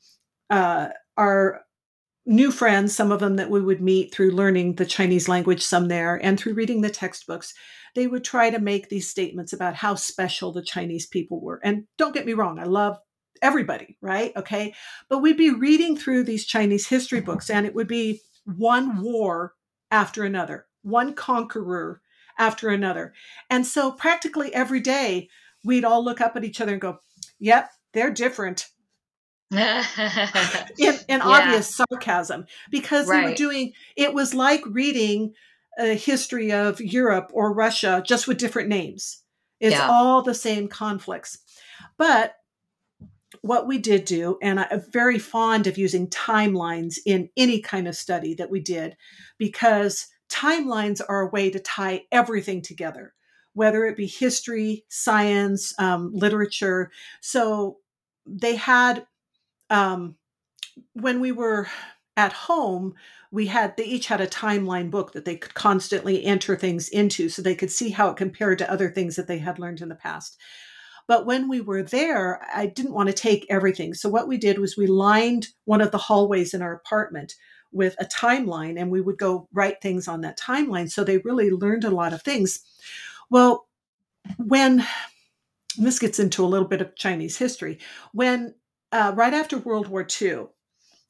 uh, 0.50 0.88
our 1.16 1.62
new 2.26 2.50
friends, 2.50 2.94
some 2.94 3.12
of 3.12 3.20
them 3.20 3.36
that 3.36 3.50
we 3.50 3.60
would 3.60 3.80
meet 3.80 4.12
through 4.12 4.32
learning 4.32 4.74
the 4.74 4.84
Chinese 4.84 5.28
language, 5.28 5.62
some 5.62 5.86
there, 5.86 6.16
and 6.16 6.38
through 6.38 6.54
reading 6.54 6.80
the 6.80 6.90
textbooks, 6.90 7.54
they 7.94 8.08
would 8.08 8.24
try 8.24 8.50
to 8.50 8.58
make 8.58 8.88
these 8.88 9.08
statements 9.08 9.52
about 9.52 9.76
how 9.76 9.94
special 9.94 10.52
the 10.52 10.62
Chinese 10.62 11.06
people 11.06 11.40
were. 11.40 11.60
And 11.62 11.84
don't 11.96 12.12
get 12.12 12.26
me 12.26 12.34
wrong, 12.34 12.58
I 12.58 12.64
love 12.64 12.98
everybody, 13.40 13.96
right? 14.00 14.32
Okay. 14.36 14.74
But 15.08 15.18
we'd 15.18 15.36
be 15.36 15.50
reading 15.50 15.96
through 15.96 16.24
these 16.24 16.44
Chinese 16.44 16.88
history 16.88 17.20
books, 17.20 17.48
and 17.48 17.64
it 17.64 17.74
would 17.74 17.88
be 17.88 18.20
one 18.44 19.00
war 19.00 19.54
after 19.90 20.24
another, 20.24 20.66
one 20.82 21.14
conqueror 21.14 22.00
after 22.38 22.68
another. 22.68 23.12
And 23.50 23.66
so 23.66 23.92
practically 23.92 24.54
every 24.54 24.80
day, 24.80 25.28
we'd 25.64 25.84
all 25.84 26.04
look 26.04 26.20
up 26.20 26.36
at 26.36 26.44
each 26.44 26.60
other 26.60 26.72
and 26.72 26.80
go, 26.80 26.98
Yep, 27.38 27.70
they're 27.92 28.10
different. 28.10 28.66
in, 29.52 29.58
in 29.58 29.68
yeah. 31.08 31.20
obvious 31.22 31.72
sarcasm 31.76 32.46
because 32.68 33.06
right. 33.06 33.20
they 33.20 33.30
were 33.30 33.36
doing 33.36 33.72
it 33.96 34.12
was 34.12 34.34
like 34.34 34.60
reading 34.66 35.32
a 35.78 35.94
history 35.94 36.50
of 36.50 36.80
Europe 36.80 37.30
or 37.32 37.54
Russia 37.54 38.02
just 38.04 38.26
with 38.26 38.38
different 38.38 38.68
names. 38.68 39.22
It's 39.60 39.76
yeah. 39.76 39.88
all 39.88 40.22
the 40.22 40.34
same 40.34 40.66
conflicts. 40.66 41.38
But 41.96 42.34
what 43.42 43.66
we 43.66 43.78
did 43.78 44.04
do, 44.04 44.38
and 44.42 44.60
I'm 44.60 44.82
very 44.90 45.18
fond 45.18 45.66
of 45.66 45.78
using 45.78 46.08
timelines 46.08 46.96
in 47.04 47.28
any 47.36 47.60
kind 47.60 47.86
of 47.86 47.96
study 47.96 48.34
that 48.34 48.50
we 48.50 48.60
did, 48.60 48.96
because 49.38 50.08
timelines 50.28 51.00
are 51.08 51.22
a 51.22 51.30
way 51.30 51.50
to 51.50 51.58
tie 51.58 52.04
everything 52.12 52.62
together, 52.62 53.14
whether 53.54 53.84
it 53.84 53.96
be 53.96 54.06
history, 54.06 54.84
science, 54.88 55.74
um, 55.78 56.10
literature. 56.12 56.90
So 57.20 57.78
they 58.26 58.56
had, 58.56 59.06
um, 59.70 60.16
when 60.92 61.20
we 61.20 61.32
were 61.32 61.68
at 62.16 62.32
home, 62.32 62.94
we 63.30 63.46
had 63.46 63.76
they 63.76 63.84
each 63.84 64.06
had 64.06 64.20
a 64.20 64.26
timeline 64.26 64.90
book 64.90 65.12
that 65.12 65.24
they 65.24 65.36
could 65.36 65.54
constantly 65.54 66.24
enter 66.24 66.56
things 66.56 66.88
into 66.88 67.28
so 67.28 67.42
they 67.42 67.54
could 67.54 67.70
see 67.70 67.90
how 67.90 68.10
it 68.10 68.16
compared 68.16 68.58
to 68.58 68.70
other 68.70 68.90
things 68.90 69.16
that 69.16 69.26
they 69.26 69.38
had 69.38 69.58
learned 69.58 69.80
in 69.80 69.88
the 69.88 69.94
past. 69.94 70.38
But 71.08 71.26
when 71.26 71.48
we 71.48 71.60
were 71.60 71.82
there, 71.82 72.40
I 72.54 72.66
didn't 72.66 72.94
want 72.94 73.08
to 73.08 73.14
take 73.14 73.46
everything. 73.48 73.94
So 73.94 74.08
what 74.08 74.26
we 74.26 74.38
did 74.38 74.58
was 74.58 74.76
we 74.76 74.86
lined 74.86 75.48
one 75.64 75.80
of 75.80 75.92
the 75.92 75.98
hallways 75.98 76.52
in 76.52 76.62
our 76.62 76.72
apartment 76.72 77.34
with 77.76 77.94
a 77.98 78.04
timeline 78.06 78.80
and 78.80 78.90
we 78.90 79.00
would 79.00 79.18
go 79.18 79.48
write 79.52 79.80
things 79.80 80.08
on 80.08 80.22
that 80.22 80.38
timeline. 80.38 80.90
So 80.90 81.04
they 81.04 81.18
really 81.18 81.50
learned 81.50 81.84
a 81.84 81.90
lot 81.90 82.12
of 82.12 82.22
things. 82.22 82.60
Well, 83.30 83.68
when 84.38 84.84
this 85.76 85.98
gets 85.98 86.18
into 86.18 86.44
a 86.44 86.48
little 86.48 86.66
bit 86.66 86.80
of 86.80 86.96
Chinese 86.96 87.36
history, 87.36 87.78
when 88.12 88.54
uh, 88.92 89.12
right 89.14 89.34
after 89.34 89.58
World 89.58 89.88
War 89.88 90.06
II, 90.20 90.46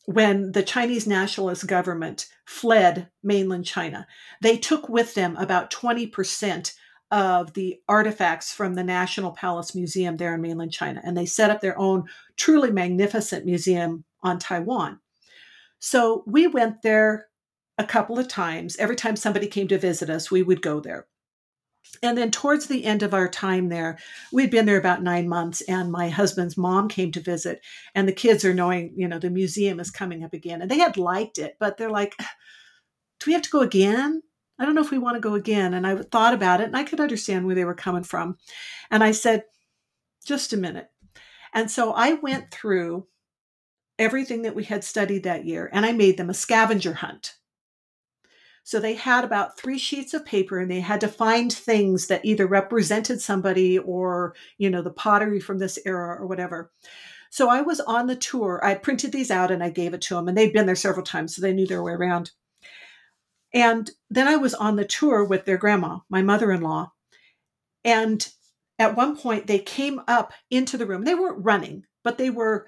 when 0.07 0.53
the 0.53 0.62
Chinese 0.62 1.07
nationalist 1.07 1.67
government 1.67 2.29
fled 2.45 3.09
mainland 3.23 3.64
China, 3.64 4.07
they 4.41 4.57
took 4.57 4.89
with 4.89 5.14
them 5.14 5.37
about 5.37 5.71
20% 5.71 6.73
of 7.11 7.53
the 7.55 7.81
artifacts 7.89 8.53
from 8.53 8.75
the 8.75 8.85
National 8.85 9.31
Palace 9.31 9.75
Museum 9.75 10.17
there 10.17 10.35
in 10.35 10.41
mainland 10.41 10.73
China. 10.73 11.01
And 11.05 11.17
they 11.17 11.27
set 11.27 11.51
up 11.51 11.61
their 11.61 11.79
own 11.79 12.05
truly 12.37 12.71
magnificent 12.71 13.45
museum 13.45 14.05
on 14.23 14.39
Taiwan. 14.39 15.01
So 15.79 16.24
we 16.27 16.47
went 16.47 16.83
there 16.83 17.29
a 17.79 17.85
couple 17.85 18.18
of 18.18 18.29
times. 18.29 18.77
Every 18.77 18.97
time 18.97 19.16
somebody 19.16 19.47
came 19.47 19.68
to 19.68 19.79
visit 19.79 20.11
us, 20.11 20.31
we 20.31 20.43
would 20.43 20.62
go 20.62 20.81
there. 20.81 21.07
And 22.03 22.18
then 22.18 22.31
towards 22.31 22.66
the 22.66 22.85
end 22.85 23.03
of 23.03 23.14
our 23.14 23.29
time 23.29 23.68
there, 23.68 23.99
we'd 24.33 24.51
been 24.51 24.66
there 24.66 24.79
about 24.79 25.03
nine 25.03 25.29
months, 25.29 25.61
and 25.62 25.93
my 25.93 26.09
husband's 26.09 26.57
mom 26.57 26.89
came 26.89 27.12
to 27.12 27.20
visit, 27.20 27.61
and 27.95 28.09
the 28.09 28.12
kids 28.12 28.45
are 28.45 28.55
knowing, 28.55 28.93
you 28.97 29.07
know, 29.07 29.20
the 29.20 29.31
museum 29.31 29.79
is 29.79 29.91
coming 29.91 30.24
up 30.24 30.33
again. 30.33 30.61
And 30.61 30.70
they 30.70 30.79
had 30.79 30.97
liked 30.97 31.39
it, 31.39 31.57
but 31.61 31.77
they're 31.77 31.91
like, 31.91 32.16
do 32.18 32.24
we 33.29 33.35
have 33.35 33.43
to 33.43 33.51
go 33.51 33.61
again? 33.61 34.22
I 34.59 34.64
don't 34.64 34.74
know 34.74 34.81
if 34.81 34.91
we 34.91 34.99
want 34.99 35.14
to 35.14 35.20
go 35.20 35.35
again. 35.35 35.74
And 35.74 35.87
I 35.87 35.97
thought 35.97 36.35
about 36.35 36.61
it, 36.61 36.66
and 36.66 36.77
I 36.77 36.83
could 36.83 37.01
understand 37.01 37.47
where 37.47 37.55
they 37.55 37.64
were 37.64 37.74
coming 37.74 38.05
from. 38.05 38.37
And 38.91 39.05
I 39.05 39.12
said, 39.12 39.45
just 40.27 40.53
a 40.53 40.57
minute. 40.57 40.89
And 41.55 41.70
so 41.70 41.93
I 41.93 42.14
went 42.14 42.51
through 42.51 43.07
everything 43.99 44.42
that 44.42 44.55
we 44.55 44.64
had 44.64 44.84
studied 44.84 45.22
that 45.22 45.44
year 45.44 45.70
and 45.72 45.86
I 45.86 45.92
made 45.92 46.16
them 46.16 46.30
a 46.30 46.34
scavenger 46.34 46.94
hunt. 46.94 47.34
So 48.62 48.80
they 48.80 48.94
had 48.94 49.24
about 49.24 49.57
three 49.57 49.78
sheets 49.78 50.12
of 50.12 50.26
paper 50.26 50.59
and 50.59 50.68
they 50.68 50.80
had 50.80 51.01
to 51.03 51.09
find 51.09 51.53
things 51.53 52.09
that 52.09 52.24
either 52.24 52.49
represented 52.49 53.20
somebody 53.20 53.78
or, 53.78 54.34
you 54.59 54.68
know, 54.68 54.82
the 54.82 54.90
pottery 54.90 55.38
from 55.38 55.59
this 55.59 55.78
era 55.86 56.20
or 56.20 56.26
whatever. 56.26 56.72
So 57.30 57.49
I 57.49 57.61
was 57.62 57.78
on 57.78 58.09
the 58.09 58.16
tour. 58.16 58.61
I 58.64 58.74
printed 58.74 59.12
these 59.12 59.30
out 59.30 59.53
and 59.53 59.62
I 59.62 59.70
gave 59.70 59.94
it 59.94 60.01
to 60.03 60.14
them 60.14 60.26
and 60.26 60.36
they'd 60.36 60.53
been 60.53 60.66
there 60.66 60.74
several 60.74 61.07
times 61.07 61.36
so 61.36 61.42
they 61.42 61.53
knew 61.53 61.66
their 61.66 61.82
way 61.82 61.92
around. 61.92 62.32
And 63.55 63.88
then 64.11 64.26
I 64.26 64.36
was 64.36 64.53
on 64.53 64.74
the 64.74 64.84
tour 64.84 65.24
with 65.24 65.44
their 65.44 65.59
grandma, 65.59 66.01
my 66.11 66.22
mother-in-law. 66.22 66.90
And 67.84 68.28
at 68.78 68.97
one 68.97 69.16
point 69.16 69.47
they 69.47 69.61
came 69.61 70.01
up 70.09 70.32
into 70.51 70.76
the 70.76 70.86
room. 70.86 71.05
They 71.05 71.14
weren't 71.14 71.44
running, 71.44 71.84
but 72.03 72.18
they 72.18 72.30
were 72.30 72.66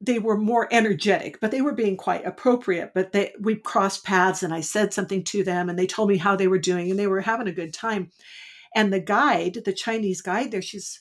they 0.00 0.18
were 0.18 0.36
more 0.36 0.68
energetic, 0.70 1.40
but 1.40 1.50
they 1.50 1.62
were 1.62 1.72
being 1.72 1.96
quite 1.96 2.26
appropriate. 2.26 2.92
But 2.94 3.12
they 3.12 3.32
we 3.40 3.56
crossed 3.56 4.04
paths 4.04 4.42
and 4.42 4.52
I 4.52 4.60
said 4.60 4.92
something 4.92 5.24
to 5.24 5.42
them 5.42 5.68
and 5.68 5.78
they 5.78 5.86
told 5.86 6.08
me 6.08 6.18
how 6.18 6.36
they 6.36 6.48
were 6.48 6.58
doing 6.58 6.90
and 6.90 6.98
they 6.98 7.06
were 7.06 7.22
having 7.22 7.48
a 7.48 7.52
good 7.52 7.72
time. 7.72 8.10
And 8.74 8.92
the 8.92 9.00
guide, 9.00 9.62
the 9.64 9.72
Chinese 9.72 10.20
guide 10.20 10.50
there, 10.50 10.62
she's 10.62 11.00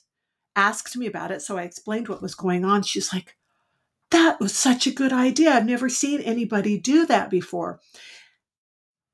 asked 0.55 0.95
me 0.95 1.07
about 1.07 1.31
it. 1.31 1.41
So 1.41 1.57
I 1.57 1.63
explained 1.63 2.07
what 2.07 2.21
was 2.21 2.35
going 2.35 2.63
on. 2.63 2.83
She's 2.83 3.13
like, 3.13 3.35
that 4.11 4.39
was 4.39 4.55
such 4.55 4.87
a 4.87 4.91
good 4.91 5.11
idea. 5.11 5.51
I've 5.51 5.65
never 5.65 5.89
seen 5.89 6.21
anybody 6.21 6.79
do 6.79 7.05
that 7.07 7.29
before. 7.29 7.81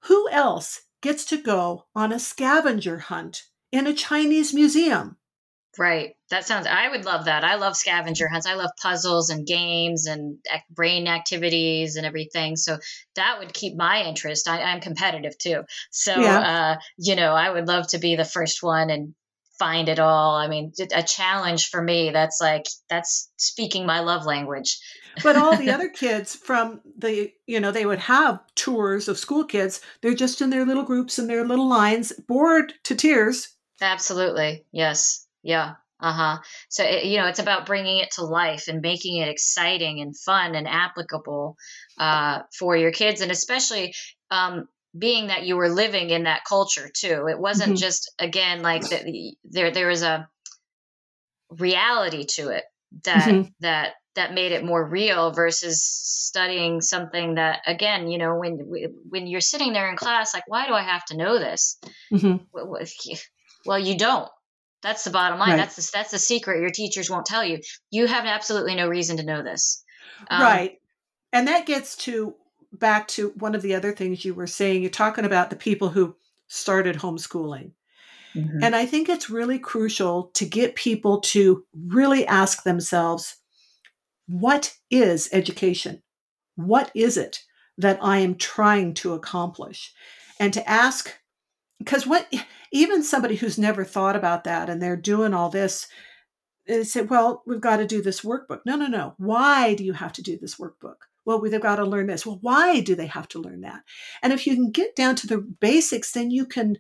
Who 0.06 0.30
else 0.30 0.82
gets 1.02 1.26
to 1.26 1.38
go 1.38 1.86
on 1.96 2.12
a 2.12 2.20
scavenger 2.20 3.00
hunt 3.00 3.46
in 3.72 3.88
a 3.88 3.94
Chinese 3.94 4.54
museum? 4.54 5.18
Right. 5.78 6.16
That 6.30 6.46
sounds, 6.46 6.68
I 6.68 6.90
would 6.90 7.06
love 7.06 7.26
that. 7.26 7.46
I 7.46 7.56
love 7.56 7.78
scavenger 7.78 8.28
hunts. 8.28 8.46
I 8.46 8.56
love 8.56 8.72
puzzles 8.82 9.30
and 9.30 9.48
games 9.48 10.06
and 10.06 10.38
brain 10.70 11.08
activities 11.08 11.96
and 11.96 12.06
everything. 12.06 12.58
So 12.58 12.78
that 13.16 13.40
would 13.40 13.54
keep 13.54 13.78
my 13.78 14.04
interest. 14.04 14.50
I, 14.50 14.74
am 14.74 14.82
competitive 14.82 15.38
too. 15.38 15.64
So, 15.90 16.20
yeah. 16.20 16.40
uh, 16.40 16.80
you 16.98 17.16
know, 17.16 17.32
I 17.34 17.50
would 17.50 17.68
love 17.68 17.88
to 17.90 18.00
be 18.00 18.16
the 18.16 18.26
first 18.26 18.62
one 18.62 18.90
and 18.90 19.14
find 19.62 19.90
it 19.90 20.00
all. 20.00 20.36
I 20.36 20.48
mean, 20.48 20.74
a 20.92 21.04
challenge 21.04 21.70
for 21.70 21.82
me. 21.82 22.10
That's 22.10 22.42
like 22.42 22.66
that's 22.90 23.32
speaking 23.38 23.86
my 23.86 24.00
love 24.00 24.26
language. 24.26 24.80
but 25.24 25.36
all 25.36 25.56
the 25.56 25.70
other 25.70 25.88
kids 26.04 26.36
from 26.36 26.82
the 26.98 27.32
you 27.46 27.60
know 27.60 27.72
they 27.72 27.86
would 27.86 28.00
have 28.00 28.40
tours 28.56 29.10
of 29.10 29.20
school 29.20 29.44
kids 29.44 29.82
they're 30.02 30.14
just 30.14 30.42
in 30.42 30.50
their 30.50 30.66
little 30.66 30.84
groups 30.84 31.20
and 31.20 31.30
their 31.30 31.46
little 31.46 31.68
lines 31.68 32.14
bored 32.30 32.74
to 32.86 32.96
tears 32.96 33.58
absolutely 33.82 34.66
yes 34.72 35.28
yeah 35.44 35.74
uh-huh 36.00 36.38
so 36.70 36.84
it, 36.84 37.06
you 37.06 37.18
know 37.18 37.28
it's 37.28 37.40
about 37.40 37.66
bringing 37.66 37.98
it 37.98 38.12
to 38.12 38.24
life 38.24 38.68
and 38.68 38.82
making 38.82 39.18
it 39.18 39.30
exciting 39.30 40.02
and 40.02 40.18
fun 40.18 40.56
and 40.56 40.68
applicable 40.68 41.56
uh, 41.98 42.40
for 42.58 42.76
your 42.76 42.92
kids 42.92 43.22
and 43.22 43.32
especially 43.32 43.94
um, 44.32 44.68
being 44.98 45.28
that 45.28 45.44
you 45.44 45.56
were 45.56 45.70
living 45.70 46.10
in 46.10 46.24
that 46.24 46.44
culture 46.48 46.90
too. 46.94 47.28
It 47.30 47.40
wasn't 47.40 47.72
mm-hmm. 47.72 47.82
just 47.82 48.14
again 48.20 48.62
like 48.62 48.82
the, 48.82 49.36
there 49.44 49.72
there 49.72 49.88
was 49.88 50.04
a 50.04 50.28
reality 51.50 52.26
to 52.36 52.50
it 52.50 52.64
that 53.04 53.24
mm-hmm. 53.24 53.50
that 53.62 53.94
that 54.16 54.34
made 54.34 54.52
it 54.52 54.66
more 54.66 54.86
real 54.86 55.32
versus 55.32 55.84
studying 55.84 56.82
something 56.82 57.36
that 57.36 57.60
again 57.66 58.10
you 58.10 58.18
know 58.18 58.36
when 58.36 58.58
when 59.10 59.28
you're 59.28 59.42
sitting 59.42 59.74
there 59.74 59.90
in 59.90 59.98
class 59.98 60.34
like 60.34 60.44
why 60.48 60.66
do 60.68 60.74
i 60.74 60.82
have 60.82 61.04
to 61.06 61.18
know 61.18 61.40
this 61.40 61.78
mm-hmm. 62.12 62.38
well 63.66 63.80
you 63.80 63.98
don't 63.98 64.30
that's 64.82 65.04
the 65.04 65.10
bottom 65.10 65.40
line 65.40 65.50
right. 65.50 65.58
that's 65.58 65.76
the, 65.76 65.90
that's 65.94 66.12
the 66.12 66.20
secret 66.20 66.62
your 66.62 66.72
teachers 66.72 67.10
won't 67.10 67.26
tell 67.26 67.44
you 67.44 67.60
you 67.92 68.08
have 68.08 68.26
absolutely 68.26 68.76
no 68.76 68.88
reason 68.88 69.18
to 69.18 69.24
know 69.24 69.44
this 69.44 69.84
um, 70.30 70.42
right 70.42 70.78
and 71.34 71.48
that 71.48 71.66
gets 71.66 71.96
to 71.96 72.36
back 72.72 73.08
to 73.10 73.30
one 73.38 73.56
of 73.56 73.62
the 73.62 73.76
other 73.76 73.92
things 73.92 74.24
you 74.24 74.34
were 74.34 74.48
saying. 74.48 74.82
You're 74.82 74.92
talking 74.92 75.26
about 75.26 75.50
the 75.50 75.56
people 75.56 75.90
who 75.90 76.16
started 76.48 76.98
homeschooling. 76.98 77.72
Mm-hmm. 78.36 78.64
And 78.64 78.76
I 78.76 78.86
think 78.86 79.10
it's 79.10 79.30
really 79.30 79.60
crucial 79.60 80.32
to 80.36 80.46
get 80.46 80.76
people 80.76 81.20
to 81.22 81.66
really 81.74 82.26
ask 82.26 82.64
themselves 82.64 83.38
what 84.28 84.76
is 84.90 85.28
education? 85.34 86.02
What 86.56 86.92
is 86.96 87.18
it 87.18 87.42
that 87.78 88.00
I 88.02 88.20
am 88.20 88.36
trying 88.36 88.94
to 88.96 89.14
accomplish? 89.14 89.94
And 90.40 90.54
to 90.54 90.70
ask, 90.70 91.14
because 91.84 92.08
what 92.08 92.32
even 92.72 93.04
somebody 93.04 93.36
who's 93.36 93.58
never 93.58 93.84
thought 93.84 94.16
about 94.16 94.44
that 94.46 94.70
and 94.70 94.82
they're 94.82 94.96
doing 94.96 95.34
all 95.34 95.50
this, 95.50 95.88
they 96.68 96.84
say, 96.84 97.02
well, 97.02 97.44
we've 97.46 97.62
got 97.62 97.78
to 97.78 97.88
do 97.88 98.02
this 98.02 98.22
workbook. 98.22 98.62
No, 98.66 98.76
no, 98.76 98.88
no. 98.88 99.16
Why 99.18 99.74
do 99.74 99.84
you 99.84 99.94
have 99.94 100.14
to 100.14 100.22
do 100.22 100.38
this 100.38 100.56
workbook? 100.56 100.96
well 101.26 101.42
they've 101.42 101.62
got 101.62 101.76
to 101.78 101.86
learn 101.86 102.08
this 102.08 102.26
well 102.26 102.40
why 102.42 102.80
do 102.80 102.96
they 102.96 103.08
have 103.08 103.28
to 103.28 103.40
learn 103.40 103.62
that 103.62 103.84
and 104.22 104.34
if 104.34 104.48
you 104.48 104.56
can 104.56 104.72
get 104.72 104.96
down 104.96 105.16
to 105.16 105.28
the 105.28 105.38
basics 105.38 106.12
then 106.12 106.32
you 106.32 106.46
can 106.46 106.78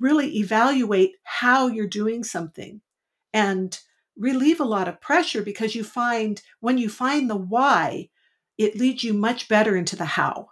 really 0.00 0.38
evaluate 0.38 1.12
how 1.22 1.66
you're 1.66 1.86
doing 1.86 2.24
something 2.24 2.80
and 3.32 3.80
relieve 4.16 4.60
a 4.60 4.64
lot 4.64 4.88
of 4.88 5.00
pressure 5.00 5.42
because 5.42 5.74
you 5.74 5.84
find 5.84 6.42
when 6.60 6.78
you 6.78 6.88
find 6.88 7.28
the 7.28 7.36
why 7.36 8.08
it 8.58 8.76
leads 8.76 9.02
you 9.02 9.12
much 9.12 9.48
better 9.48 9.76
into 9.76 9.96
the 9.96 10.04
how 10.04 10.48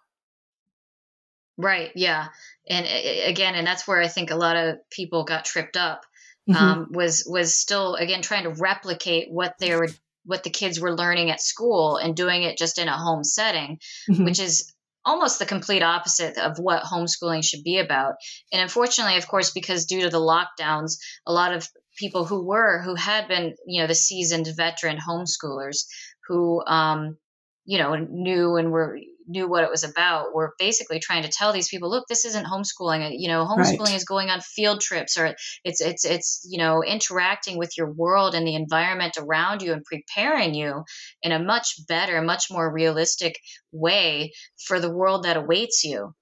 right 1.57 1.91
yeah 1.95 2.29
and 2.69 2.87
again 3.27 3.55
and 3.55 3.67
that's 3.67 3.87
where 3.87 4.01
i 4.01 4.09
think 4.09 4.31
a 4.31 4.37
lot 4.37 4.57
of 4.57 4.77
people 4.91 5.25
got 5.25 5.45
tripped 5.45 5.77
up 5.77 6.05
mm-hmm. 6.49 6.63
um, 6.63 6.89
was 6.91 7.25
was 7.27 7.55
still 7.55 7.95
again 7.97 8.23
trying 8.23 8.45
to 8.45 8.51
replicate 8.51 9.29
what 9.31 9.55
they 9.59 9.75
were 9.75 9.89
what 10.25 10.45
the 10.45 10.51
kids 10.51 10.81
were 10.81 10.95
learning 10.95 11.31
at 11.31 11.41
school 11.41 11.97
and 11.97 12.17
doing 12.17 12.43
it 12.43 12.59
just 12.59 12.79
in 12.79 12.89
a 12.89 12.97
home 12.97 13.25
setting, 13.25 13.79
mm-hmm. 14.09 14.25
which 14.25 14.39
is 14.39 14.73
almost 15.05 15.39
the 15.39 15.47
complete 15.47 15.83
opposite 15.83 16.39
of 16.39 16.59
what 16.59 16.85
homeschooling 16.85 17.45
should 17.45 17.65
be 17.65 17.79
about. 17.79 18.15
And 18.53 18.63
unfortunately, 18.63 19.17
of 19.17 19.27
course, 19.27 19.51
because 19.51 19.87
due 19.87 20.03
to 20.03 20.11
the 20.11 20.21
lockdowns, 20.21 20.99
a 21.27 21.33
lot 21.33 21.53
of 21.53 21.69
people 21.99 22.25
who 22.25 22.45
were 22.45 22.81
who 22.83 22.95
had 22.95 23.29
been, 23.29 23.55
you 23.67 23.81
know, 23.81 23.89
the 23.89 23.95
seasoned 23.95 24.49
veteran 24.57 24.99
homeschoolers 24.99 25.87
who 26.29 26.65
um, 26.67 27.17
you 27.65 27.79
know, 27.79 27.95
knew 27.95 28.57
and 28.57 28.73
were 28.73 28.99
knew 29.27 29.49
what 29.49 29.65
it 29.65 29.71
was 29.71 29.85
about 29.85 30.35
were 30.35 30.55
basically 30.59 30.99
trying 30.99 31.23
to 31.23 31.29
tell 31.29 31.53
these 31.53 31.69
people 31.69 31.91
look 31.91 32.07
this 32.09 32.25
isn't 32.25 32.47
homeschooling 32.47 33.15
you 33.19 33.29
know 33.29 33.45
homeschooling 33.45 33.87
right. 33.87 33.97
is 33.97 34.05
going 34.05 34.31
on 34.31 34.41
field 34.41 34.81
trips 34.81 35.19
or 35.19 35.35
it's 35.65 35.81
it's 35.81 36.05
it's 36.05 36.47
you 36.49 36.59
know 36.59 36.83
interacting 36.83 37.59
with 37.59 37.77
your 37.77 37.91
world 37.91 38.35
and 38.35 38.47
the 38.47 38.55
environment 38.55 39.17
around 39.19 39.63
you 39.63 39.73
and 39.73 39.85
preparing 39.85 40.55
you 40.55 40.85
in 41.23 41.33
a 41.33 41.39
much 41.39 41.75
better 41.89 42.21
much 42.23 42.47
more 42.51 42.73
realistic 42.73 43.39
way 43.73 44.33
for 44.67 44.81
the 44.81 44.93
world 44.93 45.25
that 45.25 45.37
awaits 45.37 45.85
you 45.85 46.15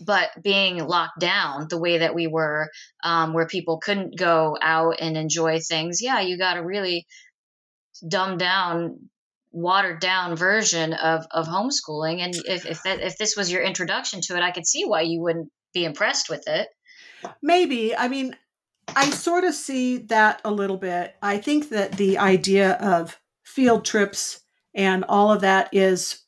but 0.00 0.30
being 0.42 0.78
locked 0.78 1.20
down 1.20 1.66
the 1.68 1.78
way 1.78 1.98
that 1.98 2.14
we 2.14 2.26
were 2.26 2.68
um, 3.02 3.32
where 3.32 3.46
people 3.46 3.78
couldn't 3.78 4.18
go 4.18 4.56
out 4.60 4.96
and 5.00 5.16
enjoy 5.16 5.60
things 5.60 6.00
yeah 6.02 6.20
you 6.20 6.38
got 6.38 6.54
to 6.54 6.60
really 6.60 7.06
dumb 8.08 8.38
down 8.38 8.98
watered 9.54 10.00
down 10.00 10.36
version 10.36 10.92
of 10.92 11.26
of 11.30 11.46
homeschooling. 11.46 12.18
And 12.20 12.34
if 12.46 12.66
if 12.66 12.82
that, 12.82 13.00
if 13.00 13.16
this 13.16 13.36
was 13.36 13.50
your 13.50 13.62
introduction 13.62 14.20
to 14.22 14.36
it 14.36 14.42
i 14.42 14.50
could 14.50 14.66
see 14.66 14.84
why 14.84 15.02
you 15.02 15.20
wouldn't 15.20 15.48
be 15.72 15.84
impressed 15.84 16.28
with 16.28 16.42
it. 16.46 16.68
Maybe. 17.40 17.96
I 17.96 18.08
mean 18.08 18.36
i 18.94 19.08
sort 19.10 19.44
of 19.44 19.54
see 19.54 19.98
that 19.98 20.40
a 20.44 20.50
little 20.50 20.76
bit. 20.76 21.14
I 21.22 21.38
think 21.38 21.70
that 21.70 21.92
the 21.92 22.18
idea 22.18 22.72
of 22.72 23.18
field 23.44 23.84
trips 23.84 24.40
and 24.74 25.04
all 25.08 25.32
of 25.32 25.40
that 25.42 25.68
is 25.72 26.20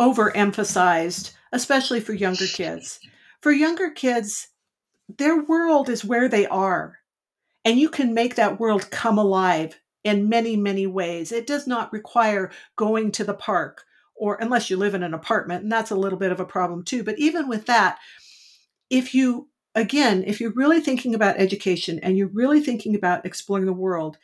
overemphasized 0.00 1.32
especially 1.54 2.00
for 2.00 2.12
younger 2.12 2.46
kids. 2.46 3.00
For 3.40 3.52
younger 3.52 3.90
kids 3.90 4.48
their 5.18 5.42
world 5.42 5.88
is 5.88 6.04
where 6.04 6.28
they 6.28 6.46
are. 6.46 6.98
And 7.64 7.78
you 7.78 7.88
can 7.88 8.12
make 8.12 8.34
that 8.34 8.60
world 8.60 8.90
come 8.90 9.18
alive 9.18 9.78
in 10.04 10.28
many, 10.28 10.56
many 10.56 10.86
ways. 10.86 11.32
It 11.32 11.46
does 11.46 11.66
not 11.66 11.92
require 11.92 12.50
going 12.76 13.12
to 13.12 13.24
the 13.24 13.34
park 13.34 13.84
or 14.14 14.36
unless 14.40 14.70
you 14.70 14.76
live 14.76 14.94
in 14.94 15.02
an 15.02 15.14
apartment, 15.14 15.64
and 15.64 15.72
that's 15.72 15.90
a 15.90 15.96
little 15.96 16.18
bit 16.18 16.32
of 16.32 16.40
a 16.40 16.44
problem 16.44 16.84
too. 16.84 17.02
But 17.02 17.18
even 17.18 17.48
with 17.48 17.66
that, 17.66 17.98
if 18.88 19.14
you, 19.14 19.48
again, 19.74 20.22
if 20.26 20.40
you're 20.40 20.52
really 20.52 20.80
thinking 20.80 21.14
about 21.14 21.40
education 21.40 21.98
and 22.00 22.16
you're 22.16 22.28
really 22.28 22.60
thinking 22.60 22.94
about 22.94 23.26
exploring 23.26 23.66
the 23.66 23.72
world, 23.72 24.18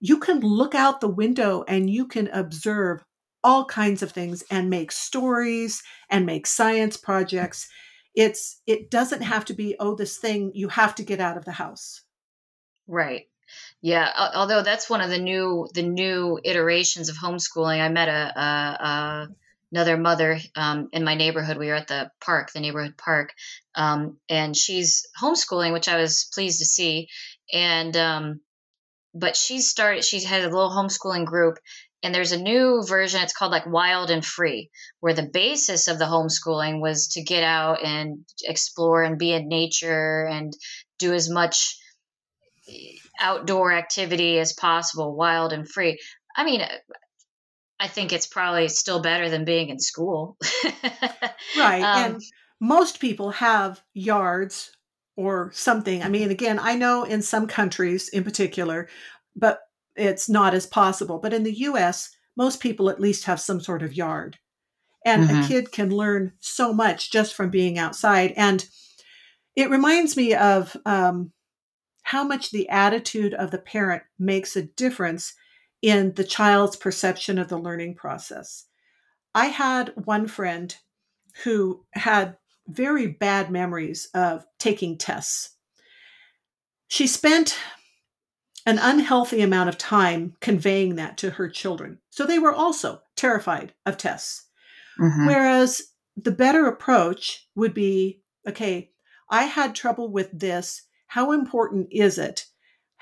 you 0.00 0.18
can 0.18 0.40
look 0.40 0.74
out 0.74 1.00
the 1.00 1.08
window 1.08 1.64
and 1.68 1.90
you 1.90 2.06
can 2.06 2.28
observe 2.28 3.04
all 3.44 3.64
kinds 3.64 4.02
of 4.02 4.12
things 4.12 4.42
and 4.50 4.70
make 4.70 4.92
stories 4.92 5.82
and 6.08 6.24
make 6.24 6.46
science 6.46 6.96
projects. 6.96 7.68
It's 8.14 8.60
it 8.66 8.90
doesn't 8.90 9.22
have 9.22 9.44
to 9.46 9.54
be 9.54 9.76
oh 9.80 9.94
this 9.94 10.16
thing 10.18 10.52
you 10.54 10.68
have 10.68 10.94
to 10.96 11.02
get 11.02 11.20
out 11.20 11.36
of 11.36 11.44
the 11.44 11.52
house. 11.52 12.02
Right. 12.86 13.26
Yeah, 13.82 14.08
although 14.34 14.62
that's 14.62 14.88
one 14.88 15.00
of 15.00 15.10
the 15.10 15.18
new 15.18 15.68
the 15.74 15.82
new 15.82 16.38
iterations 16.42 17.08
of 17.08 17.16
homeschooling. 17.16 17.80
I 17.80 17.88
met 17.88 18.08
a, 18.08 18.40
a, 18.40 18.84
a 18.86 19.28
another 19.72 19.96
mother 19.96 20.38
um, 20.54 20.88
in 20.92 21.02
my 21.02 21.16
neighborhood. 21.16 21.56
We 21.56 21.66
were 21.66 21.74
at 21.74 21.88
the 21.88 22.12
park, 22.20 22.52
the 22.52 22.60
neighborhood 22.60 22.96
park, 22.96 23.32
um, 23.74 24.18
and 24.28 24.56
she's 24.56 25.08
homeschooling, 25.20 25.72
which 25.72 25.88
I 25.88 25.96
was 26.00 26.28
pleased 26.32 26.60
to 26.60 26.64
see. 26.64 27.08
And 27.52 27.96
um, 27.96 28.40
but 29.14 29.36
she 29.36 29.60
started. 29.60 30.04
She 30.04 30.22
had 30.22 30.42
a 30.42 30.44
little 30.44 30.70
homeschooling 30.70 31.26
group, 31.26 31.58
and 32.04 32.14
there's 32.14 32.30
a 32.30 32.40
new 32.40 32.84
version. 32.86 33.20
It's 33.20 33.32
called 33.32 33.50
like 33.50 33.66
Wild 33.66 34.10
and 34.10 34.24
Free, 34.24 34.70
where 35.00 35.14
the 35.14 35.28
basis 35.28 35.88
of 35.88 35.98
the 35.98 36.04
homeschooling 36.04 36.80
was 36.80 37.08
to 37.14 37.22
get 37.22 37.42
out 37.42 37.82
and 37.82 38.24
explore 38.44 39.02
and 39.02 39.18
be 39.18 39.32
in 39.32 39.48
nature 39.48 40.24
and 40.24 40.56
do 41.00 41.12
as 41.12 41.28
much 41.28 41.76
outdoor 43.20 43.72
activity 43.72 44.38
as 44.38 44.52
possible, 44.52 45.14
wild 45.14 45.52
and 45.52 45.68
free. 45.68 45.98
I 46.36 46.44
mean, 46.44 46.62
I 47.78 47.88
think 47.88 48.12
it's 48.12 48.26
probably 48.26 48.68
still 48.68 49.02
better 49.02 49.28
than 49.28 49.44
being 49.44 49.68
in 49.68 49.78
school. 49.78 50.36
right. 51.56 51.82
Um, 51.82 52.14
and 52.14 52.22
most 52.60 53.00
people 53.00 53.30
have 53.32 53.82
yards 53.92 54.70
or 55.16 55.50
something. 55.52 56.02
I 56.02 56.08
mean, 56.08 56.30
again, 56.30 56.58
I 56.60 56.76
know 56.76 57.04
in 57.04 57.22
some 57.22 57.46
countries 57.46 58.08
in 58.08 58.24
particular, 58.24 58.88
but 59.34 59.60
it's 59.96 60.28
not 60.28 60.54
as 60.54 60.66
possible. 60.66 61.18
But 61.18 61.34
in 61.34 61.42
the 61.42 61.58
US, 61.60 62.10
most 62.36 62.60
people 62.60 62.88
at 62.88 63.00
least 63.00 63.24
have 63.24 63.40
some 63.40 63.60
sort 63.60 63.82
of 63.82 63.96
yard. 63.96 64.38
And 65.04 65.28
mm-hmm. 65.28 65.42
a 65.42 65.48
kid 65.48 65.72
can 65.72 65.90
learn 65.90 66.32
so 66.38 66.72
much 66.72 67.10
just 67.10 67.34
from 67.34 67.50
being 67.50 67.78
outside. 67.78 68.32
And 68.36 68.64
it 69.56 69.70
reminds 69.70 70.16
me 70.16 70.34
of 70.34 70.76
um, 70.86 71.32
how 72.02 72.24
much 72.24 72.50
the 72.50 72.68
attitude 72.68 73.34
of 73.34 73.50
the 73.50 73.58
parent 73.58 74.02
makes 74.18 74.56
a 74.56 74.62
difference 74.62 75.34
in 75.80 76.14
the 76.14 76.24
child's 76.24 76.76
perception 76.76 77.38
of 77.38 77.48
the 77.48 77.58
learning 77.58 77.94
process. 77.94 78.66
I 79.34 79.46
had 79.46 79.92
one 80.04 80.28
friend 80.28 80.74
who 81.44 81.84
had 81.92 82.36
very 82.68 83.06
bad 83.06 83.50
memories 83.50 84.08
of 84.14 84.44
taking 84.58 84.96
tests. 84.98 85.56
She 86.88 87.06
spent 87.06 87.58
an 88.64 88.78
unhealthy 88.78 89.42
amount 89.42 89.68
of 89.68 89.78
time 89.78 90.36
conveying 90.40 90.96
that 90.96 91.16
to 91.18 91.30
her 91.30 91.48
children. 91.48 91.98
So 92.10 92.24
they 92.24 92.38
were 92.38 92.52
also 92.52 93.00
terrified 93.16 93.74
of 93.84 93.96
tests. 93.96 94.46
Mm-hmm. 95.00 95.26
Whereas 95.26 95.82
the 96.16 96.30
better 96.30 96.66
approach 96.66 97.48
would 97.56 97.74
be 97.74 98.22
okay, 98.46 98.90
I 99.30 99.44
had 99.44 99.74
trouble 99.74 100.12
with 100.12 100.28
this 100.38 100.82
how 101.12 101.32
important 101.32 101.88
is 101.90 102.18
it 102.18 102.46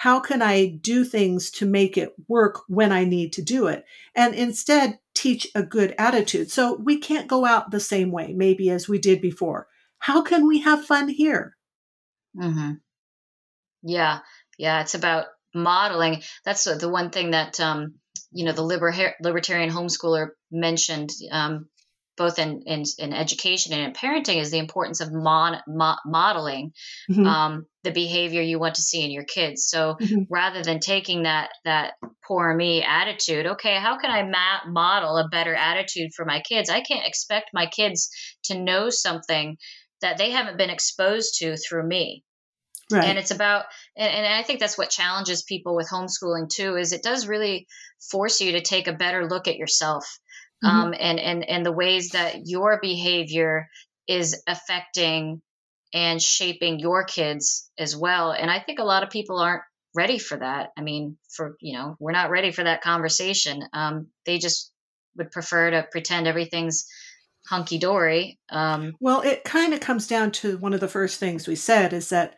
how 0.01 0.19
can 0.19 0.41
I 0.41 0.65
do 0.65 1.05
things 1.05 1.51
to 1.51 1.67
make 1.67 1.99
it 1.99 2.15
work 2.27 2.63
when 2.69 2.91
I 2.91 3.05
need 3.05 3.35
to 3.35 3.43
do 3.43 3.67
it? 3.67 3.85
And 4.15 4.35
instead 4.35 4.99
teach 5.13 5.47
a 5.55 5.63
good 5.63 5.95
attitude. 5.99 6.51
So 6.51 6.77
we 6.77 6.97
can't 6.97 7.29
go 7.29 7.45
out 7.45 7.71
the 7.71 7.81
same 7.81 8.11
way, 8.11 8.33
maybe 8.33 8.71
as 8.71 8.89
we 8.89 8.99
did 8.99 9.21
before. 9.21 9.67
How 9.99 10.23
can 10.23 10.47
we 10.47 10.61
have 10.61 10.87
fun 10.87 11.09
here? 11.09 11.55
Mm-hmm. 12.35 12.77
Yeah. 13.83 14.21
Yeah. 14.57 14.81
It's 14.81 14.95
about 14.95 15.27
modeling. 15.55 16.23
That's 16.47 16.65
the 16.65 16.89
one 16.89 17.11
thing 17.11 17.33
that, 17.33 17.61
um, 17.61 17.97
you 18.33 18.47
know, 18.47 18.53
the 18.53 18.63
liber- 18.63 19.17
libertarian 19.21 19.69
homeschooler 19.69 20.29
mentioned 20.51 21.11
um, 21.31 21.69
both 22.21 22.39
in, 22.39 22.63
in, 22.67 22.85
in 22.99 23.15
education 23.15 23.73
and 23.73 23.83
in 23.83 23.93
parenting 23.95 24.37
is 24.37 24.51
the 24.51 24.59
importance 24.59 25.01
of 25.01 25.11
mon, 25.11 25.57
mo- 25.67 25.97
modeling 26.05 26.71
mm-hmm. 27.11 27.27
um, 27.27 27.67
the 27.83 27.91
behavior 27.91 28.43
you 28.43 28.59
want 28.59 28.75
to 28.75 28.83
see 28.83 29.03
in 29.03 29.11
your 29.11 29.25
kids. 29.25 29.67
So 29.67 29.97
mm-hmm. 29.99 30.25
rather 30.29 30.63
than 30.63 30.81
taking 30.81 31.23
that 31.23 31.49
that 31.65 31.95
poor 32.29 32.55
me 32.55 32.83
attitude, 32.83 33.47
okay, 33.47 33.77
how 33.77 33.97
can 33.99 34.11
I 34.11 34.23
ma- 34.25 34.71
model 34.71 35.17
a 35.17 35.29
better 35.29 35.55
attitude 35.55 36.11
for 36.15 36.27
my 36.27 36.43
kids? 36.47 36.69
I 36.69 36.83
can't 36.83 37.07
expect 37.07 37.55
my 37.55 37.65
kids 37.65 38.11
to 38.45 38.63
know 38.63 38.91
something 38.91 39.57
that 40.03 40.19
they 40.19 40.31
haven't 40.31 40.59
been 40.59 40.69
exposed 40.69 41.39
to 41.39 41.57
through 41.57 41.89
me. 41.89 42.23
Right. 42.93 43.05
And 43.05 43.19
it's 43.19 43.31
about, 43.31 43.65
and, 43.97 44.13
and 44.13 44.27
I 44.27 44.43
think 44.43 44.61
that's 44.61 44.77
what 44.77 44.91
challenges 44.91 45.43
people 45.43 45.75
with 45.75 45.89
homeschooling 45.89 46.51
too, 46.51 46.77
is 46.77 46.93
it 46.93 47.03
does 47.03 47.27
really 47.27 47.67
force 48.11 48.43
you 48.43 48.53
to 48.53 48.61
take 48.61 48.89
a 48.89 48.93
better 48.93 49.27
look 49.27 49.49
at 49.49 49.57
yourself 49.57 50.05
mm-hmm. 50.65 50.77
um, 50.77 50.95
and, 50.99 51.19
and, 51.19 51.49
and 51.49 51.67
the 51.67 51.73
ways 51.73 52.11
that 52.11 52.47
your 52.47 52.79
behavior 52.81 53.69
is 54.07 54.43
affecting 54.47 55.41
and 55.93 56.23
shaping 56.23 56.79
your 56.79 57.05
kids 57.05 57.71
as 57.79 57.97
well. 57.97 58.33
And 58.33 58.51
I 58.51 58.61
think 58.61 58.79
a 58.79 58.85
lot 58.85 59.03
of 59.03 59.11
people 59.11 59.39
aren't 59.39 59.63
ready 59.95 60.19
for 60.19 60.39
that. 60.39 60.71
I 60.77 60.83
mean, 60.83 61.17
for, 61.29 61.57
you 61.61 61.77
know, 61.77 61.97
we're 61.99 62.13
not 62.13 62.31
ready 62.31 62.53
for 62.53 62.65
that 62.65 62.83
conversation. 62.83 63.65
Um, 63.73 64.09
they 64.25 64.39
just 64.39 64.73
would 65.17 65.33
prefer 65.33 65.71
to 65.71 65.87
pretend 65.91 66.27
everything's 66.27 66.87
hunky 67.49 67.79
dory. 67.79 68.39
Um, 68.51 68.95
well, 69.01 69.23
it 69.23 69.45
kind 69.45 69.75
of 69.75 69.81
comes 69.81 70.07
down 70.07 70.31
to 70.33 70.59
one 70.59 70.75
of 70.75 70.81
the 70.81 70.89
first 70.89 71.19
things 71.19 71.49
we 71.49 71.57
said 71.57 71.93
is 71.93 72.09
that 72.11 72.37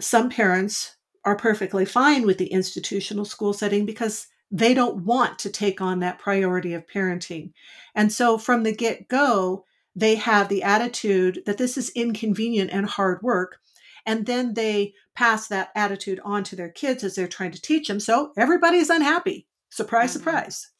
some 0.00 0.30
parents 0.30 0.96
are 1.24 1.36
perfectly 1.36 1.84
fine 1.84 2.26
with 2.26 2.38
the 2.38 2.52
institutional 2.52 3.24
school 3.24 3.52
setting 3.52 3.86
because 3.86 4.26
they 4.52 4.74
don't 4.74 5.04
want 5.04 5.38
to 5.40 5.50
take 5.50 5.80
on 5.80 6.00
that 6.00 6.18
priority 6.18 6.74
of 6.74 6.86
parenting. 6.86 7.52
And 7.94 8.12
so 8.12 8.36
from 8.36 8.62
the 8.62 8.74
get 8.74 9.08
go, 9.08 9.64
they 9.96 10.14
have 10.16 10.48
the 10.48 10.62
attitude 10.62 11.42
that 11.46 11.58
this 11.58 11.76
is 11.78 11.90
inconvenient 11.90 12.70
and 12.70 12.86
hard 12.86 13.22
work. 13.22 13.58
And 14.04 14.26
then 14.26 14.54
they 14.54 14.94
pass 15.14 15.48
that 15.48 15.70
attitude 15.74 16.20
on 16.24 16.44
to 16.44 16.56
their 16.56 16.68
kids 16.68 17.02
as 17.02 17.14
they're 17.14 17.28
trying 17.28 17.52
to 17.52 17.60
teach 17.60 17.88
them. 17.88 18.00
So 18.00 18.32
everybody's 18.36 18.90
unhappy. 18.90 19.46
Surprise, 19.70 20.10
mm-hmm. 20.10 20.18
surprise. 20.18 20.70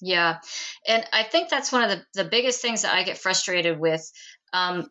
Yeah. 0.00 0.38
And 0.86 1.04
I 1.12 1.22
think 1.22 1.48
that's 1.48 1.72
one 1.72 1.82
of 1.82 1.90
the, 1.90 2.22
the 2.22 2.28
biggest 2.28 2.60
things 2.60 2.82
that 2.82 2.94
I 2.94 3.04
get 3.04 3.18
frustrated 3.18 3.78
with. 3.78 4.10
Um, 4.52 4.88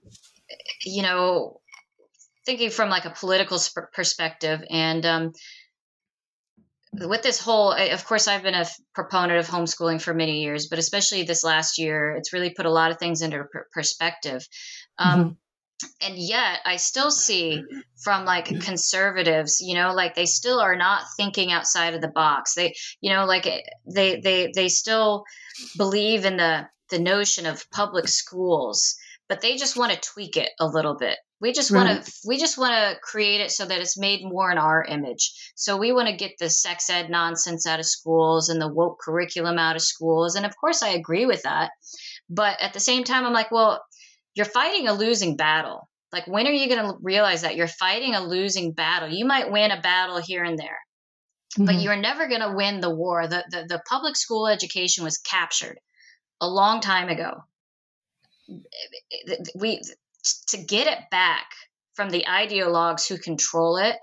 you 0.84 1.04
know, 1.04 1.62
thinking 2.46 2.70
from 2.70 2.90
like 2.90 3.06
a 3.06 3.12
political 3.12 3.60
sp- 3.60 3.94
perspective 3.94 4.64
and 4.70 5.06
um, 5.06 5.34
with 6.94 7.24
this 7.24 7.39
whole 7.39 7.72
of 7.72 8.06
course 8.06 8.28
i've 8.28 8.44
been 8.44 8.54
a 8.54 8.66
proponent 8.94 9.39
of 9.39 9.48
homeschooling 9.48 10.02
for 10.02 10.14
many 10.14 10.41
years 10.41 10.68
but 10.68 10.80
especially 10.80 11.24
this 11.24 11.44
last 11.44 11.78
year 11.78 12.16
it's 12.16 12.34
really 12.34 12.52
put 12.52 12.66
a 12.66 12.72
lot 12.72 12.91
of 12.91 13.00
things 13.00 13.22
into 13.22 13.46
perspective. 13.72 14.48
Um, 14.98 15.20
mm-hmm. 15.20 16.08
and 16.08 16.18
yet 16.18 16.60
i 16.66 16.76
still 16.78 17.12
see 17.12 17.64
from 18.04 18.26
like 18.26 18.46
conservatives 18.62 19.60
you 19.60 19.74
know 19.76 19.94
like 19.94 20.16
they 20.16 20.26
still 20.26 20.60
are 20.60 20.76
not 20.76 21.04
thinking 21.18 21.52
outside 21.52 21.94
of 21.94 22.02
the 22.02 22.08
box. 22.08 22.54
They 22.54 22.76
you 23.02 23.12
know 23.12 23.26
like 23.26 23.48
eh, 23.48 23.62
they 23.91 24.20
they 24.20 24.52
they 24.54 24.70
still 24.70 25.24
believe 25.78 26.26
in 26.26 26.38
the 26.38 26.68
the 26.89 27.00
notion 27.00 27.46
of 27.46 27.70
public 27.72 28.08
schools 28.08 28.96
but 29.30 29.41
they 29.41 29.56
just 29.56 29.78
want 29.78 29.91
to 29.91 30.00
tweak 30.00 30.38
it 30.38 30.50
a 30.60 30.68
little 30.68 30.96
bit 30.96 31.18
we 31.44 31.52
just 31.52 31.74
want 31.74 31.89
right. 31.89 32.06
to 32.06 32.14
we 32.26 32.38
just 32.38 32.58
want 32.58 32.72
to 32.72 32.98
create 33.02 33.41
it 33.41 33.52
so 33.52 33.66
that 33.66 33.82
it's 33.82 33.98
made 33.98 34.22
more 34.24 34.50
in 34.50 34.58
our 34.58 34.82
image. 34.82 35.34
So 35.56 35.76
we 35.76 35.91
want 35.91 36.08
to 36.08 36.16
get 36.16 36.38
the 36.39 36.50
sex 36.50 36.89
ed 36.89 37.10
nonsense 37.10 37.68
out 37.68 37.82
of 37.82 37.86
schools 37.86 38.48
and 38.48 38.62
the 38.62 38.74
woke 38.74 38.98
curriculum 39.02 39.58
out 39.58 39.76
of 39.76 39.82
schools. 39.82 40.36
And 40.36 40.46
of 40.46 40.56
course 40.56 40.82
I 40.82 40.91
agree 40.91 41.26
with 41.26 41.44
that. 41.44 41.72
But 42.30 42.62
at 42.62 42.72
the 42.72 42.80
same 42.80 43.04
time 43.04 43.26
I'm 43.26 43.34
like, 43.34 43.52
well, 43.52 43.84
you're 44.36 44.46
fighting 44.46 44.88
a 44.88 44.94
losing 44.94 45.36
battle. 45.36 45.89
Like 46.14 46.28
when 46.28 46.48
are 46.48 46.52
you 46.52 46.74
going 46.74 46.88
to 46.88 46.98
realize 47.02 47.41
that 47.41 47.58
you're 47.58 47.68
fighting 47.68 48.16
a 48.16 48.26
losing 48.26 48.72
battle? 48.72 49.10
You 49.10 49.26
might 49.26 49.52
win 49.52 49.72
a 49.72 49.82
battle 49.82 50.22
here 50.22 50.46
and 50.46 50.58
there. 50.58 50.80
Mm-hmm. 51.58 51.66
But 51.66 51.82
you're 51.82 51.98
never 51.98 52.30
going 52.30 52.39
to 52.39 52.56
win 52.56 52.80
the 52.80 52.96
war. 52.96 53.28
The, 53.28 53.44
the 53.52 53.66
the 53.68 53.82
public 53.89 54.16
school 54.16 54.48
education 54.48 55.04
was 55.04 55.18
captured 55.18 55.78
a 56.39 56.48
long 56.48 56.80
time 56.80 57.10
ago 57.10 57.34
we 59.56 59.82
to 60.50 60.58
get 60.58 60.88
it 60.88 61.00
back 61.12 61.46
from 61.96 62.10
the 62.10 62.26
ideologues 62.28 63.08
who 63.08 63.18
control 63.18 63.78
it 63.78 63.96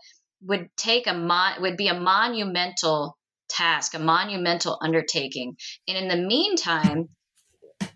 would 0.43 0.68
take 0.77 1.07
a 1.07 1.14
mon- 1.14 1.61
would 1.62 1.77
be 1.77 1.89
a 1.89 1.99
monumental 1.99 3.16
task, 3.49 3.95
a 3.95 3.99
monumental 3.99 4.79
undertaking. 4.81 5.57
And 5.89 5.99
in 5.99 6.09
the 6.09 6.27
meantime, 6.27 7.09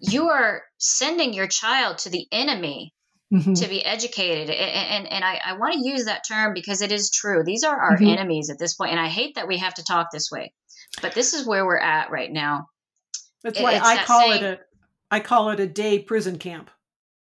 you 0.01 0.29
are 0.29 0.62
sending 0.79 1.33
your 1.33 1.47
child 1.47 1.99
to 1.99 2.11
the 2.11 2.27
enemy 2.33 2.93
mm-hmm. 3.33 3.55
to 3.55 3.68
be 3.68 3.85
educated. 3.85 4.51
And, 4.51 5.07
and, 5.07 5.12
and 5.12 5.25
I, 5.25 5.41
I 5.45 5.53
want 5.59 5.75
to 5.75 5.89
use 5.89 6.07
that 6.07 6.25
term 6.27 6.55
because 6.55 6.83
it 6.83 6.93
is 6.93 7.11
true. 7.11 7.43
These 7.45 7.64
are 7.64 7.79
our 7.79 7.97
mm-hmm. 7.97 8.07
enemies 8.07 8.51
at 8.51 8.59
this 8.59 8.75
point. 8.75 8.91
And 8.91 9.01
I 9.01 9.09
hate 9.09 9.37
that 9.37 9.49
we 9.49 9.59
have 9.59 9.75
to 9.75 9.85
talk 9.85 10.09
this 10.12 10.31
way, 10.31 10.53
but 11.03 11.14
this 11.14 11.35
is 11.35 11.47
where 11.47 11.64
we're 11.64 11.79
at 11.79 12.11
right 12.11 12.31
now. 12.31 12.66
That's 13.43 13.61
why 13.61 13.79
I 13.79 14.05
call 14.05 14.20
saying, 14.20 14.43
it 14.43 14.61
a 14.61 14.61
I 15.11 15.20
call 15.20 15.51
it 15.51 15.61
a 15.61 15.66
day 15.66 15.99
prison 15.99 16.39
camp. 16.39 16.70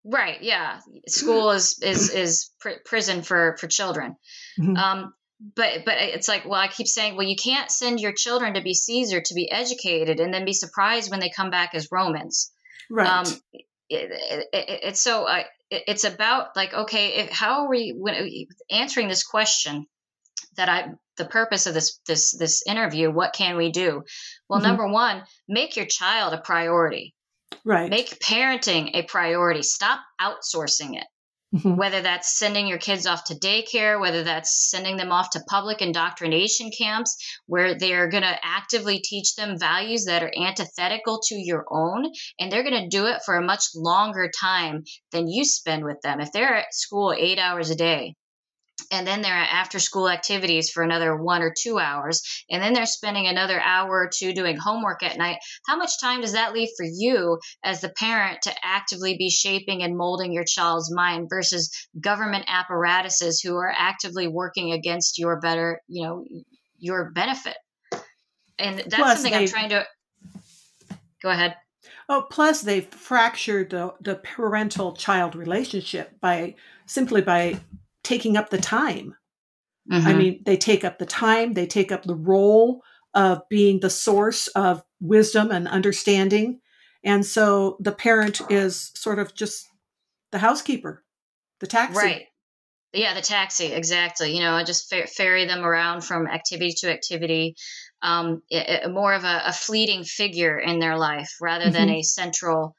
Right. 0.05 0.43
Yeah. 0.43 0.81
School 1.09 1.51
is 1.51 1.79
is 1.83 2.11
is 2.11 2.51
pr- 2.61 2.83
prison 2.85 3.23
for 3.23 3.57
for 3.61 3.67
children. 3.67 4.17
Mm-hmm. 4.59 4.77
Um, 4.77 5.15
but 5.55 5.85
but 5.85 5.95
it's 5.99 6.29
like 6.29 6.45
well, 6.45 6.61
I 6.61 6.69
keep 6.69 6.89
saying, 6.89 7.17
well, 7.17 7.27
you 7.27 7.37
can't 7.37 7.71
send 7.71 8.01
your 8.01 8.13
children 8.13 8.55
to 8.55 8.63
be 8.63 8.75
Caesar 8.75 9.21
to 9.21 9.35
be 9.35 9.51
educated 9.51 10.21
and 10.21 10.33
then 10.35 10.45
be 10.45 10.53
surprised 10.53 11.11
when 11.11 11.21
they 11.21 11.31
come 11.31 11.51
back 11.51 11.75
as 11.75 11.89
Romans. 11.93 12.53
Right. 12.91 13.09
Um, 13.09 13.27
it, 13.53 13.67
it, 13.91 14.47
it, 14.53 14.81
it's 14.83 15.01
so 15.01 15.25
uh, 15.25 15.45
it's 15.71 16.05
about 16.05 16.57
like 16.57 16.75
okay, 16.75 17.15
if, 17.21 17.31
how 17.31 17.63
are 17.63 17.69
we 17.69 17.95
when, 17.97 18.47
answering 18.71 19.09
this 19.09 19.25
question 19.25 19.87
that 20.57 20.69
I 20.69 20.89
the 21.17 21.25
purpose 21.25 21.67
of 21.67 21.75
this 21.75 22.01
this 22.07 22.33
this 22.37 22.63
interview? 22.67 23.11
What 23.11 23.33
can 23.33 23.57
we 23.57 23.71
do? 23.71 24.03
Well, 24.49 24.61
mm-hmm. 24.61 24.69
number 24.69 24.89
one, 24.89 25.23
make 25.49 25.77
your 25.77 25.87
child 25.87 26.35
a 26.35 26.39
priority. 26.39 27.15
Right. 27.65 27.91
Make 27.91 28.19
parenting 28.21 28.91
a 28.95 29.03
priority. 29.03 29.63
Stop 29.63 30.01
outsourcing 30.21 30.97
it. 30.97 31.07
Mm-hmm. 31.55 31.77
Whether 31.77 32.03
that's 32.03 32.39
sending 32.39 32.67
your 32.67 32.79
kids 32.79 33.07
off 33.07 33.25
to 33.25 33.35
daycare, 33.35 33.99
whether 33.99 34.23
that's 34.23 34.69
sending 34.71 34.99
them 34.99 35.11
off 35.11 35.31
to 35.31 35.45
public 35.49 35.81
indoctrination 35.81 36.71
camps 36.77 37.17
where 37.47 37.75
they're 37.75 38.11
going 38.11 38.23
to 38.23 38.39
actively 38.43 38.99
teach 38.99 39.35
them 39.35 39.59
values 39.59 40.05
that 40.05 40.23
are 40.23 40.33
antithetical 40.39 41.21
to 41.29 41.35
your 41.37 41.65
own, 41.71 42.05
and 42.39 42.53
they're 42.53 42.69
going 42.69 42.83
to 42.83 42.95
do 42.95 43.07
it 43.07 43.23
for 43.25 43.37
a 43.37 43.43
much 43.43 43.65
longer 43.75 44.31
time 44.39 44.85
than 45.11 45.27
you 45.27 45.43
spend 45.43 45.85
with 45.85 46.03
them. 46.03 46.21
If 46.21 46.33
they're 46.33 46.55
at 46.55 46.75
school 46.75 47.15
eight 47.19 47.39
hours 47.39 47.71
a 47.71 47.77
day, 47.77 48.15
and 48.91 49.07
then 49.07 49.23
there 49.23 49.35
are 49.35 49.47
after 49.51 49.79
school 49.79 50.09
activities 50.09 50.71
for 50.71 50.83
another 50.83 51.17
one 51.17 51.43
or 51.43 51.53
two 51.57 51.79
hours. 51.79 52.23
And 52.51 52.63
then 52.63 52.73
they're 52.73 52.87
spending 52.87 53.27
another 53.27 53.61
hour 53.61 53.91
or 53.91 54.11
two 54.13 54.33
doing 54.33 54.57
homework 54.57 55.03
at 55.03 55.19
night. 55.19 55.39
How 55.67 55.77
much 55.77 56.01
time 56.01 56.21
does 56.21 56.33
that 56.33 56.53
leave 56.53 56.71
for 56.77 56.87
you 56.87 57.39
as 57.65 57.81
the 57.81 57.91
parent 57.91 58.43
to 58.43 58.55
actively 58.63 59.17
be 59.17 59.31
shaping 59.31 59.83
and 59.83 59.97
molding 59.97 60.33
your 60.33 60.45
child's 60.45 60.93
mind 60.93 61.29
versus 61.29 61.71
government 62.01 62.45
apparatuses 62.49 63.41
who 63.41 63.57
are 63.57 63.73
actively 63.77 64.27
working 64.29 64.73
against 64.73 65.19
your 65.19 65.41
better 65.41 65.81
you 65.89 66.05
know 66.05 66.25
your 66.79 67.11
benefit? 67.11 67.57
And 68.59 68.79
that's 68.79 68.95
plus 68.95 69.15
something 69.23 69.35
i'm 69.35 69.47
trying 69.47 69.71
to 69.71 69.87
go 71.23 71.31
ahead. 71.31 71.57
Oh, 72.09 72.27
plus 72.31 72.63
they've 72.63 72.87
fractured 72.87 73.71
the, 73.71 73.95
the 74.01 74.17
parental 74.17 74.95
child 74.95 75.37
relationship 75.37 76.19
by 76.21 76.55
simply 76.87 77.21
by 77.21 77.61
taking 78.09 78.39
up 78.39 78.49
the 78.49 78.59
time. 78.59 79.15
Mm-hmm. 79.91 80.09
I 80.09 80.15
mean, 80.15 80.43
they 80.47 80.57
take 80.57 80.83
up 80.83 80.99
the 80.99 81.07
time, 81.07 81.53
they 81.53 81.67
take 81.67 81.93
up 81.93 82.05
the 82.05 82.15
role 82.15 82.83
of 83.15 83.43
being 83.51 83.81
the 83.81 83.91
source 83.91 84.49
of 84.49 84.83
wisdom 85.01 85.51
and 85.51 85.69
understanding. 85.69 86.61
And 87.05 87.25
so 87.25 87.77
the 87.81 87.93
parent 87.93 88.41
is 88.51 88.93
sort 88.95 89.19
of 89.19 89.35
just 89.35 89.67
the 90.33 90.39
housekeeper, 90.39 91.05
the 91.61 91.67
taxi. 91.67 91.99
Right. 91.99 92.25
Yeah, 92.95 93.13
the 93.13 93.21
taxi, 93.21 93.67
exactly. 93.67 94.35
You 94.35 94.41
know, 94.41 94.53
I 94.53 94.65
just 94.65 94.89
fer- 94.89 95.07
ferry 95.07 95.45
them 95.45 95.63
around 95.63 96.03
from 96.03 96.27
activity 96.27 96.73
to 96.79 96.91
activity, 96.91 97.55
um, 98.01 98.43
it, 98.49 98.85
it, 98.85 98.91
more 98.91 99.13
of 99.13 99.25
a, 99.25 99.43
a, 99.47 99.53
fleeting 99.53 100.05
figure 100.05 100.59
in 100.59 100.79
their 100.79 100.97
life 100.97 101.35
rather 101.41 101.67
mm-hmm. 101.67 101.75
than 101.75 101.91
a 101.91 102.03
central 102.03 102.75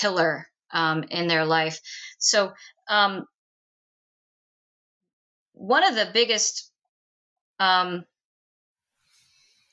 pillar 0.00 0.46
um, 0.72 1.04
in 1.10 1.26
their 1.26 1.44
life. 1.44 1.80
So, 2.18 2.52
um, 2.88 3.26
one 5.60 5.84
of 5.84 5.94
the 5.94 6.08
biggest 6.12 6.70
um, 7.58 8.04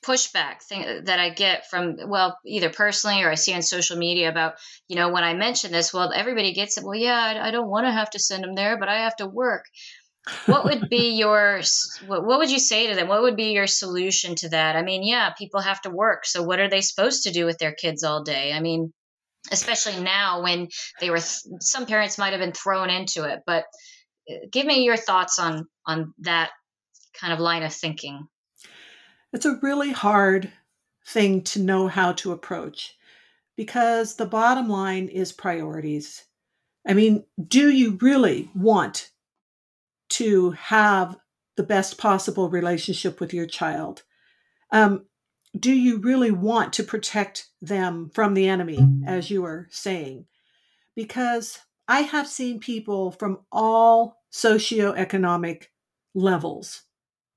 pushback 0.04 0.62
thing 0.62 1.04
that 1.04 1.18
I 1.18 1.30
get 1.30 1.68
from 1.68 1.96
well 2.06 2.38
either 2.46 2.68
personally 2.68 3.22
or 3.22 3.30
I 3.30 3.34
see 3.34 3.54
on 3.54 3.62
social 3.62 3.96
media 3.96 4.28
about 4.28 4.54
you 4.86 4.96
know 4.96 5.08
when 5.08 5.24
I 5.24 5.32
mention 5.32 5.72
this 5.72 5.92
well 5.92 6.12
everybody 6.14 6.52
gets 6.52 6.76
it. 6.76 6.84
Well 6.84 6.94
yeah 6.94 7.18
I, 7.18 7.48
I 7.48 7.50
don't 7.50 7.70
want 7.70 7.86
to 7.86 7.92
have 7.92 8.10
to 8.10 8.18
send 8.18 8.44
them 8.44 8.54
there 8.54 8.78
but 8.78 8.90
I 8.90 8.98
have 8.98 9.16
to 9.16 9.26
work. 9.26 9.64
What 10.44 10.64
would 10.64 10.90
be 10.90 11.10
your 11.16 11.62
what 12.06 12.38
would 12.38 12.50
you 12.50 12.58
say 12.58 12.88
to 12.88 12.94
them? 12.94 13.08
What 13.08 13.22
would 13.22 13.36
be 13.36 13.52
your 13.52 13.66
solution 13.66 14.34
to 14.36 14.50
that? 14.50 14.76
I 14.76 14.82
mean 14.82 15.02
yeah 15.02 15.32
people 15.38 15.60
have 15.60 15.80
to 15.82 15.90
work 15.90 16.26
so 16.26 16.42
what 16.42 16.60
are 16.60 16.68
they 16.68 16.82
supposed 16.82 17.22
to 17.22 17.32
do 17.32 17.46
with 17.46 17.56
their 17.56 17.72
kids 17.72 18.04
all 18.04 18.22
day? 18.22 18.52
I 18.52 18.60
mean 18.60 18.92
especially 19.50 19.98
now 20.00 20.42
when 20.42 20.68
they 21.00 21.08
were 21.08 21.20
some 21.20 21.86
parents 21.86 22.18
might 22.18 22.34
have 22.34 22.40
been 22.40 22.52
thrown 22.52 22.90
into 22.90 23.24
it 23.24 23.40
but 23.46 23.64
uh, 23.64 23.66
give 24.50 24.66
me 24.66 24.84
your 24.84 24.96
thoughts 24.96 25.38
on 25.38 25.66
on 25.86 26.14
that 26.18 26.50
kind 27.14 27.32
of 27.32 27.40
line 27.40 27.62
of 27.62 27.72
thinking 27.72 28.28
it's 29.32 29.46
a 29.46 29.58
really 29.62 29.92
hard 29.92 30.52
thing 31.06 31.42
to 31.42 31.60
know 31.60 31.88
how 31.88 32.12
to 32.12 32.32
approach 32.32 32.96
because 33.56 34.16
the 34.16 34.26
bottom 34.26 34.68
line 34.68 35.08
is 35.08 35.32
priorities. 35.32 36.24
I 36.86 36.94
mean, 36.94 37.24
do 37.46 37.70
you 37.70 37.98
really 38.00 38.50
want 38.54 39.10
to 40.10 40.52
have 40.52 41.16
the 41.56 41.62
best 41.62 41.98
possible 41.98 42.48
relationship 42.48 43.20
with 43.20 43.34
your 43.34 43.46
child? 43.46 44.04
Um, 44.70 45.06
do 45.58 45.72
you 45.72 45.98
really 45.98 46.30
want 46.30 46.74
to 46.74 46.84
protect 46.84 47.48
them 47.60 48.10
from 48.14 48.34
the 48.34 48.48
enemy, 48.48 48.78
as 49.06 49.30
you 49.30 49.42
were 49.42 49.66
saying? 49.70 50.26
Because 50.94 51.58
I 51.88 52.02
have 52.02 52.28
seen 52.28 52.60
people 52.60 53.10
from 53.12 53.40
all 53.50 54.17
socioeconomic 54.32 55.64
levels. 56.14 56.82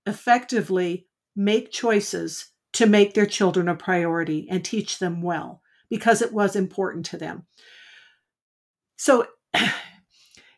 Effectively 0.05 1.07
make 1.35 1.71
choices 1.71 2.51
to 2.73 2.85
make 2.85 3.13
their 3.13 3.25
children 3.25 3.67
a 3.67 3.75
priority 3.75 4.47
and 4.49 4.63
teach 4.63 4.99
them 4.99 5.21
well 5.21 5.61
because 5.89 6.21
it 6.21 6.33
was 6.33 6.55
important 6.55 7.05
to 7.07 7.17
them. 7.17 7.45
So 8.95 9.27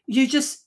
you 0.08 0.28
just 0.28 0.66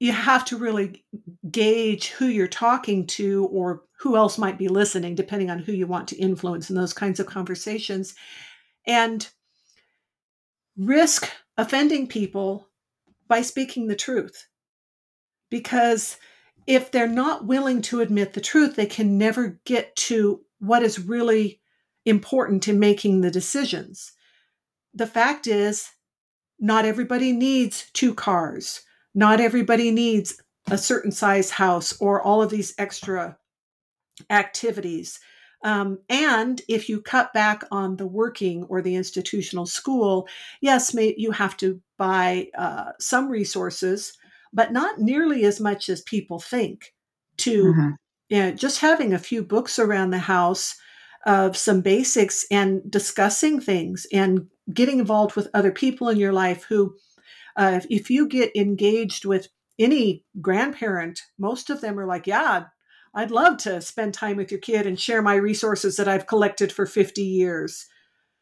you 0.00 0.12
have 0.12 0.44
to 0.44 0.56
really 0.56 1.04
gauge 1.50 2.10
who 2.10 2.26
you're 2.26 2.46
talking 2.46 3.04
to 3.04 3.46
or 3.46 3.82
who 3.98 4.16
else 4.16 4.38
might 4.38 4.56
be 4.56 4.68
listening 4.68 5.16
depending 5.16 5.50
on 5.50 5.58
who 5.58 5.72
you 5.72 5.88
want 5.88 6.06
to 6.08 6.16
influence 6.16 6.70
in 6.70 6.76
those 6.76 6.92
kinds 6.92 7.18
of 7.18 7.26
conversations. 7.26 8.14
And 8.86 9.28
risk 10.76 11.28
offending 11.56 12.06
people 12.06 12.68
by 13.26 13.42
speaking 13.42 13.88
the 13.88 13.96
truth 13.96 14.46
because 15.50 16.16
if 16.66 16.90
they're 16.90 17.08
not 17.08 17.46
willing 17.46 17.80
to 17.82 18.00
admit 18.00 18.34
the 18.34 18.40
truth, 18.40 18.76
they 18.76 18.86
can 18.86 19.16
never 19.16 19.58
get 19.64 19.94
to 19.96 20.42
what 20.58 20.82
is 20.82 20.98
really 20.98 21.60
important 22.04 22.68
in 22.68 22.78
making 22.78 23.20
the 23.20 23.30
decisions. 23.30 24.12
The 24.94 25.06
fact 25.06 25.46
is, 25.46 25.88
not 26.58 26.84
everybody 26.84 27.32
needs 27.32 27.90
two 27.92 28.14
cars. 28.14 28.82
Not 29.14 29.40
everybody 29.40 29.90
needs 29.90 30.40
a 30.70 30.78
certain 30.78 31.12
size 31.12 31.50
house 31.50 31.98
or 32.00 32.20
all 32.20 32.42
of 32.42 32.50
these 32.50 32.74
extra 32.78 33.38
activities. 34.28 35.20
Um, 35.64 35.98
and 36.08 36.60
if 36.68 36.88
you 36.88 37.00
cut 37.00 37.32
back 37.32 37.64
on 37.70 37.96
the 37.96 38.06
working 38.06 38.64
or 38.64 38.80
the 38.80 38.94
institutional 38.94 39.66
school, 39.66 40.28
yes, 40.60 40.94
may, 40.94 41.14
you 41.16 41.32
have 41.32 41.56
to 41.58 41.80
buy 41.96 42.48
uh, 42.56 42.92
some 43.00 43.28
resources 43.28 44.12
but 44.52 44.72
not 44.72 44.98
nearly 44.98 45.44
as 45.44 45.60
much 45.60 45.88
as 45.88 46.00
people 46.02 46.38
think. 46.38 46.94
To 47.38 47.64
mm-hmm. 47.64 47.90
you 48.28 48.38
know, 48.38 48.50
just 48.50 48.80
having 48.80 49.12
a 49.12 49.18
few 49.18 49.42
books 49.44 49.78
around 49.78 50.10
the 50.10 50.18
house 50.18 50.76
of 51.26 51.56
some 51.56 51.80
basics 51.80 52.44
and 52.50 52.88
discussing 52.90 53.60
things 53.60 54.06
and 54.12 54.46
getting 54.72 54.98
involved 54.98 55.36
with 55.36 55.48
other 55.54 55.70
people 55.70 56.08
in 56.08 56.18
your 56.18 56.32
life 56.32 56.64
who, 56.64 56.96
uh, 57.56 57.80
if, 57.90 58.10
you 58.10 58.26
get 58.26 58.54
engaged 58.56 59.24
with 59.24 59.48
any 59.78 60.24
grandparent, 60.40 61.20
most 61.38 61.70
of 61.70 61.80
them 61.80 61.98
are 61.98 62.06
like, 62.06 62.26
yeah, 62.26 62.64
I'd 63.14 63.30
love 63.30 63.58
to 63.58 63.80
spend 63.80 64.14
time 64.14 64.36
with 64.36 64.50
your 64.50 64.60
kid 64.60 64.86
and 64.86 64.98
share 64.98 65.22
my 65.22 65.34
resources 65.34 65.96
that 65.96 66.08
I've 66.08 66.26
collected 66.26 66.72
for 66.72 66.86
50 66.86 67.22
years. 67.22 67.86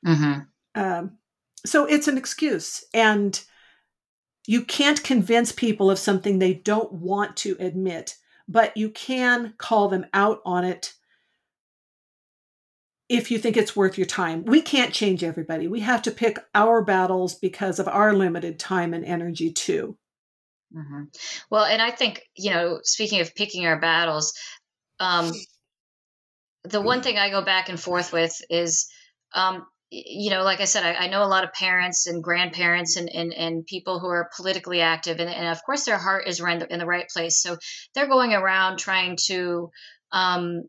Mm-hmm. 0.06 0.40
Um, 0.80 1.18
so 1.64 1.84
it's 1.86 2.08
an 2.08 2.18
excuse. 2.18 2.84
And 2.92 3.40
you 4.46 4.64
can't 4.64 5.02
convince 5.02 5.52
people 5.52 5.90
of 5.90 5.98
something 5.98 6.38
they 6.38 6.54
don't 6.54 6.92
want 6.92 7.36
to 7.38 7.56
admit, 7.58 8.16
but 8.48 8.76
you 8.76 8.90
can 8.90 9.54
call 9.58 9.88
them 9.88 10.06
out 10.14 10.40
on 10.44 10.64
it 10.64 10.94
if 13.08 13.30
you 13.30 13.38
think 13.38 13.56
it's 13.56 13.76
worth 13.76 13.98
your 13.98 14.06
time. 14.06 14.44
We 14.44 14.62
can't 14.62 14.92
change 14.92 15.22
everybody. 15.22 15.68
We 15.68 15.80
have 15.80 16.02
to 16.02 16.10
pick 16.10 16.38
our 16.54 16.82
battles 16.82 17.34
because 17.34 17.78
of 17.78 17.88
our 17.88 18.12
limited 18.12 18.58
time 18.58 18.94
and 18.94 19.04
energy, 19.04 19.52
too. 19.52 19.96
Mm-hmm. 20.76 21.04
Well, 21.50 21.64
and 21.64 21.80
I 21.80 21.90
think, 21.90 22.22
you 22.34 22.50
know, 22.50 22.80
speaking 22.82 23.20
of 23.20 23.34
picking 23.34 23.66
our 23.66 23.78
battles, 23.78 24.34
um, 24.98 25.32
the 26.64 26.80
one 26.80 27.02
thing 27.02 27.16
I 27.16 27.30
go 27.30 27.42
back 27.42 27.68
and 27.68 27.78
forth 27.78 28.12
with 28.12 28.40
is 28.50 28.88
um, 29.32 29.66
you 29.90 30.30
know, 30.30 30.42
like 30.42 30.60
I 30.60 30.64
said, 30.64 30.84
I, 30.84 31.04
I, 31.04 31.08
know 31.08 31.22
a 31.22 31.28
lot 31.28 31.44
of 31.44 31.52
parents 31.52 32.06
and 32.06 32.22
grandparents 32.22 32.96
and, 32.96 33.08
and, 33.08 33.32
and 33.32 33.66
people 33.66 34.00
who 34.00 34.08
are 34.08 34.30
politically 34.36 34.80
active, 34.80 35.20
and, 35.20 35.30
and 35.30 35.46
of 35.48 35.62
course 35.64 35.84
their 35.84 35.98
heart 35.98 36.26
is 36.26 36.40
in 36.40 36.58
the, 36.58 36.72
in 36.72 36.78
the 36.80 36.86
right 36.86 37.08
place. 37.08 37.40
So 37.40 37.56
they're 37.94 38.08
going 38.08 38.32
around 38.32 38.78
trying 38.78 39.16
to 39.28 39.70
um, 40.10 40.62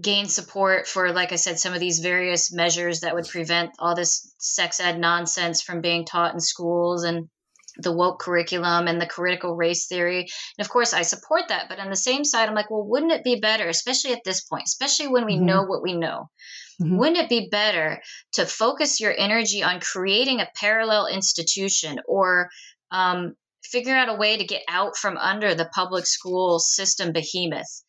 gain 0.00 0.26
support 0.26 0.86
for, 0.86 1.12
like 1.12 1.32
I 1.32 1.36
said, 1.36 1.58
some 1.58 1.74
of 1.74 1.80
these 1.80 2.00
various 2.00 2.52
measures 2.52 3.00
that 3.00 3.14
would 3.14 3.28
prevent 3.28 3.70
all 3.78 3.94
this 3.94 4.34
sex 4.38 4.80
ed 4.80 4.98
nonsense 4.98 5.62
from 5.62 5.82
being 5.82 6.04
taught 6.04 6.34
in 6.34 6.40
schools 6.40 7.04
and 7.04 7.28
the 7.76 7.92
woke 7.92 8.20
curriculum 8.20 8.86
and 8.86 9.00
the 9.00 9.06
critical 9.06 9.54
race 9.54 9.86
theory. 9.86 10.20
And 10.58 10.64
of 10.64 10.70
course, 10.70 10.92
I 10.92 11.02
support 11.02 11.48
that. 11.48 11.68
But 11.68 11.80
on 11.80 11.90
the 11.90 11.96
same 11.96 12.24
side, 12.24 12.48
I'm 12.48 12.54
like, 12.54 12.70
well, 12.70 12.86
wouldn't 12.86 13.12
it 13.12 13.24
be 13.24 13.40
better, 13.40 13.68
especially 13.68 14.12
at 14.12 14.24
this 14.24 14.42
point, 14.42 14.64
especially 14.66 15.08
when 15.08 15.26
we 15.26 15.34
mm-hmm. 15.34 15.46
know 15.46 15.62
what 15.64 15.82
we 15.82 15.94
know? 15.96 16.30
Mm-hmm. 16.80 16.96
Wouldn't 16.96 17.18
it 17.18 17.28
be 17.28 17.48
better 17.50 18.00
to 18.32 18.46
focus 18.46 19.00
your 19.00 19.14
energy 19.16 19.62
on 19.62 19.80
creating 19.80 20.40
a 20.40 20.48
parallel 20.56 21.06
institution 21.06 22.00
or 22.06 22.50
um, 22.90 23.34
figure 23.62 23.94
out 23.94 24.08
a 24.08 24.14
way 24.14 24.36
to 24.36 24.44
get 24.44 24.62
out 24.68 24.96
from 24.96 25.16
under 25.16 25.54
the 25.54 25.70
public 25.74 26.06
school 26.06 26.58
system 26.58 27.12
behemoth? 27.12 27.82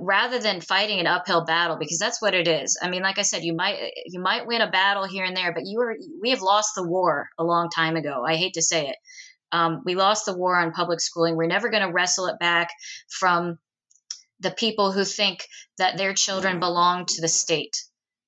rather 0.00 0.38
than 0.38 0.62
fighting 0.62 0.98
an 0.98 1.06
uphill 1.06 1.44
battle? 1.44 1.76
Because 1.76 1.98
that's 1.98 2.22
what 2.22 2.34
it 2.34 2.48
is. 2.48 2.78
I 2.82 2.88
mean 2.88 3.02
like 3.02 3.18
i 3.18 3.22
said 3.22 3.44
you 3.44 3.54
might 3.54 3.92
you 4.06 4.18
might 4.18 4.46
win 4.46 4.62
a 4.62 4.70
battle 4.70 5.04
here 5.04 5.24
and 5.24 5.36
there 5.36 5.52
but 5.52 5.64
you 5.66 5.78
are 5.80 5.94
we 6.22 6.30
have 6.30 6.40
lost 6.40 6.70
the 6.74 6.88
war 6.88 7.28
a 7.38 7.44
long 7.44 7.68
time 7.68 7.96
ago. 7.96 8.24
I 8.26 8.36
hate 8.36 8.54
to 8.54 8.62
say 8.62 8.88
it. 8.88 8.96
Um, 9.52 9.82
we 9.84 9.94
lost 9.94 10.24
the 10.24 10.36
war 10.36 10.56
on 10.56 10.72
public 10.72 11.00
schooling. 11.00 11.36
We're 11.36 11.46
never 11.46 11.68
going 11.68 11.86
to 11.86 11.92
wrestle 11.92 12.26
it 12.26 12.38
back 12.38 12.70
from 13.10 13.58
the 14.40 14.50
people 14.50 14.90
who 14.90 15.04
think 15.04 15.46
that 15.76 15.98
their 15.98 16.14
children 16.14 16.58
belong 16.58 17.04
to 17.06 17.20
the 17.20 17.28
state 17.28 17.76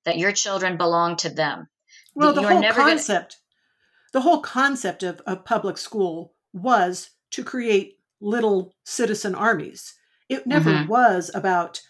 that 0.05 0.17
your 0.17 0.31
children 0.31 0.77
belong 0.77 1.15
to 1.17 1.29
them. 1.29 1.67
Well, 2.13 2.33
the 2.33 2.43
whole 2.43 2.63
concept, 2.71 3.37
gonna... 3.37 4.11
the 4.13 4.21
whole 4.21 4.39
concept 4.39 5.03
of, 5.03 5.21
of 5.27 5.45
public 5.45 5.77
school 5.77 6.33
was 6.53 7.09
to 7.31 7.43
create 7.43 7.99
little 8.21 8.73
citizen 8.85 9.35
armies. 9.35 9.93
It 10.29 10.47
never 10.47 10.71
mm-hmm. 10.71 10.87
was 10.87 11.29
about 11.33 11.81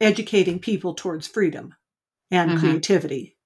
educating 0.00 0.58
people 0.58 0.94
towards 0.94 1.26
freedom 1.26 1.74
and 2.30 2.50
mm-hmm. 2.52 2.60
creativity. 2.60 3.36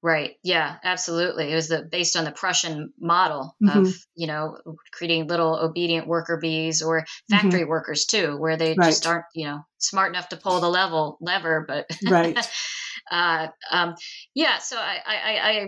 Right. 0.00 0.36
Yeah, 0.44 0.76
absolutely. 0.84 1.50
It 1.50 1.56
was 1.56 1.68
the 1.68 1.82
based 1.82 2.16
on 2.16 2.24
the 2.24 2.30
Prussian 2.30 2.92
model 3.00 3.56
mm-hmm. 3.62 3.80
of, 3.80 3.94
you 4.14 4.28
know, 4.28 4.56
creating 4.92 5.26
little 5.26 5.56
obedient 5.56 6.06
worker 6.06 6.36
bees 6.40 6.82
or 6.82 7.00
mm-hmm. 7.00 7.34
factory 7.34 7.60
mm-hmm. 7.62 7.70
workers 7.70 8.04
too, 8.06 8.36
where 8.36 8.56
they 8.56 8.74
right. 8.74 8.86
just 8.86 9.06
aren't, 9.06 9.24
you 9.34 9.46
know, 9.46 9.62
smart 9.78 10.10
enough 10.10 10.28
to 10.28 10.36
pull 10.36 10.60
the 10.60 10.68
level 10.68 11.18
lever, 11.20 11.64
but 11.66 11.86
right. 12.08 12.38
uh, 13.10 13.48
um, 13.72 13.96
yeah. 14.34 14.58
So 14.58 14.76
I, 14.78 14.98
I, 15.04 15.50
I, 15.50 15.66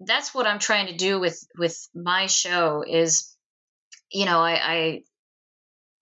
that's 0.00 0.34
what 0.34 0.48
I'm 0.48 0.58
trying 0.58 0.88
to 0.88 0.96
do 0.96 1.20
with 1.20 1.40
with 1.56 1.78
my 1.94 2.26
show 2.26 2.82
is, 2.84 3.36
you 4.10 4.26
know, 4.26 4.40
I, 4.40 4.52
I 4.52 5.02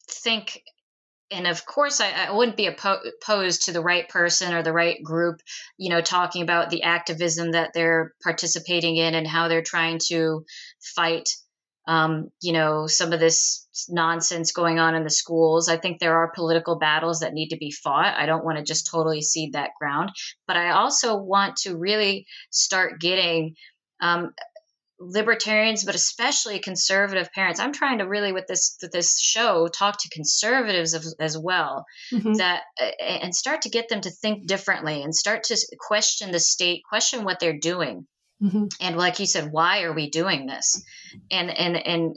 think 0.08 0.62
and 1.30 1.46
of 1.46 1.64
course 1.64 2.00
I, 2.00 2.10
I 2.10 2.32
wouldn't 2.32 2.56
be 2.56 2.66
opposed 2.66 3.64
to 3.64 3.72
the 3.72 3.80
right 3.80 4.08
person 4.08 4.52
or 4.54 4.62
the 4.62 4.72
right 4.72 5.02
group 5.02 5.40
you 5.78 5.90
know 5.90 6.00
talking 6.00 6.42
about 6.42 6.70
the 6.70 6.82
activism 6.82 7.52
that 7.52 7.72
they're 7.72 8.14
participating 8.22 8.96
in 8.96 9.14
and 9.14 9.26
how 9.26 9.48
they're 9.48 9.62
trying 9.62 9.98
to 10.08 10.44
fight 10.80 11.28
um, 11.86 12.30
you 12.40 12.52
know 12.52 12.86
some 12.86 13.12
of 13.12 13.20
this 13.20 13.66
nonsense 13.88 14.52
going 14.52 14.78
on 14.78 14.94
in 14.94 15.04
the 15.04 15.10
schools. 15.10 15.68
I 15.68 15.76
think 15.76 15.98
there 15.98 16.16
are 16.16 16.32
political 16.32 16.78
battles 16.78 17.20
that 17.20 17.32
need 17.32 17.48
to 17.48 17.56
be 17.56 17.70
fought. 17.70 18.16
I 18.16 18.26
don't 18.26 18.44
want 18.44 18.58
to 18.58 18.64
just 18.64 18.86
totally 18.86 19.22
cede 19.22 19.54
that 19.54 19.70
ground. 19.78 20.10
But 20.46 20.56
i 20.56 20.70
also 20.70 21.16
want 21.16 21.56
to 21.58 21.76
really 21.76 22.26
start 22.50 23.00
getting 23.00 23.54
um, 24.00 24.32
libertarians 25.00 25.82
but 25.82 25.94
especially 25.94 26.58
conservative 26.58 27.32
parents 27.32 27.58
i'm 27.58 27.72
trying 27.72 27.98
to 27.98 28.04
really 28.04 28.32
with 28.32 28.46
this 28.46 28.76
with 28.82 28.92
this 28.92 29.18
show 29.18 29.66
talk 29.66 29.96
to 29.98 30.10
conservatives 30.10 30.92
as, 30.92 31.14
as 31.18 31.38
well 31.38 31.86
mm-hmm. 32.12 32.34
that 32.34 32.62
and 33.00 33.34
start 33.34 33.62
to 33.62 33.70
get 33.70 33.88
them 33.88 34.02
to 34.02 34.10
think 34.10 34.46
differently 34.46 35.02
and 35.02 35.14
start 35.14 35.42
to 35.42 35.56
question 35.78 36.30
the 36.30 36.38
state 36.38 36.82
question 36.86 37.24
what 37.24 37.40
they're 37.40 37.58
doing 37.58 38.06
mm-hmm. 38.42 38.66
and 38.78 38.98
like 38.98 39.18
you 39.18 39.26
said 39.26 39.50
why 39.50 39.84
are 39.84 39.94
we 39.94 40.10
doing 40.10 40.44
this 40.44 40.84
and 41.30 41.50
and 41.50 41.78
and 41.78 42.16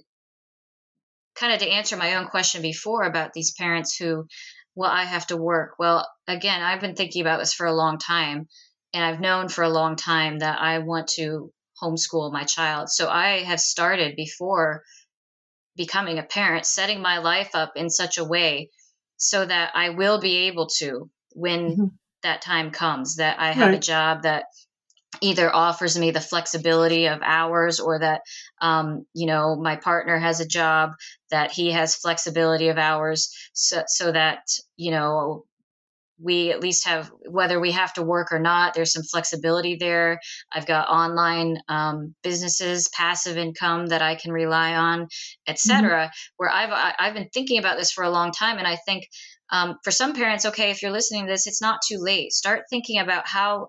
kind 1.36 1.54
of 1.54 1.60
to 1.60 1.70
answer 1.70 1.96
my 1.96 2.16
own 2.16 2.28
question 2.28 2.62
before 2.62 3.04
about 3.04 3.32
these 3.32 3.54
parents 3.54 3.96
who 3.96 4.28
well 4.76 4.92
i 4.92 5.06
have 5.06 5.26
to 5.26 5.38
work 5.38 5.76
well 5.80 6.06
again 6.28 6.62
i've 6.62 6.82
been 6.82 6.96
thinking 6.96 7.22
about 7.22 7.40
this 7.40 7.54
for 7.54 7.66
a 7.66 7.74
long 7.74 7.98
time 7.98 8.46
and 8.94 9.06
i've 9.06 9.22
known 9.22 9.48
for 9.48 9.64
a 9.64 9.70
long 9.70 9.96
time 9.96 10.40
that 10.40 10.60
i 10.60 10.80
want 10.80 11.08
to 11.08 11.50
homeschool 11.82 12.32
my 12.32 12.44
child. 12.44 12.90
So 12.90 13.10
I 13.10 13.44
have 13.44 13.60
started 13.60 14.16
before 14.16 14.84
becoming 15.76 16.20
a 16.20 16.24
parent, 16.24 16.66
setting 16.66 17.02
my 17.02 17.20
life 17.20 17.52
up 17.54 17.74
in 17.76 17.90
such 17.90 18.18
a 18.18 18.24
way 18.24 18.70
so 19.18 19.46
that 19.46 19.72
I 19.74 19.90
will 19.90 20.20
be 20.20 20.48
able 20.48 20.68
to 20.80 21.10
when 21.34 21.72
mm-hmm. 21.72 21.86
that 22.24 22.42
time 22.42 22.72
comes, 22.72 23.16
that 23.16 23.40
I 23.40 23.52
have 23.52 23.70
right. 23.70 23.78
a 23.78 23.80
job 23.80 24.24
that 24.24 24.46
either 25.22 25.54
offers 25.54 25.98
me 25.98 26.12
the 26.12 26.22
flexibility 26.22 27.08
of 27.08 27.22
hours 27.24 27.80
or 27.80 28.00
that 28.00 28.22
um, 28.62 29.06
you 29.14 29.28
know 29.28 29.56
my 29.56 29.76
partner 29.76 30.18
has 30.18 30.40
a 30.40 30.48
job 30.48 30.92
that 31.30 31.52
he 31.52 31.72
has 31.72 31.96
flexibility 31.96 32.70
of 32.70 32.78
hours 32.78 33.34
so, 33.54 33.84
so 33.88 34.12
that 34.12 34.42
you 34.76 34.92
know 34.92 35.46
we 36.24 36.52
at 36.52 36.62
least 36.62 36.88
have 36.88 37.12
whether 37.30 37.60
we 37.60 37.72
have 37.72 37.94
to 37.94 38.04
work 38.04 38.32
or 38.32 38.40
not 38.40 38.74
there's 38.74 38.94
some 38.94 39.04
flexibility 39.04 39.76
there. 39.76 40.20
I've 40.52 40.66
got 40.66 40.90
online 40.90 41.58
um, 41.68 42.16
businesses 42.24 42.90
passive 42.90 43.38
income 43.38 43.88
that 43.88 44.02
i 44.02 44.16
can 44.16 44.32
rely 44.32 44.76
on 44.76 45.08
etc 45.48 45.90
mm-hmm. 45.90 46.10
where 46.38 46.50
i've 46.50 46.94
i've 47.00 47.14
been 47.14 47.30
thinking 47.34 47.60
about 47.60 47.78
this 47.78 47.92
for 47.92 48.04
a 48.04 48.10
long 48.10 48.32
time 48.32 48.58
and 48.58 48.68
i 48.68 48.76
think 48.76 49.08
um, 49.52 49.78
for 49.84 49.92
some 49.92 50.14
parents 50.14 50.46
okay 50.46 50.72
if 50.72 50.82
you're 50.82 50.92
listening 50.92 51.26
to 51.26 51.32
this 51.32 51.48
it's 51.48 51.62
not 51.62 51.82
too 51.88 51.98
late. 52.00 52.32
Start 52.32 52.64
thinking 52.70 53.00
about 53.00 53.28
how 53.28 53.68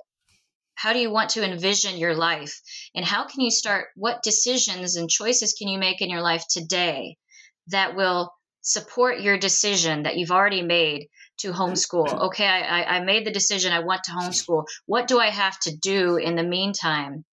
how 0.76 0.92
do 0.92 0.98
you 0.98 1.10
want 1.10 1.30
to 1.30 1.44
envision 1.44 1.98
your 1.98 2.14
life? 2.14 2.60
And 2.94 3.04
how 3.04 3.26
can 3.26 3.40
you 3.40 3.50
start 3.50 3.86
what 3.94 4.22
decisions 4.22 4.96
and 4.96 5.08
choices 5.08 5.54
can 5.54 5.68
you 5.68 5.78
make 5.78 6.02
in 6.02 6.10
your 6.10 6.20
life 6.20 6.44
today 6.50 7.16
that 7.68 7.94
will 7.94 8.34
support 8.60 9.20
your 9.20 9.38
decision 9.38 10.02
that 10.02 10.16
you've 10.16 10.32
already 10.32 10.62
made 10.62 11.08
to 11.38 11.52
homeschool. 11.52 12.08
Okay, 12.24 12.46
I, 12.46 12.96
I 12.96 13.00
made 13.00 13.26
the 13.26 13.32
decision 13.32 13.72
I 13.72 13.80
want 13.80 14.04
to 14.04 14.12
homeschool. 14.12 14.66
What 14.86 15.08
do 15.08 15.18
I 15.18 15.30
have 15.30 15.58
to 15.60 15.76
do 15.76 16.16
in 16.16 16.36
the 16.36 16.42
meantime 16.42 17.24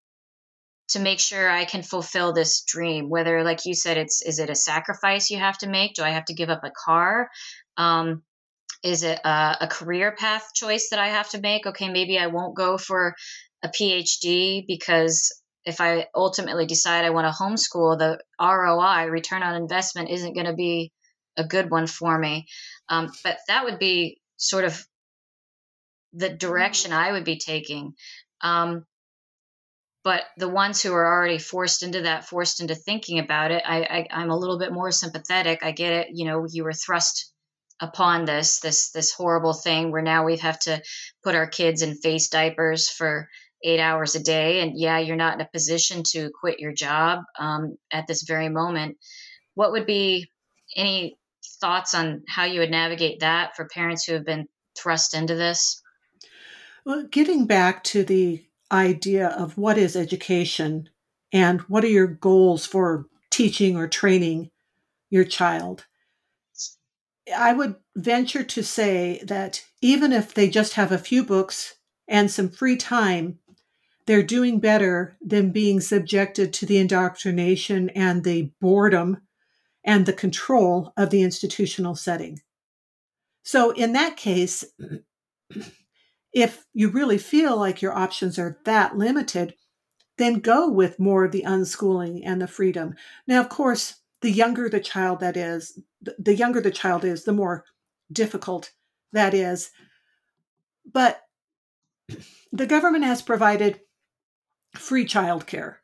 to 0.90 1.00
make 1.00 1.20
sure 1.20 1.50
I 1.50 1.66
can 1.66 1.84
fulfill 1.84 2.34
this 2.34 2.64
dream? 2.64 3.10
Whether, 3.10 3.44
like 3.44 3.66
you 3.66 3.74
said, 3.74 3.98
it's 3.98 4.22
is 4.22 4.40
it 4.40 4.50
a 4.50 4.56
sacrifice 4.56 5.30
you 5.30 5.40
have 5.40 5.58
to 5.60 5.70
make? 5.70 5.94
Do 5.94 6.04
I 6.04 6.12
have 6.12 6.26
to 6.26 6.34
give 6.34 6.50
up 6.50 6.64
a 6.64 6.72
car? 6.72 7.30
Um, 7.78 8.24
is 8.84 9.04
it 9.04 9.20
a, 9.24 9.58
a 9.62 9.68
career 9.68 10.16
path 10.18 10.50
choice 10.54 10.90
that 10.90 11.00
I 11.00 11.10
have 11.10 11.30
to 11.30 11.40
make? 11.40 11.68
Okay, 11.68 11.90
maybe 11.90 12.18
I 12.18 12.28
won't 12.28 12.56
go 12.56 12.78
for 12.78 13.16
a 13.64 13.70
PhD 13.70 14.66
because 14.68 15.32
if 15.66 15.80
I 15.80 16.08
ultimately 16.16 16.66
decide 16.66 17.06
I 17.06 17.12
want 17.12 17.28
to 17.28 17.44
homeschool, 17.44 18.00
the 18.00 18.20
ROI, 18.40 19.10
return 19.12 19.44
on 19.44 19.56
investment, 19.56 20.10
isn't 20.10 20.34
going 20.34 20.48
to 20.48 20.54
be 20.54 20.92
a 21.38 21.44
good 21.44 21.70
one 21.70 21.88
for 21.88 22.18
me. 22.18 22.48
Um, 22.92 23.10
but 23.24 23.40
that 23.48 23.64
would 23.64 23.80
be 23.80 24.20
sort 24.36 24.66
of 24.66 24.86
the 26.14 26.30
direction 26.30 26.92
I 26.92 27.14
would 27.14 27.24
be 27.24 27.38
taking. 27.38 27.94
Um, 28.42 28.86
but 30.04 30.24
the 30.38 30.50
ones 30.50 30.82
who 30.82 30.94
are 30.94 31.06
already 31.06 31.38
forced 31.38 31.84
into 31.84 32.02
that, 32.02 32.28
forced 32.28 32.60
into 32.60 32.76
thinking 32.76 33.20
about 33.20 33.52
it, 33.52 33.64
I, 33.66 34.08
I, 34.12 34.22
am 34.22 34.30
a 34.30 34.38
little 34.38 34.60
bit 34.60 34.74
more 34.74 34.92
sympathetic. 34.92 35.64
I 35.64 35.72
get 35.72 35.94
it. 35.94 36.08
You 36.12 36.26
know, 36.26 36.46
you 36.50 36.64
were 36.64 36.74
thrust 36.74 37.32
upon 37.80 38.26
this 38.26 38.60
this 38.60 38.92
this 38.92 39.12
horrible 39.12 39.54
thing 39.54 39.92
where 39.92 40.02
now 40.02 40.26
we 40.26 40.38
have 40.38 40.60
to 40.60 40.82
put 41.24 41.36
our 41.36 41.48
kids 41.48 41.82
in 41.82 41.96
face 41.96 42.30
diapers 42.30 42.90
for 42.90 43.30
eight 43.64 43.80
hours 43.80 44.16
a 44.16 44.24
day, 44.24 44.62
and 44.62 44.78
yeah, 44.78 44.98
you're 44.98 45.16
not 45.16 45.36
in 45.36 45.42
a 45.42 45.50
position 45.54 46.04
to 46.12 46.32
quit 46.42 46.60
your 46.60 46.74
job 46.74 47.20
um, 47.40 47.78
at 47.92 48.08
this 48.08 48.24
very 48.24 48.50
moment. 48.50 48.98
What 49.54 49.72
would 49.72 49.86
be 49.86 50.32
any 50.76 51.18
thoughts 51.62 51.94
on 51.94 52.24
how 52.28 52.44
you 52.44 52.60
would 52.60 52.72
navigate 52.72 53.22
that 53.22 53.56
for 53.56 53.66
parents 53.66 54.06
who 54.06 54.14
have 54.14 54.26
been 54.26 54.48
thrust 54.78 55.14
into 55.14 55.36
this? 55.36 55.82
Well, 56.86 57.04
getting 57.04 57.46
back 57.46 57.84
to 57.86 58.04
the 58.04 58.44
idea 58.72 59.28
of 59.28 59.58
what 59.58 59.78
is 59.78 59.96
education 59.96 60.90
and 61.32 61.62
what 61.62 61.84
are 61.84 61.88
your 61.88 62.08
goals 62.08 62.66
for 62.66 63.06
teaching 63.30 63.78
or 63.78 63.88
training 63.88 64.50
your 65.10 65.24
child, 65.24 65.86
I 67.36 67.54
would 67.54 67.76
venture 67.96 68.44
to 68.44 68.64
say 68.64 69.22
that 69.26 69.64
even 69.82 70.12
if 70.12 70.34
they 70.34 70.50
just 70.50 70.74
have 70.74 70.92
a 70.92 70.98
few 70.98 71.24
books 71.24 71.76
and 72.08 72.32
some 72.32 72.50
free 72.50 72.78
time, 72.78 73.40
they're 74.06 74.24
doing 74.24 74.60
better 74.60 75.16
than 75.22 75.52
being 75.52 75.80
subjected 75.80 76.52
to 76.54 76.66
the 76.66 76.78
indoctrination 76.78 77.90
and 77.92 78.24
the 78.24 78.52
boredom 78.60 79.22
and 79.84 80.06
the 80.06 80.14
control 80.14 80.94
of 80.98 81.10
the 81.10 81.22
institutional 81.22 81.96
setting. 81.96 82.42
So, 83.44 83.72
in 83.72 83.94
that 83.94 84.18
case, 84.18 84.64
if 86.34 86.66
you 86.74 86.90
really 86.90 87.18
feel 87.18 87.58
like 87.58 87.82
your 87.82 87.94
options 87.94 88.38
are 88.38 88.60
that 88.66 88.98
limited, 88.98 89.56
then 90.18 90.36
go 90.36 90.70
with 90.70 91.00
more 91.00 91.26
of 91.26 91.32
the 91.32 91.44
unschooling 91.44 92.22
and 92.24 92.42
the 92.42 92.48
freedom. 92.48 92.96
Now, 93.28 93.40
of 93.40 93.50
course, 93.50 93.96
the 94.22 94.32
younger 94.32 94.70
the 94.70 94.80
child 94.80 95.20
that 95.22 95.36
is, 95.36 95.80
the 96.20 96.36
younger 96.36 96.62
the 96.62 96.72
child 96.72 97.04
is, 97.04 97.24
the 97.24 97.34
more 97.34 97.66
difficult 98.12 98.72
that 99.14 99.34
is. 99.34 99.72
But 100.92 101.22
the 102.52 102.68
government 102.68 103.04
has 103.06 103.22
provided 103.22 103.82
free 104.76 105.06
childcare 105.06 105.78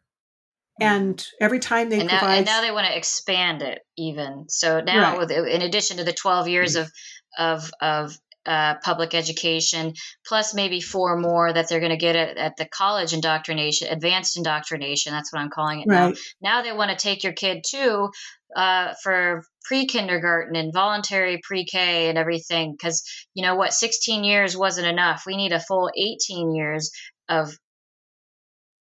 and 0.80 1.28
every 1.40 1.60
time 1.60 1.90
they 1.90 2.00
and 2.00 2.08
now, 2.08 2.20
provide 2.20 2.38
and 2.38 2.46
now 2.46 2.62
they 2.62 2.72
want 2.72 2.88
to 2.88 2.98
expand 2.98 3.62
it 3.62 3.80
even 3.98 4.46
so 4.48 4.82
now 4.82 5.18
right. 5.18 5.20
with, 5.20 5.32
in 5.32 5.62
addition 5.62 5.98
to 5.98 6.04
the 6.04 6.14
12 6.14 6.48
years 6.48 6.76
mm-hmm. 6.76 6.84
of 6.84 6.92
of 7.38 7.72
of 7.82 8.18
uh, 8.46 8.76
public 8.82 9.14
education 9.14 9.94
plus 10.26 10.54
maybe 10.54 10.80
four 10.80 11.18
more 11.18 11.52
that 11.52 11.68
they're 11.68 11.82
going 11.82 11.92
to 11.92 11.98
get 11.98 12.16
at, 12.16 12.38
at, 12.38 12.56
the 12.56 12.66
college 12.66 13.12
indoctrination 13.12 13.90
advanced 13.90 14.38
indoctrination 14.38 15.12
that's 15.12 15.34
what 15.34 15.42
i'm 15.42 15.50
calling 15.50 15.82
it 15.82 15.86
right. 15.90 16.16
now 16.42 16.60
now 16.60 16.62
they 16.62 16.72
want 16.72 16.90
to 16.90 16.96
take 16.96 17.24
your 17.24 17.34
kid 17.34 17.62
too 17.68 18.10
uh, 18.56 18.94
for 19.04 19.44
pre-kindergarten 19.66 20.56
and 20.56 20.74
voluntary 20.74 21.42
pre-k 21.44 22.08
and 22.08 22.18
everything 22.18 22.72
because 22.72 23.04
you 23.34 23.44
know 23.44 23.56
what 23.56 23.74
16 23.74 24.24
years 24.24 24.56
wasn't 24.56 24.88
enough 24.88 25.24
we 25.28 25.36
need 25.36 25.52
a 25.52 25.60
full 25.60 25.92
18 25.94 26.56
years 26.56 26.92
of 27.28 27.54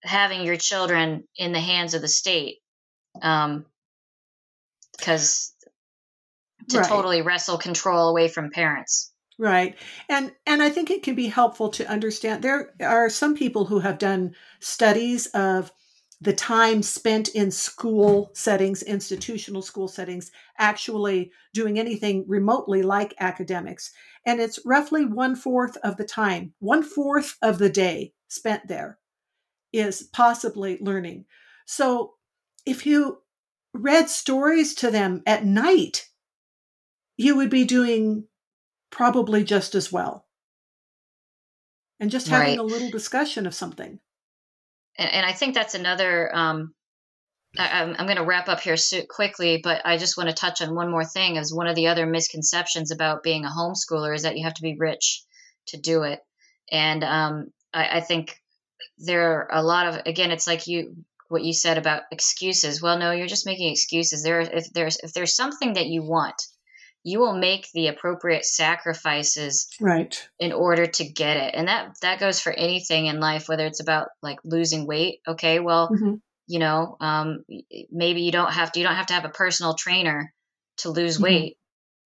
having 0.07 0.42
your 0.42 0.57
children 0.57 1.24
in 1.36 1.52
the 1.52 1.61
hands 1.61 1.94
of 1.94 2.02
the 2.02 2.09
state 2.09 2.59
um 3.22 3.64
because 4.96 5.52
to 6.68 6.78
right. 6.78 6.88
totally 6.88 7.22
wrestle 7.22 7.59
control 7.59 8.09
away 8.09 8.28
from 8.28 8.50
parents. 8.50 9.12
Right. 9.38 9.76
And 10.09 10.32
and 10.46 10.62
i 10.62 10.70
think 10.70 10.90
it 10.90 11.02
can 11.02 11.14
be 11.14 11.28
helpful 11.28 11.68
to 11.70 11.88
understand 11.88 12.42
there 12.42 12.72
are 12.80 13.11
some 13.11 13.34
people 13.34 13.66
who 13.66 13.80
have 13.80 13.98
done 13.98 14.34
studies 14.61 15.26
of 15.28 15.70
the 16.22 16.32
time 16.32 16.82
spent 16.82 17.28
in 17.28 17.50
school 17.50 18.30
settings 18.32 18.82
institutional 18.82 19.61
school 19.61 19.88
settings 19.88 20.30
actually 20.57 21.30
doing 21.52 21.78
anything 21.78 22.24
remotely 22.26 22.82
like 22.82 23.12
academics. 23.20 23.92
And 24.24 24.40
it's 24.40 24.59
roughly 24.64 25.04
one 25.04 25.36
fourth 25.36 25.76
of 25.78 25.98
the 25.98 26.04
time 26.04 26.54
one 26.59 26.82
fourth 26.82 27.36
of 27.42 27.59
the 27.59 27.68
day 27.68 28.14
spent 28.28 28.68
there 28.68 28.98
is 29.77 30.03
possibly 30.12 30.79
learning. 30.81 31.27
So 31.66 32.14
if 32.64 32.87
you 32.87 33.18
read 33.72 34.09
stories 34.09 34.74
to 34.77 34.91
them 34.91 35.22
at 35.27 35.45
night, 35.45 36.07
you 37.16 37.37
would 37.37 37.51
be 37.51 37.64
doing 37.64 38.24
probably 38.91 39.45
just 39.45 39.74
as 39.74 39.93
well. 39.93 40.27
And 41.99 42.11
just 42.11 42.29
having 42.29 42.49
right. 42.49 42.59
a 42.59 42.62
little 42.62 42.91
discussion 42.91 43.47
of 43.47 43.55
something. 43.55 43.99
And, 44.99 45.12
and 45.12 45.27
I 45.27 45.33
think 45.33 45.55
that's 45.55 45.74
another. 45.74 46.35
Um, 46.35 46.74
I, 47.59 47.83
am 47.83 47.95
going 47.95 48.16
to 48.16 48.24
wrap 48.24 48.49
up 48.51 48.61
here 48.61 48.77
so 48.77 49.01
quickly, 49.09 49.61
but 49.62 49.81
I 49.85 49.97
just 49.97 50.18
want 50.18 50.29
to 50.29 50.35
touch 50.35 50.61
on 50.61 50.74
one 50.74 50.91
more 50.91 51.07
thing. 51.07 51.39
As 51.39 51.55
one 51.55 51.68
of 51.68 51.74
the 51.74 51.87
other 51.87 52.05
misconceptions 52.05 52.91
about 52.91 53.22
being 53.22 53.47
a 53.47 53.49
homeschooler 53.49 54.14
is 54.14 54.22
that 54.22 54.37
you 54.37 54.45
have 54.45 54.55
to 54.55 54.62
be 54.62 54.77
rich 54.79 55.24
to 55.68 55.79
do 55.79 56.03
it, 56.03 56.20
and 56.70 57.03
um, 57.03 57.47
I, 57.72 57.99
I 57.99 58.01
think 58.03 58.39
there 58.99 59.33
are 59.33 59.49
a 59.53 59.62
lot 59.62 59.87
of 59.87 60.03
again 60.07 60.31
it's 60.31 60.47
like 60.47 60.66
you 60.66 60.97
what 61.29 61.43
you 61.43 61.53
said 61.53 61.79
about 61.79 62.03
excuses. 62.11 62.81
Well 62.81 62.99
no 62.99 63.12
you're 63.12 63.27
just 63.27 63.47
making 63.47 63.70
excuses. 63.70 64.22
There 64.22 64.41
if 64.41 64.72
there's 64.72 64.99
if 64.99 65.12
there's 65.12 65.35
something 65.35 65.74
that 65.74 65.87
you 65.87 66.03
want 66.03 66.41
you 67.03 67.20
will 67.20 67.39
make 67.39 67.68
the 67.72 67.87
appropriate 67.87 68.45
sacrifices 68.45 69.68
right. 69.81 70.29
in 70.41 70.53
order 70.53 70.87
to 70.87 71.05
get 71.05 71.37
it. 71.37 71.55
And 71.55 71.68
that 71.68 71.97
that 72.03 72.18
goes 72.18 72.41
for 72.41 72.53
anything 72.53 73.07
in 73.07 73.20
life 73.20 73.49
whether 73.49 73.66
it's 73.66 73.81
about 73.81 74.09
like 74.22 74.39
losing 74.45 74.87
weight. 74.87 75.20
Okay 75.27 75.61
well 75.61 75.89
mm-hmm. 75.89 76.14
you 76.47 76.59
know 76.59 76.97
um, 77.01 77.45
maybe 77.91 78.22
you 78.22 78.33
don't 78.33 78.53
have 78.53 78.72
to 78.72 78.81
you 78.81 78.87
don't 78.87 78.97
have 78.97 79.07
to 79.07 79.14
have 79.14 79.24
a 79.24 79.31
personal 79.31 79.74
trainer 79.74 80.33
to 80.79 80.91
lose 80.91 81.14
mm-hmm. 81.14 81.24
weight 81.24 81.57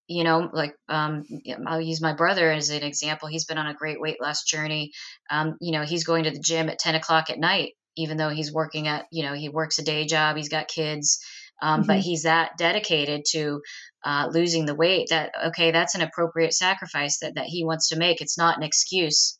you 0.09 0.23
know 0.23 0.49
like 0.51 0.75
um, 0.89 1.23
i'll 1.67 1.79
use 1.79 2.01
my 2.01 2.13
brother 2.13 2.51
as 2.51 2.69
an 2.69 2.83
example 2.83 3.27
he's 3.27 3.45
been 3.45 3.57
on 3.57 3.67
a 3.67 3.73
great 3.73 4.01
weight 4.01 4.21
loss 4.21 4.43
journey. 4.43 4.91
Um, 5.29 5.55
you 5.61 5.71
know 5.71 5.83
he's 5.83 6.03
going 6.03 6.25
to 6.25 6.31
the 6.31 6.39
gym 6.39 6.69
at 6.69 6.79
10 6.79 6.95
o'clock 6.95 7.29
at 7.29 7.39
night 7.39 7.73
even 7.95 8.17
though 8.17 8.29
he's 8.29 8.51
working 8.51 8.87
at 8.87 9.05
you 9.11 9.23
know 9.23 9.33
he 9.33 9.49
works 9.49 9.79
a 9.79 9.83
day 9.83 10.05
job 10.05 10.35
he's 10.35 10.49
got 10.49 10.67
kids 10.67 11.19
um, 11.61 11.81
mm-hmm. 11.81 11.87
but 11.87 11.99
he's 11.99 12.23
that 12.23 12.57
dedicated 12.57 13.23
to 13.31 13.61
uh, 14.03 14.29
losing 14.31 14.65
the 14.65 14.75
weight 14.75 15.07
that 15.09 15.31
okay 15.47 15.71
that's 15.71 15.95
an 15.95 16.01
appropriate 16.01 16.53
sacrifice 16.53 17.19
that, 17.19 17.35
that 17.35 17.45
he 17.45 17.65
wants 17.65 17.89
to 17.89 17.97
make. 17.97 18.21
It's 18.21 18.37
not 18.37 18.57
an 18.57 18.63
excuse. 18.63 19.37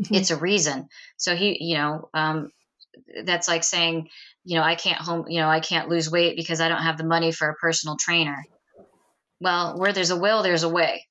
Mm-hmm. 0.00 0.14
it's 0.14 0.30
a 0.30 0.36
reason. 0.36 0.88
So 1.16 1.36
he 1.36 1.56
you 1.60 1.76
know 1.76 2.08
um, 2.14 2.50
that's 3.24 3.48
like 3.48 3.64
saying 3.64 4.08
you 4.44 4.56
know 4.56 4.62
i 4.62 4.74
can't 4.74 5.00
home 5.00 5.24
you 5.28 5.40
know 5.40 5.48
i 5.48 5.60
can't 5.60 5.88
lose 5.88 6.10
weight 6.10 6.36
because 6.36 6.60
i 6.60 6.68
don't 6.68 6.82
have 6.82 6.98
the 6.98 7.04
money 7.04 7.32
for 7.32 7.48
a 7.48 7.54
personal 7.54 7.96
trainer 7.98 8.44
well 9.44 9.78
where 9.78 9.92
there's 9.92 10.10
a 10.10 10.16
will 10.16 10.42
there's 10.42 10.64
a 10.64 10.68
way 10.68 11.06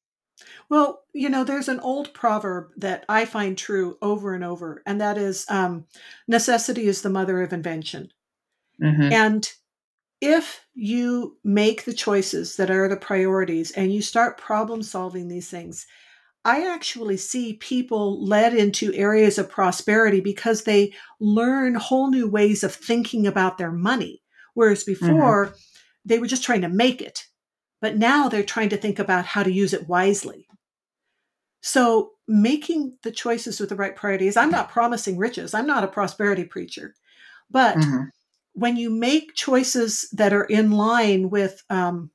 well 0.70 1.04
you 1.14 1.30
know 1.30 1.44
there's 1.44 1.70
an 1.70 1.80
old 1.80 2.14
proverb 2.14 2.72
that 2.76 3.06
i 3.08 3.24
find 3.24 3.58
true 3.58 3.98
over 4.02 4.34
and 4.34 4.44
over 4.44 4.84
and 4.86 5.00
that 5.00 5.18
is 5.18 5.46
um, 5.50 5.86
necessity 6.28 6.88
is 6.88 7.02
the 7.02 7.10
mother 7.10 7.42
of 7.42 7.54
invention 7.54 8.10
mm-hmm. 8.82 9.14
and 9.14 9.54
if 10.20 10.66
you 10.74 11.38
make 11.44 11.86
the 11.86 11.94
choices 11.94 12.56
that 12.58 12.72
are 12.72 12.88
the 12.88 12.98
priorities 12.98 13.72
and 13.72 13.94
you 13.94 14.02
start 14.02 14.38
problem 14.38 14.82
solving 14.84 15.28
these 15.28 15.50
things 15.50 15.86
I 16.46 16.68
actually 16.68 17.18
see 17.18 17.54
people 17.54 18.24
led 18.26 18.54
into 18.54 18.94
areas 18.94 19.38
of 19.38 19.50
prosperity 19.50 20.20
because 20.20 20.64
they 20.64 20.94
learn 21.20 21.76
whole 21.76 22.10
new 22.10 22.28
ways 22.28 22.64
of 22.64 22.76
thinking 22.76 23.26
about 23.26 23.58
their 23.58 23.72
money. 23.72 24.22
Whereas 24.54 24.84
mm-hmm. 24.84 25.06
before, 25.06 25.46
mm-hmm. 25.48 25.56
they 26.06 26.20
were 26.20 26.28
just 26.28 26.44
trying 26.44 26.62
to 26.62 26.70
make 26.70 27.02
it. 27.02 27.28
But 27.84 27.98
now 27.98 28.30
they're 28.30 28.44
trying 28.44 28.70
to 28.70 28.78
think 28.78 28.98
about 28.98 29.26
how 29.26 29.44
to 29.44 29.52
use 29.52 29.74
it 29.74 29.90
wisely. 29.90 30.48
So, 31.60 32.12
making 32.30 32.98
the 33.04 33.12
choices 33.12 33.60
with 33.60 33.68
the 33.68 33.76
right 33.76 33.94
priorities, 33.94 34.38
I'm 34.38 34.52
not 34.52 34.72
promising 34.72 35.18
riches. 35.18 35.54
I'm 35.54 35.68
not 35.68 35.84
a 35.84 35.90
prosperity 35.90 36.46
preacher. 36.46 36.96
But 37.52 37.76
mm-hmm. 37.76 38.04
when 38.54 38.78
you 38.78 38.90
make 38.90 39.36
choices 39.36 40.08
that 40.14 40.32
are 40.32 40.46
in 40.46 40.72
line 40.72 41.30
with 41.30 41.62
um, 41.70 42.10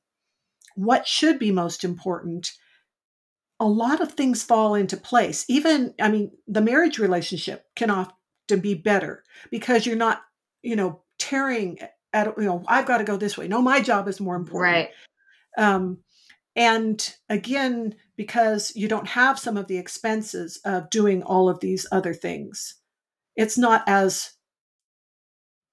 what 0.73 1.07
should 1.07 1.37
be 1.37 1.51
most 1.51 1.83
important, 1.83 2.51
a 3.59 3.67
lot 3.67 4.01
of 4.01 4.13
things 4.13 4.41
fall 4.41 4.73
into 4.73 4.97
place. 4.97 5.45
Even, 5.47 5.93
I 6.01 6.09
mean, 6.09 6.31
the 6.47 6.61
marriage 6.61 6.97
relationship 6.97 7.65
can 7.75 7.91
often 7.91 8.59
be 8.59 8.73
better 8.73 9.23
because 9.51 9.85
you're 9.85 9.95
not, 9.95 10.23
you 10.63 10.75
know, 10.75 11.03
tearing 11.19 11.77
at, 12.11 12.33
you 12.39 12.45
know, 12.45 12.63
I've 12.67 12.87
got 12.87 12.97
to 12.97 13.03
go 13.03 13.17
this 13.17 13.37
way. 13.37 13.47
No, 13.47 13.61
my 13.61 13.81
job 13.81 14.07
is 14.07 14.19
more 14.19 14.35
important. 14.35 14.73
Right. 14.73 14.89
Um, 15.57 15.99
and 16.55 17.15
again, 17.29 17.95
because 18.17 18.73
you 18.75 18.87
don't 18.87 19.07
have 19.07 19.39
some 19.39 19.57
of 19.57 19.67
the 19.67 19.77
expenses 19.77 20.59
of 20.65 20.89
doing 20.89 21.23
all 21.23 21.47
of 21.47 21.59
these 21.59 21.87
other 21.91 22.13
things, 22.13 22.75
it's 23.35 23.57
not 23.57 23.83
as 23.87 24.33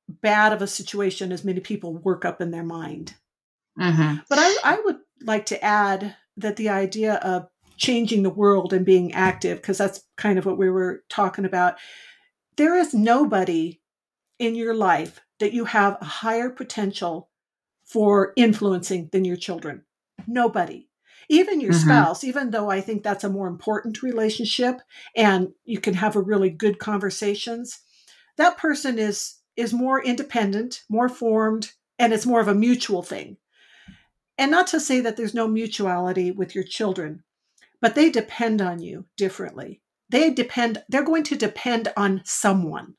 bad 0.09 0.53
of 0.53 0.63
a 0.63 0.67
situation 0.67 1.33
as 1.33 1.45
many 1.45 1.61
people 1.61 1.97
work 1.97 2.25
up 2.25 2.41
in 2.41 2.53
their 2.53 2.65
mind. 2.65 3.15
Mm-hmm. 3.79 4.19
But 4.29 4.39
I, 4.39 4.57
I 4.63 4.81
would 4.85 4.99
like 5.23 5.47
to 5.47 5.65
add 5.65 6.15
that 6.37 6.57
the 6.57 6.69
idea 6.69 7.15
of 7.15 7.49
changing 7.77 8.23
the 8.23 8.31
world 8.31 8.73
and 8.73 8.87
being 8.87 9.13
active, 9.13 9.59
because 9.59 9.79
that's 9.79 10.03
kind 10.17 10.39
of 10.39 10.47
what 10.47 10.59
we 10.59 10.71
were 10.71 11.03
talking 11.09 11.45
about. 11.45 11.75
There 12.57 12.77
is 12.77 12.95
nobody 12.95 13.81
in 14.39 14.55
your 14.55 14.75
life 14.75 15.21
that 15.41 15.53
you 15.53 15.65
have 15.65 15.99
a 16.01 16.05
higher 16.05 16.49
potential 16.49 17.29
for 17.87 18.33
influencing 18.37 19.09
than 19.13 19.25
your 19.25 19.37
children. 19.37 19.83
Nobody. 20.27 20.89
Even 21.29 21.61
your 21.61 21.73
mm-hmm. 21.73 21.89
spouse, 21.89 22.25
even 22.25 22.51
though 22.51 22.71
I 22.71 22.81
think 22.81 23.03
that's 23.03 23.25
a 23.25 23.31
more 23.31 23.49
important 23.49 24.03
relationship 24.03 24.81
and 25.17 25.53
you 25.65 25.81
can 25.81 25.95
have 25.95 26.15
a 26.15 26.21
really 26.21 26.51
good 26.51 26.79
conversations, 26.79 27.81
that 28.37 28.59
person 28.59 28.99
is 28.99 29.37
is 29.57 29.73
more 29.73 30.03
independent, 30.05 30.83
more 30.91 31.09
formed, 31.09 31.73
and 31.99 32.13
it's 32.13 32.27
more 32.27 32.41
of 32.41 32.49
a 32.49 32.55
mutual 32.55 33.03
thing. 33.03 33.39
And 34.37 34.51
not 34.51 34.67
to 34.69 34.81
say 34.81 35.01
that 35.01 35.17
there's 35.17 35.33
no 35.33 35.49
mutuality 35.49 36.31
with 36.31 36.55
your 36.55 36.65
children, 36.65 37.23
but 37.81 37.95
they 37.95 38.11
depend 38.11 38.61
on 38.61 38.81
you 38.81 39.07
differently. 39.17 39.81
They 40.11 40.31
depend, 40.31 40.85
they're 40.89 41.03
going 41.03 41.25
to 41.25 41.37
depend 41.37 41.89
on 41.97 42.21
someone, 42.25 42.97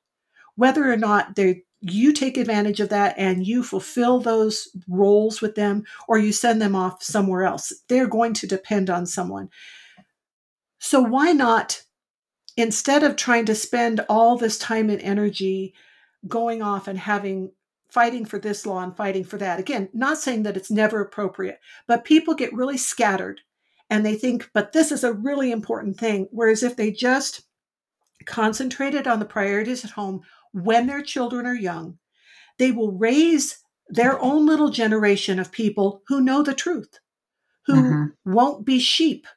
whether 0.56 0.92
or 0.92 0.98
not 0.98 1.36
they 1.36 1.64
you 1.82 2.12
take 2.12 2.38
advantage 2.38 2.80
of 2.80 2.90
that 2.90 3.16
and 3.18 3.46
you 3.46 3.64
fulfill 3.64 4.20
those 4.20 4.68
roles 4.88 5.42
with 5.42 5.56
them 5.56 5.84
or 6.08 6.18
you 6.18 6.32
send 6.32 6.62
them 6.62 6.76
off 6.76 7.04
somewhere 7.04 7.44
else. 7.44 7.72
They're 7.88 8.08
going 8.08 8.34
to 8.36 8.48
depend 8.48 8.90
on 8.90 9.06
someone. 9.06 9.50
So 10.80 11.02
why 11.02 11.34
not 11.34 11.84
instead 12.56 13.04
of 13.04 13.16
trying 13.16 13.46
to 13.46 13.56
spend 13.56 14.04
all 14.10 14.38
this 14.38 14.58
time 14.58 14.90
and 14.90 15.02
energy 15.02 15.76
going 16.28 16.62
off 16.62 16.88
and 16.88 16.98
having 16.98 17.52
fighting 17.90 18.26
for 18.26 18.40
this 18.40 18.66
law 18.66 18.84
and 18.84 18.96
fighting 18.96 19.24
for 19.24 19.38
that. 19.38 19.60
Again, 19.60 19.90
not 19.94 20.18
saying 20.18 20.44
that 20.44 20.58
it's 20.58 20.72
never 20.72 21.02
appropriate, 21.02 21.60
but 21.88 22.04
people 22.04 22.34
get 22.34 22.54
really 22.54 22.78
scattered 22.78 23.42
and 23.90 24.06
they 24.06 24.16
think, 24.16 24.50
but 24.54 24.74
this 24.74 24.92
is 24.92 25.04
a 25.04 25.14
really 25.14 25.52
important 25.52 25.98
thing. 25.98 26.28
Whereas 26.32 26.64
if 26.64 26.76
they 26.76 26.92
just 26.92 27.44
concentrated 28.26 29.08
on 29.08 29.20
the 29.20 29.26
priorities 29.26 29.86
at 29.86 29.92
home 29.92 30.22
when 30.64 30.88
their 30.88 31.02
children 31.02 31.46
are 31.46 31.56
young, 31.56 31.98
they 32.58 32.72
will 32.72 32.92
raise 32.92 33.60
their 33.90 34.20
own 34.20 34.46
little 34.46 34.70
generation 34.70 35.40
of 35.40 35.52
people 35.52 36.02
who 36.08 36.22
know 36.22 36.44
the 36.44 36.54
truth, 36.54 37.00
who 37.66 37.76
mm-hmm. 37.76 38.34
won't 38.34 38.66
be 38.66 38.80
sheep, 38.80 39.28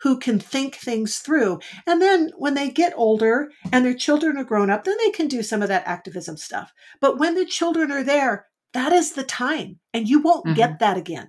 who 0.00 0.18
can 0.18 0.38
think 0.38 0.74
things 0.76 1.18
through. 1.18 1.60
And 1.86 2.00
then 2.00 2.30
when 2.36 2.54
they 2.54 2.70
get 2.70 2.92
older 2.96 3.50
and 3.72 3.84
their 3.84 3.94
children 3.94 4.36
are 4.36 4.44
grown 4.44 4.70
up, 4.70 4.84
then 4.84 4.96
they 4.98 5.10
can 5.10 5.28
do 5.28 5.42
some 5.42 5.62
of 5.62 5.68
that 5.68 5.86
activism 5.86 6.36
stuff. 6.36 6.72
But 7.00 7.18
when 7.18 7.34
the 7.34 7.46
children 7.46 7.90
are 7.90 8.04
there, 8.04 8.46
that 8.74 8.92
is 8.92 9.12
the 9.12 9.24
time, 9.24 9.78
and 9.94 10.08
you 10.08 10.20
won't 10.20 10.44
mm-hmm. 10.44 10.54
get 10.54 10.78
that 10.80 10.96
again. 10.96 11.28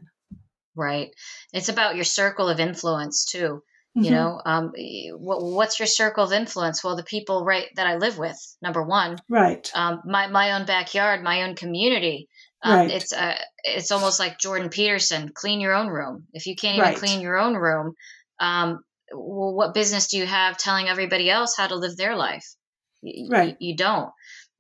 Right. 0.76 1.10
It's 1.54 1.70
about 1.70 1.96
your 1.96 2.06
circle 2.06 2.50
of 2.50 2.60
influence 2.60 3.26
too. 3.26 3.64
Mm-hmm. 3.98 4.06
You 4.06 4.12
know, 4.12 4.42
um, 4.46 4.72
what, 5.18 5.44
what's 5.44 5.80
your 5.80 5.88
circle 5.88 6.24
of 6.24 6.32
influence? 6.32 6.84
Well, 6.84 6.96
the 6.96 7.04
people 7.04 7.44
right 7.44 7.68
that 7.76 7.88
I 7.88 7.96
live 7.96 8.20
with, 8.20 8.38
number 8.62 8.84
one. 8.84 9.18
Right. 9.28 9.70
Um, 9.74 10.02
my 10.06 10.28
my 10.28 10.52
own 10.52 10.66
backyard, 10.66 11.24
my 11.24 11.44
own 11.44 11.56
community. 11.56 12.30
Um, 12.62 12.78
right. 12.78 12.92
It's 12.92 13.14
uh, 13.14 13.36
it's 13.64 13.92
almost 13.92 14.20
like 14.20 14.38
Jordan 14.38 14.70
Peterson. 14.70 15.32
Clean 15.34 15.60
your 15.60 15.74
own 15.74 15.88
room. 15.88 16.28
If 16.34 16.46
you 16.46 16.56
can't 16.56 16.78
even 16.78 16.90
right. 16.90 16.98
clean 16.98 17.22
your 17.22 17.38
own 17.38 17.56
room, 17.56 17.96
um, 18.40 18.84
well, 19.12 19.56
what 19.56 19.74
business 19.74 20.08
do 20.08 20.18
you 20.18 20.28
have 20.28 20.58
telling 20.58 20.88
everybody 20.88 21.30
else 21.30 21.56
how 21.58 21.68
to 21.68 21.76
live 21.76 21.98
their 21.98 22.16
life? 22.16 22.46
right. 23.30 23.56
You, 23.60 23.70
you 23.72 23.76
don't. 23.76 24.12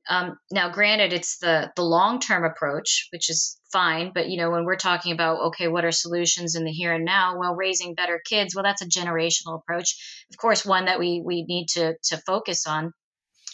Um, 0.09 0.39
now, 0.51 0.71
granted, 0.71 1.13
it's 1.13 1.37
the 1.37 1.71
the 1.75 1.83
long 1.83 2.19
term 2.19 2.43
approach, 2.43 3.09
which 3.11 3.29
is 3.29 3.58
fine, 3.71 4.11
but 4.13 4.29
you 4.29 4.37
know, 4.37 4.51
when 4.51 4.65
we're 4.65 4.75
talking 4.75 5.11
about 5.11 5.39
okay, 5.47 5.67
what 5.67 5.85
are 5.85 5.91
solutions 5.91 6.55
in 6.55 6.63
the 6.63 6.71
here 6.71 6.93
and 6.93 7.05
now? 7.05 7.37
Well, 7.37 7.55
raising 7.55 7.95
better 7.95 8.21
kids, 8.25 8.55
well, 8.55 8.63
that's 8.63 8.81
a 8.81 8.87
generational 8.87 9.59
approach. 9.59 10.23
Of 10.31 10.37
course, 10.37 10.65
one 10.65 10.85
that 10.85 10.99
we 10.99 11.21
we 11.23 11.43
need 11.43 11.67
to 11.69 11.95
to 12.05 12.17
focus 12.17 12.67
on 12.67 12.93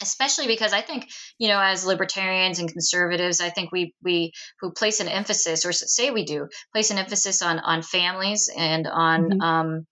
especially 0.01 0.47
because 0.47 0.73
I 0.73 0.81
think 0.81 1.09
you 1.37 1.47
know 1.47 1.59
as 1.59 1.85
libertarians 1.85 2.59
and 2.59 2.71
conservatives, 2.71 3.41
I 3.41 3.49
think 3.49 3.71
we 3.71 3.93
we 4.03 4.33
who 4.59 4.71
place 4.71 4.99
an 4.99 5.07
emphasis 5.07 5.65
or 5.65 5.71
say 5.71 6.11
we 6.11 6.25
do 6.25 6.47
place 6.73 6.91
an 6.91 6.97
emphasis 6.97 7.41
on 7.41 7.59
on 7.59 7.81
families 7.81 8.49
and 8.55 8.87
on 8.87 9.29
mm-hmm. 9.29 9.41
um, 9.41 9.87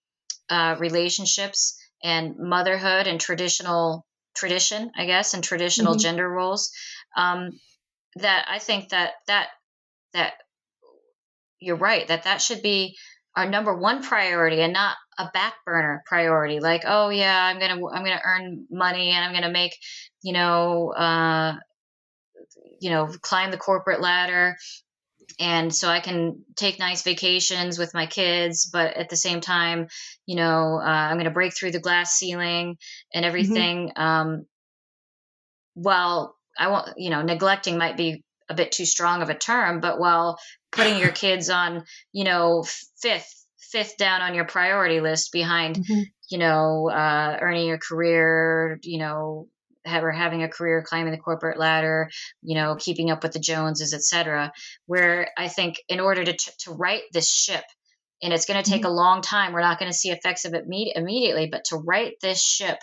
uh, 0.50 0.76
relationships 0.80 1.78
and 2.04 2.38
motherhood 2.38 3.08
and 3.08 3.20
traditional 3.20 4.06
tradition, 4.36 4.92
I 4.96 5.06
guess, 5.06 5.34
and 5.34 5.44
traditional 5.44 5.94
mm-hmm. 5.94 6.02
gender 6.02 6.30
roles. 6.30 6.72
Um, 7.16 7.60
that 8.18 8.46
I 8.50 8.60
think 8.60 8.90
that 8.90 9.14
that 9.28 9.48
that 10.14 10.34
you're 11.60 11.78
right 11.78 12.08
that 12.08 12.24
that 12.24 12.42
should 12.42 12.62
be 12.62 12.96
our 13.36 13.50
number 13.50 13.76
one 13.76 14.04
priority 14.04 14.62
and 14.62 14.74
not 14.74 14.96
a 15.18 15.30
back 15.34 15.54
burner 15.66 16.04
priority 16.06 16.60
like 16.60 16.84
oh 16.86 17.10
yeah 17.10 17.46
i'm 17.46 17.60
gonna 17.60 17.86
i'm 17.88 18.04
gonna 18.04 18.22
earn 18.24 18.66
money 18.70 19.12
and 19.12 19.24
i'm 19.24 19.34
gonna 19.34 19.52
make 19.52 19.76
you 20.22 20.34
know 20.34 20.90
uh 20.90 21.56
you 22.80 22.90
know 22.90 23.08
climb 23.22 23.52
the 23.52 23.58
corporate 23.58 24.02
ladder 24.02 24.56
and 25.40 25.74
so 25.74 25.88
i 25.88 26.00
can 26.00 26.44
take 26.56 26.80
nice 26.80 27.04
vacations 27.04 27.80
with 27.80 27.94
my 27.94 28.06
kids 28.06 28.70
but 28.72 28.96
at 28.96 29.10
the 29.10 29.16
same 29.16 29.42
time 29.42 29.88
you 30.26 30.36
know 30.36 30.80
uh, 30.82 30.86
i'm 30.86 31.18
gonna 31.18 31.32
break 31.32 31.56
through 31.56 31.72
the 31.72 31.80
glass 31.80 32.14
ceiling 32.14 32.78
and 33.14 33.24
mm-hmm. 33.24 33.28
everything 33.28 33.90
mm-hmm. 33.90 34.02
um 34.02 34.46
while 35.76 36.36
i 36.58 36.68
want 36.68 36.94
you 36.98 37.10
know 37.10 37.22
neglecting 37.22 37.78
might 37.78 37.98
be 37.98 38.24
a 38.54 38.56
bit 38.56 38.72
too 38.72 38.86
strong 38.86 39.22
of 39.22 39.30
a 39.30 39.36
term, 39.36 39.80
but 39.80 40.00
while 40.00 40.38
putting 40.72 40.98
your 40.98 41.12
kids 41.24 41.50
on, 41.50 41.84
you 42.12 42.24
know, 42.24 42.66
fifth, 43.02 43.46
fifth 43.58 43.98
down 43.98 44.22
on 44.22 44.36
your 44.36 44.46
priority 44.46 45.02
list 45.02 45.32
behind, 45.32 45.78
mm-hmm. 45.78 46.02
you 46.30 46.38
know, 46.38 46.90
uh, 46.90 47.38
earning 47.42 47.72
a 47.72 47.78
career, 47.78 48.80
you 48.84 49.00
know, 49.00 49.48
have, 49.86 50.04
or 50.04 50.12
having 50.12 50.44
a 50.44 50.50
career 50.50 50.84
climbing 50.86 51.12
the 51.12 51.18
corporate 51.18 51.60
ladder, 51.60 52.10
you 52.42 52.56
know, 52.56 52.76
keeping 52.80 53.12
up 53.12 53.24
with 53.24 53.34
the 53.34 53.40
Joneses, 53.40 53.94
etc. 53.94 54.54
Where 54.86 55.30
I 55.38 55.48
think 55.50 55.82
in 55.90 56.00
order 56.00 56.24
to 56.24 56.34
to 56.34 56.72
right 56.72 57.02
this 57.12 57.30
ship, 57.30 57.64
and 58.22 58.32
it's 58.32 58.46
going 58.46 58.64
to 58.64 58.70
take 58.70 58.84
mm-hmm. 58.84 58.92
a 58.92 58.96
long 58.96 59.22
time, 59.22 59.52
we're 59.52 59.60
not 59.60 59.80
going 59.80 59.92
to 59.92 59.98
see 59.98 60.12
effects 60.12 60.46
of 60.46 60.54
it 60.54 60.68
me- 60.68 60.94
immediately, 60.96 61.50
but 61.52 61.66
to 61.66 61.78
right 61.78 62.14
this 62.22 62.42
ship, 62.42 62.78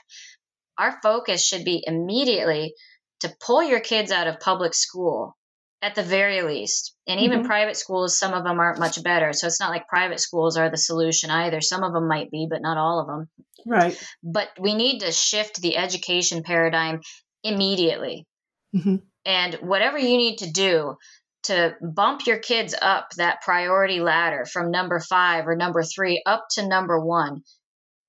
our 0.77 0.99
focus 1.03 1.45
should 1.45 1.65
be 1.65 1.83
immediately 1.87 2.75
to 3.21 3.35
pull 3.41 3.63
your 3.63 3.81
kids 3.81 4.11
out 4.11 4.27
of 4.27 4.41
public 4.41 4.75
school 4.75 5.37
at 5.83 5.95
the 5.95 6.03
very 6.03 6.43
least. 6.43 6.95
And 7.07 7.21
even 7.21 7.41
mm-hmm. 7.41 7.49
private 7.49 7.77
schools, 7.77 8.19
some 8.19 8.35
of 8.35 8.45
them 8.45 8.61
aren't 8.61 8.79
much 8.79 9.03
better. 9.03 9.33
So 9.33 9.47
it's 9.47 9.61
not 9.61 9.71
like 9.71 9.89
private 9.89 10.21
schools 10.21 10.57
are 10.57 10.71
the 10.71 10.77
solution 10.77 11.31
either. 11.31 11.61
Some 11.61 11.83
of 11.83 11.93
them 11.93 12.07
might 12.07 12.31
be, 12.31 12.47
but 12.51 12.63
not 12.63 12.77
all 12.77 13.01
of 13.01 13.07
them. 13.07 13.29
Right. 13.67 13.99
But 14.23 14.49
we 14.59 14.75
need 14.75 15.01
to 15.01 15.13
shift 15.13 15.61
the 15.61 15.77
education 15.77 16.43
paradigm 16.43 17.01
immediately. 17.43 18.27
Mm-hmm. 18.75 18.97
And 19.25 19.55
whatever 19.55 19.99
you 19.99 20.17
need 20.17 20.39
to 20.39 20.51
do 20.51 20.97
to 21.45 21.75
bump 21.81 22.27
your 22.27 22.39
kids 22.39 22.75
up 22.81 23.11
that 23.17 23.41
priority 23.43 24.01
ladder 24.01 24.45
from 24.45 24.71
number 24.71 25.01
five 25.01 25.47
or 25.49 25.57
number 25.57 25.83
three 25.83 26.23
up 26.27 26.47
to 26.53 26.69
number 26.69 27.01
one 27.01 27.43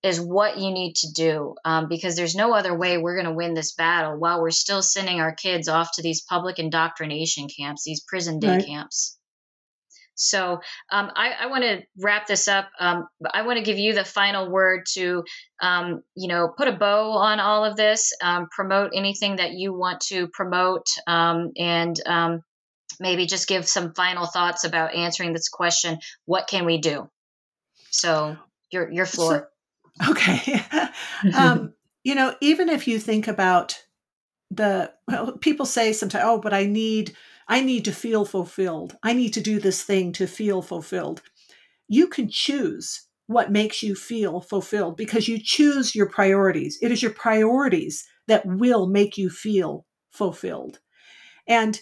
is 0.03 0.19
what 0.19 0.57
you 0.57 0.71
need 0.71 0.95
to 0.95 1.11
do 1.11 1.55
um, 1.63 1.87
because 1.87 2.15
there's 2.15 2.35
no 2.35 2.53
other 2.53 2.75
way 2.75 2.97
we're 2.97 3.15
going 3.15 3.27
to 3.27 3.33
win 3.33 3.53
this 3.53 3.73
battle 3.73 4.17
while 4.17 4.41
we're 4.41 4.49
still 4.49 4.81
sending 4.81 5.19
our 5.19 5.33
kids 5.33 5.67
off 5.67 5.89
to 5.93 6.01
these 6.01 6.21
public 6.21 6.57
indoctrination 6.57 7.47
camps, 7.47 7.83
these 7.83 8.01
prison 8.01 8.39
day 8.39 8.55
right. 8.55 8.65
camps. 8.65 9.17
So 10.15 10.59
um, 10.91 11.11
I, 11.15 11.31
I 11.41 11.45
want 11.47 11.63
to 11.63 11.81
wrap 11.97 12.27
this 12.27 12.47
up. 12.47 12.69
Um, 12.79 13.07
I 13.33 13.43
want 13.43 13.57
to 13.57 13.63
give 13.63 13.79
you 13.79 13.93
the 13.93 14.05
final 14.05 14.49
word 14.49 14.85
to, 14.93 15.23
um, 15.61 16.03
you 16.15 16.27
know, 16.27 16.53
put 16.55 16.67
a 16.67 16.73
bow 16.73 17.11
on 17.11 17.39
all 17.39 17.65
of 17.65 17.75
this, 17.75 18.11
um, 18.21 18.47
promote 18.51 18.91
anything 18.93 19.37
that 19.37 19.53
you 19.53 19.73
want 19.73 20.01
to 20.09 20.27
promote, 20.27 20.85
um, 21.07 21.51
and 21.57 21.99
um, 22.05 22.43
maybe 22.99 23.25
just 23.25 23.47
give 23.47 23.67
some 23.67 23.93
final 23.93 24.27
thoughts 24.27 24.63
about 24.63 24.93
answering 24.93 25.33
this 25.33 25.49
question: 25.49 25.97
What 26.25 26.47
can 26.47 26.65
we 26.65 26.77
do? 26.77 27.09
So 27.89 28.37
your 28.71 28.91
your 28.91 29.05
floor. 29.05 29.50
Okay. 30.09 30.61
um, 31.35 31.73
you 32.03 32.15
know, 32.15 32.35
even 32.41 32.69
if 32.69 32.87
you 32.87 32.99
think 32.99 33.27
about 33.27 33.77
the 34.49 34.91
well, 35.07 35.37
people 35.37 35.65
say 35.65 35.93
sometimes, 35.93 36.23
oh, 36.25 36.39
but 36.39 36.53
I 36.53 36.65
need 36.65 37.15
I 37.47 37.61
need 37.61 37.85
to 37.85 37.91
feel 37.91 38.25
fulfilled. 38.25 38.97
I 39.03 39.13
need 39.13 39.33
to 39.33 39.41
do 39.41 39.59
this 39.59 39.83
thing 39.83 40.11
to 40.13 40.27
feel 40.27 40.61
fulfilled. 40.61 41.21
You 41.87 42.07
can 42.07 42.29
choose 42.29 43.07
what 43.27 43.51
makes 43.51 43.81
you 43.81 43.95
feel 43.95 44.41
fulfilled 44.41 44.97
because 44.97 45.27
you 45.27 45.39
choose 45.41 45.95
your 45.95 46.07
priorities. 46.07 46.77
It 46.81 46.91
is 46.91 47.01
your 47.01 47.13
priorities 47.13 48.05
that 48.27 48.45
will 48.45 48.87
make 48.87 49.17
you 49.17 49.29
feel 49.29 49.85
fulfilled. 50.11 50.79
And 51.47 51.79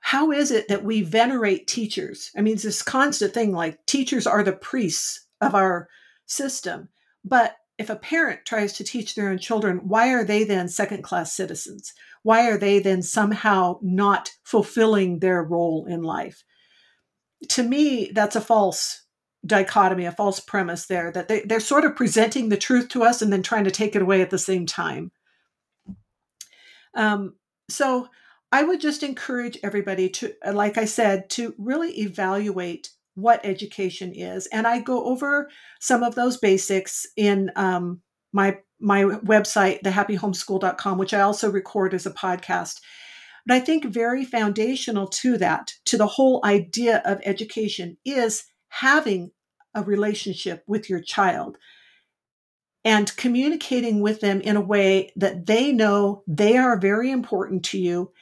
how 0.00 0.30
is 0.30 0.50
it 0.50 0.68
that 0.68 0.84
we 0.84 1.02
venerate 1.02 1.66
teachers? 1.66 2.30
I 2.36 2.40
mean, 2.40 2.54
it's 2.54 2.62
this 2.62 2.82
constant 2.82 3.32
thing 3.32 3.52
like 3.52 3.84
teachers 3.86 4.26
are 4.26 4.42
the 4.42 4.52
priests 4.52 5.26
of 5.40 5.54
our 5.54 5.88
system. 6.26 6.88
But 7.24 7.56
if 7.78 7.90
a 7.90 7.96
parent 7.96 8.44
tries 8.44 8.72
to 8.74 8.84
teach 8.84 9.14
their 9.14 9.28
own 9.28 9.38
children, 9.38 9.80
why 9.88 10.12
are 10.12 10.24
they 10.24 10.44
then 10.44 10.68
second 10.68 11.02
class 11.02 11.32
citizens? 11.32 11.92
Why 12.22 12.48
are 12.48 12.58
they 12.58 12.78
then 12.78 13.02
somehow 13.02 13.78
not 13.82 14.30
fulfilling 14.44 15.18
their 15.18 15.42
role 15.42 15.86
in 15.86 16.02
life? 16.02 16.44
To 17.50 17.62
me, 17.62 18.10
that's 18.14 18.36
a 18.36 18.40
false 18.40 19.02
dichotomy, 19.44 20.06
a 20.06 20.12
false 20.12 20.40
premise 20.40 20.86
there 20.86 21.10
that 21.12 21.28
they, 21.28 21.40
they're 21.40 21.60
sort 21.60 21.84
of 21.84 21.96
presenting 21.96 22.48
the 22.48 22.56
truth 22.56 22.88
to 22.90 23.02
us 23.02 23.20
and 23.20 23.32
then 23.32 23.42
trying 23.42 23.64
to 23.64 23.70
take 23.70 23.94
it 23.94 24.02
away 24.02 24.22
at 24.22 24.30
the 24.30 24.38
same 24.38 24.66
time. 24.66 25.10
Um, 26.94 27.34
so 27.68 28.08
I 28.52 28.62
would 28.62 28.80
just 28.80 29.02
encourage 29.02 29.58
everybody 29.62 30.08
to, 30.10 30.32
like 30.52 30.78
I 30.78 30.84
said, 30.84 31.28
to 31.30 31.54
really 31.58 31.90
evaluate 32.00 32.90
what 33.14 33.44
education 33.44 34.12
is. 34.12 34.46
And 34.46 34.66
I 34.66 34.80
go 34.80 35.04
over 35.04 35.48
some 35.80 36.02
of 36.02 36.14
those 36.14 36.36
basics 36.36 37.06
in 37.16 37.50
um, 37.56 38.00
my 38.32 38.58
my 38.80 39.04
website, 39.04 39.82
thehappyhomeschool.com, 39.82 40.98
which 40.98 41.14
I 41.14 41.20
also 41.20 41.50
record 41.50 41.94
as 41.94 42.06
a 42.06 42.10
podcast. 42.10 42.80
But 43.46 43.54
I 43.54 43.60
think 43.60 43.84
very 43.84 44.24
foundational 44.24 45.06
to 45.08 45.38
that, 45.38 45.72
to 45.86 45.96
the 45.96 46.06
whole 46.06 46.40
idea 46.44 47.00
of 47.04 47.20
education, 47.24 47.96
is 48.04 48.44
having 48.68 49.30
a 49.74 49.82
relationship 49.82 50.64
with 50.66 50.90
your 50.90 51.00
child 51.00 51.56
and 52.84 53.16
communicating 53.16 54.00
with 54.00 54.20
them 54.20 54.40
in 54.40 54.56
a 54.56 54.60
way 54.60 55.12
that 55.16 55.46
they 55.46 55.72
know 55.72 56.22
they 56.26 56.56
are 56.56 56.78
very 56.78 57.10
important 57.10 57.64
to 57.64 57.78
you 57.78 58.12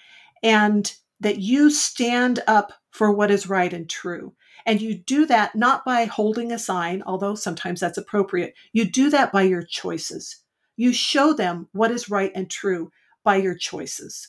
and 0.42 0.94
that 1.20 1.38
you 1.38 1.70
stand 1.70 2.40
up 2.46 2.72
for 2.90 3.10
what 3.10 3.30
is 3.30 3.48
right 3.48 3.72
and 3.72 3.88
true. 3.88 4.34
And 4.66 4.80
you 4.80 4.94
do 4.94 5.26
that 5.26 5.54
not 5.54 5.84
by 5.84 6.04
holding 6.04 6.52
a 6.52 6.58
sign, 6.58 7.02
although 7.06 7.34
sometimes 7.34 7.80
that's 7.80 7.98
appropriate. 7.98 8.54
You 8.72 8.90
do 8.90 9.10
that 9.10 9.32
by 9.32 9.42
your 9.42 9.62
choices. 9.62 10.42
You 10.76 10.92
show 10.92 11.32
them 11.32 11.68
what 11.72 11.90
is 11.90 12.10
right 12.10 12.32
and 12.34 12.50
true 12.50 12.90
by 13.24 13.36
your 13.36 13.56
choices. 13.56 14.28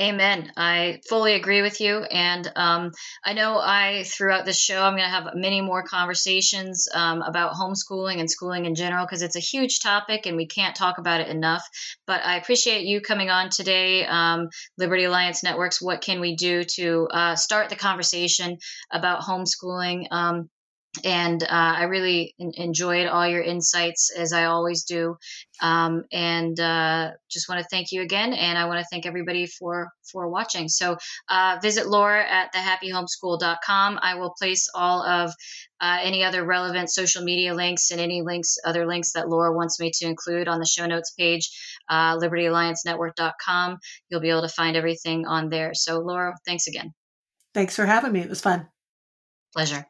Amen. 0.00 0.50
I 0.56 1.00
fully 1.06 1.34
agree 1.34 1.60
with 1.60 1.82
you. 1.82 2.02
And 2.02 2.50
um, 2.56 2.92
I 3.22 3.34
know 3.34 3.58
I, 3.58 4.04
throughout 4.06 4.46
this 4.46 4.58
show, 4.58 4.82
I'm 4.82 4.94
going 4.94 5.04
to 5.04 5.08
have 5.10 5.34
many 5.34 5.60
more 5.60 5.82
conversations 5.82 6.88
um, 6.94 7.20
about 7.20 7.52
homeschooling 7.52 8.18
and 8.18 8.30
schooling 8.30 8.64
in 8.64 8.74
general 8.74 9.04
because 9.04 9.20
it's 9.20 9.36
a 9.36 9.40
huge 9.40 9.80
topic 9.80 10.24
and 10.24 10.36
we 10.36 10.46
can't 10.46 10.74
talk 10.74 10.96
about 10.96 11.20
it 11.20 11.28
enough. 11.28 11.62
But 12.06 12.24
I 12.24 12.38
appreciate 12.38 12.86
you 12.86 13.02
coming 13.02 13.28
on 13.28 13.50
today. 13.50 14.06
Um, 14.06 14.48
Liberty 14.78 15.04
Alliance 15.04 15.42
Networks, 15.42 15.82
what 15.82 16.00
can 16.00 16.20
we 16.20 16.36
do 16.36 16.64
to 16.76 17.08
uh, 17.10 17.36
start 17.36 17.68
the 17.68 17.76
conversation 17.76 18.56
about 18.90 19.20
homeschooling? 19.20 20.06
And 21.04 21.42
uh, 21.42 21.46
I 21.50 21.84
really 21.84 22.34
in- 22.38 22.52
enjoyed 22.54 23.06
all 23.06 23.26
your 23.26 23.40
insights 23.40 24.10
as 24.14 24.32
I 24.34 24.44
always 24.44 24.84
do. 24.84 25.16
Um, 25.62 26.04
and 26.12 26.58
uh, 26.60 27.12
just 27.30 27.48
want 27.48 27.60
to 27.60 27.66
thank 27.70 27.92
you 27.92 28.02
again, 28.02 28.32
and 28.34 28.58
I 28.58 28.66
want 28.66 28.80
to 28.80 28.86
thank 28.90 29.06
everybody 29.06 29.46
for 29.46 29.88
for 30.10 30.28
watching. 30.28 30.68
So 30.68 30.96
uh, 31.30 31.58
visit 31.62 31.86
Laura 31.86 32.24
at 32.28 32.52
thehappyhomeschool.com. 32.52 34.00
I 34.02 34.16
will 34.16 34.34
place 34.38 34.68
all 34.74 35.02
of 35.02 35.30
uh, 35.80 35.98
any 36.02 36.24
other 36.24 36.44
relevant 36.44 36.90
social 36.90 37.22
media 37.22 37.54
links 37.54 37.90
and 37.90 38.00
any 38.00 38.22
links, 38.22 38.56
other 38.64 38.86
links 38.86 39.12
that 39.12 39.28
Laura 39.28 39.54
wants 39.54 39.80
me 39.80 39.90
to 39.94 40.06
include 40.06 40.48
on 40.48 40.58
the 40.58 40.66
show 40.66 40.86
notes 40.86 41.12
page, 41.18 41.48
uh, 41.88 42.18
libertyalliancenetwork.com. 42.18 43.78
You'll 44.08 44.20
be 44.20 44.30
able 44.30 44.42
to 44.42 44.48
find 44.48 44.76
everything 44.76 45.26
on 45.26 45.48
there. 45.48 45.72
So 45.74 46.00
Laura, 46.00 46.34
thanks 46.44 46.66
again. 46.66 46.92
Thanks 47.54 47.76
for 47.76 47.86
having 47.86 48.12
me. 48.12 48.20
It 48.20 48.28
was 48.30 48.40
fun. 48.40 48.68
Pleasure. 49.54 49.86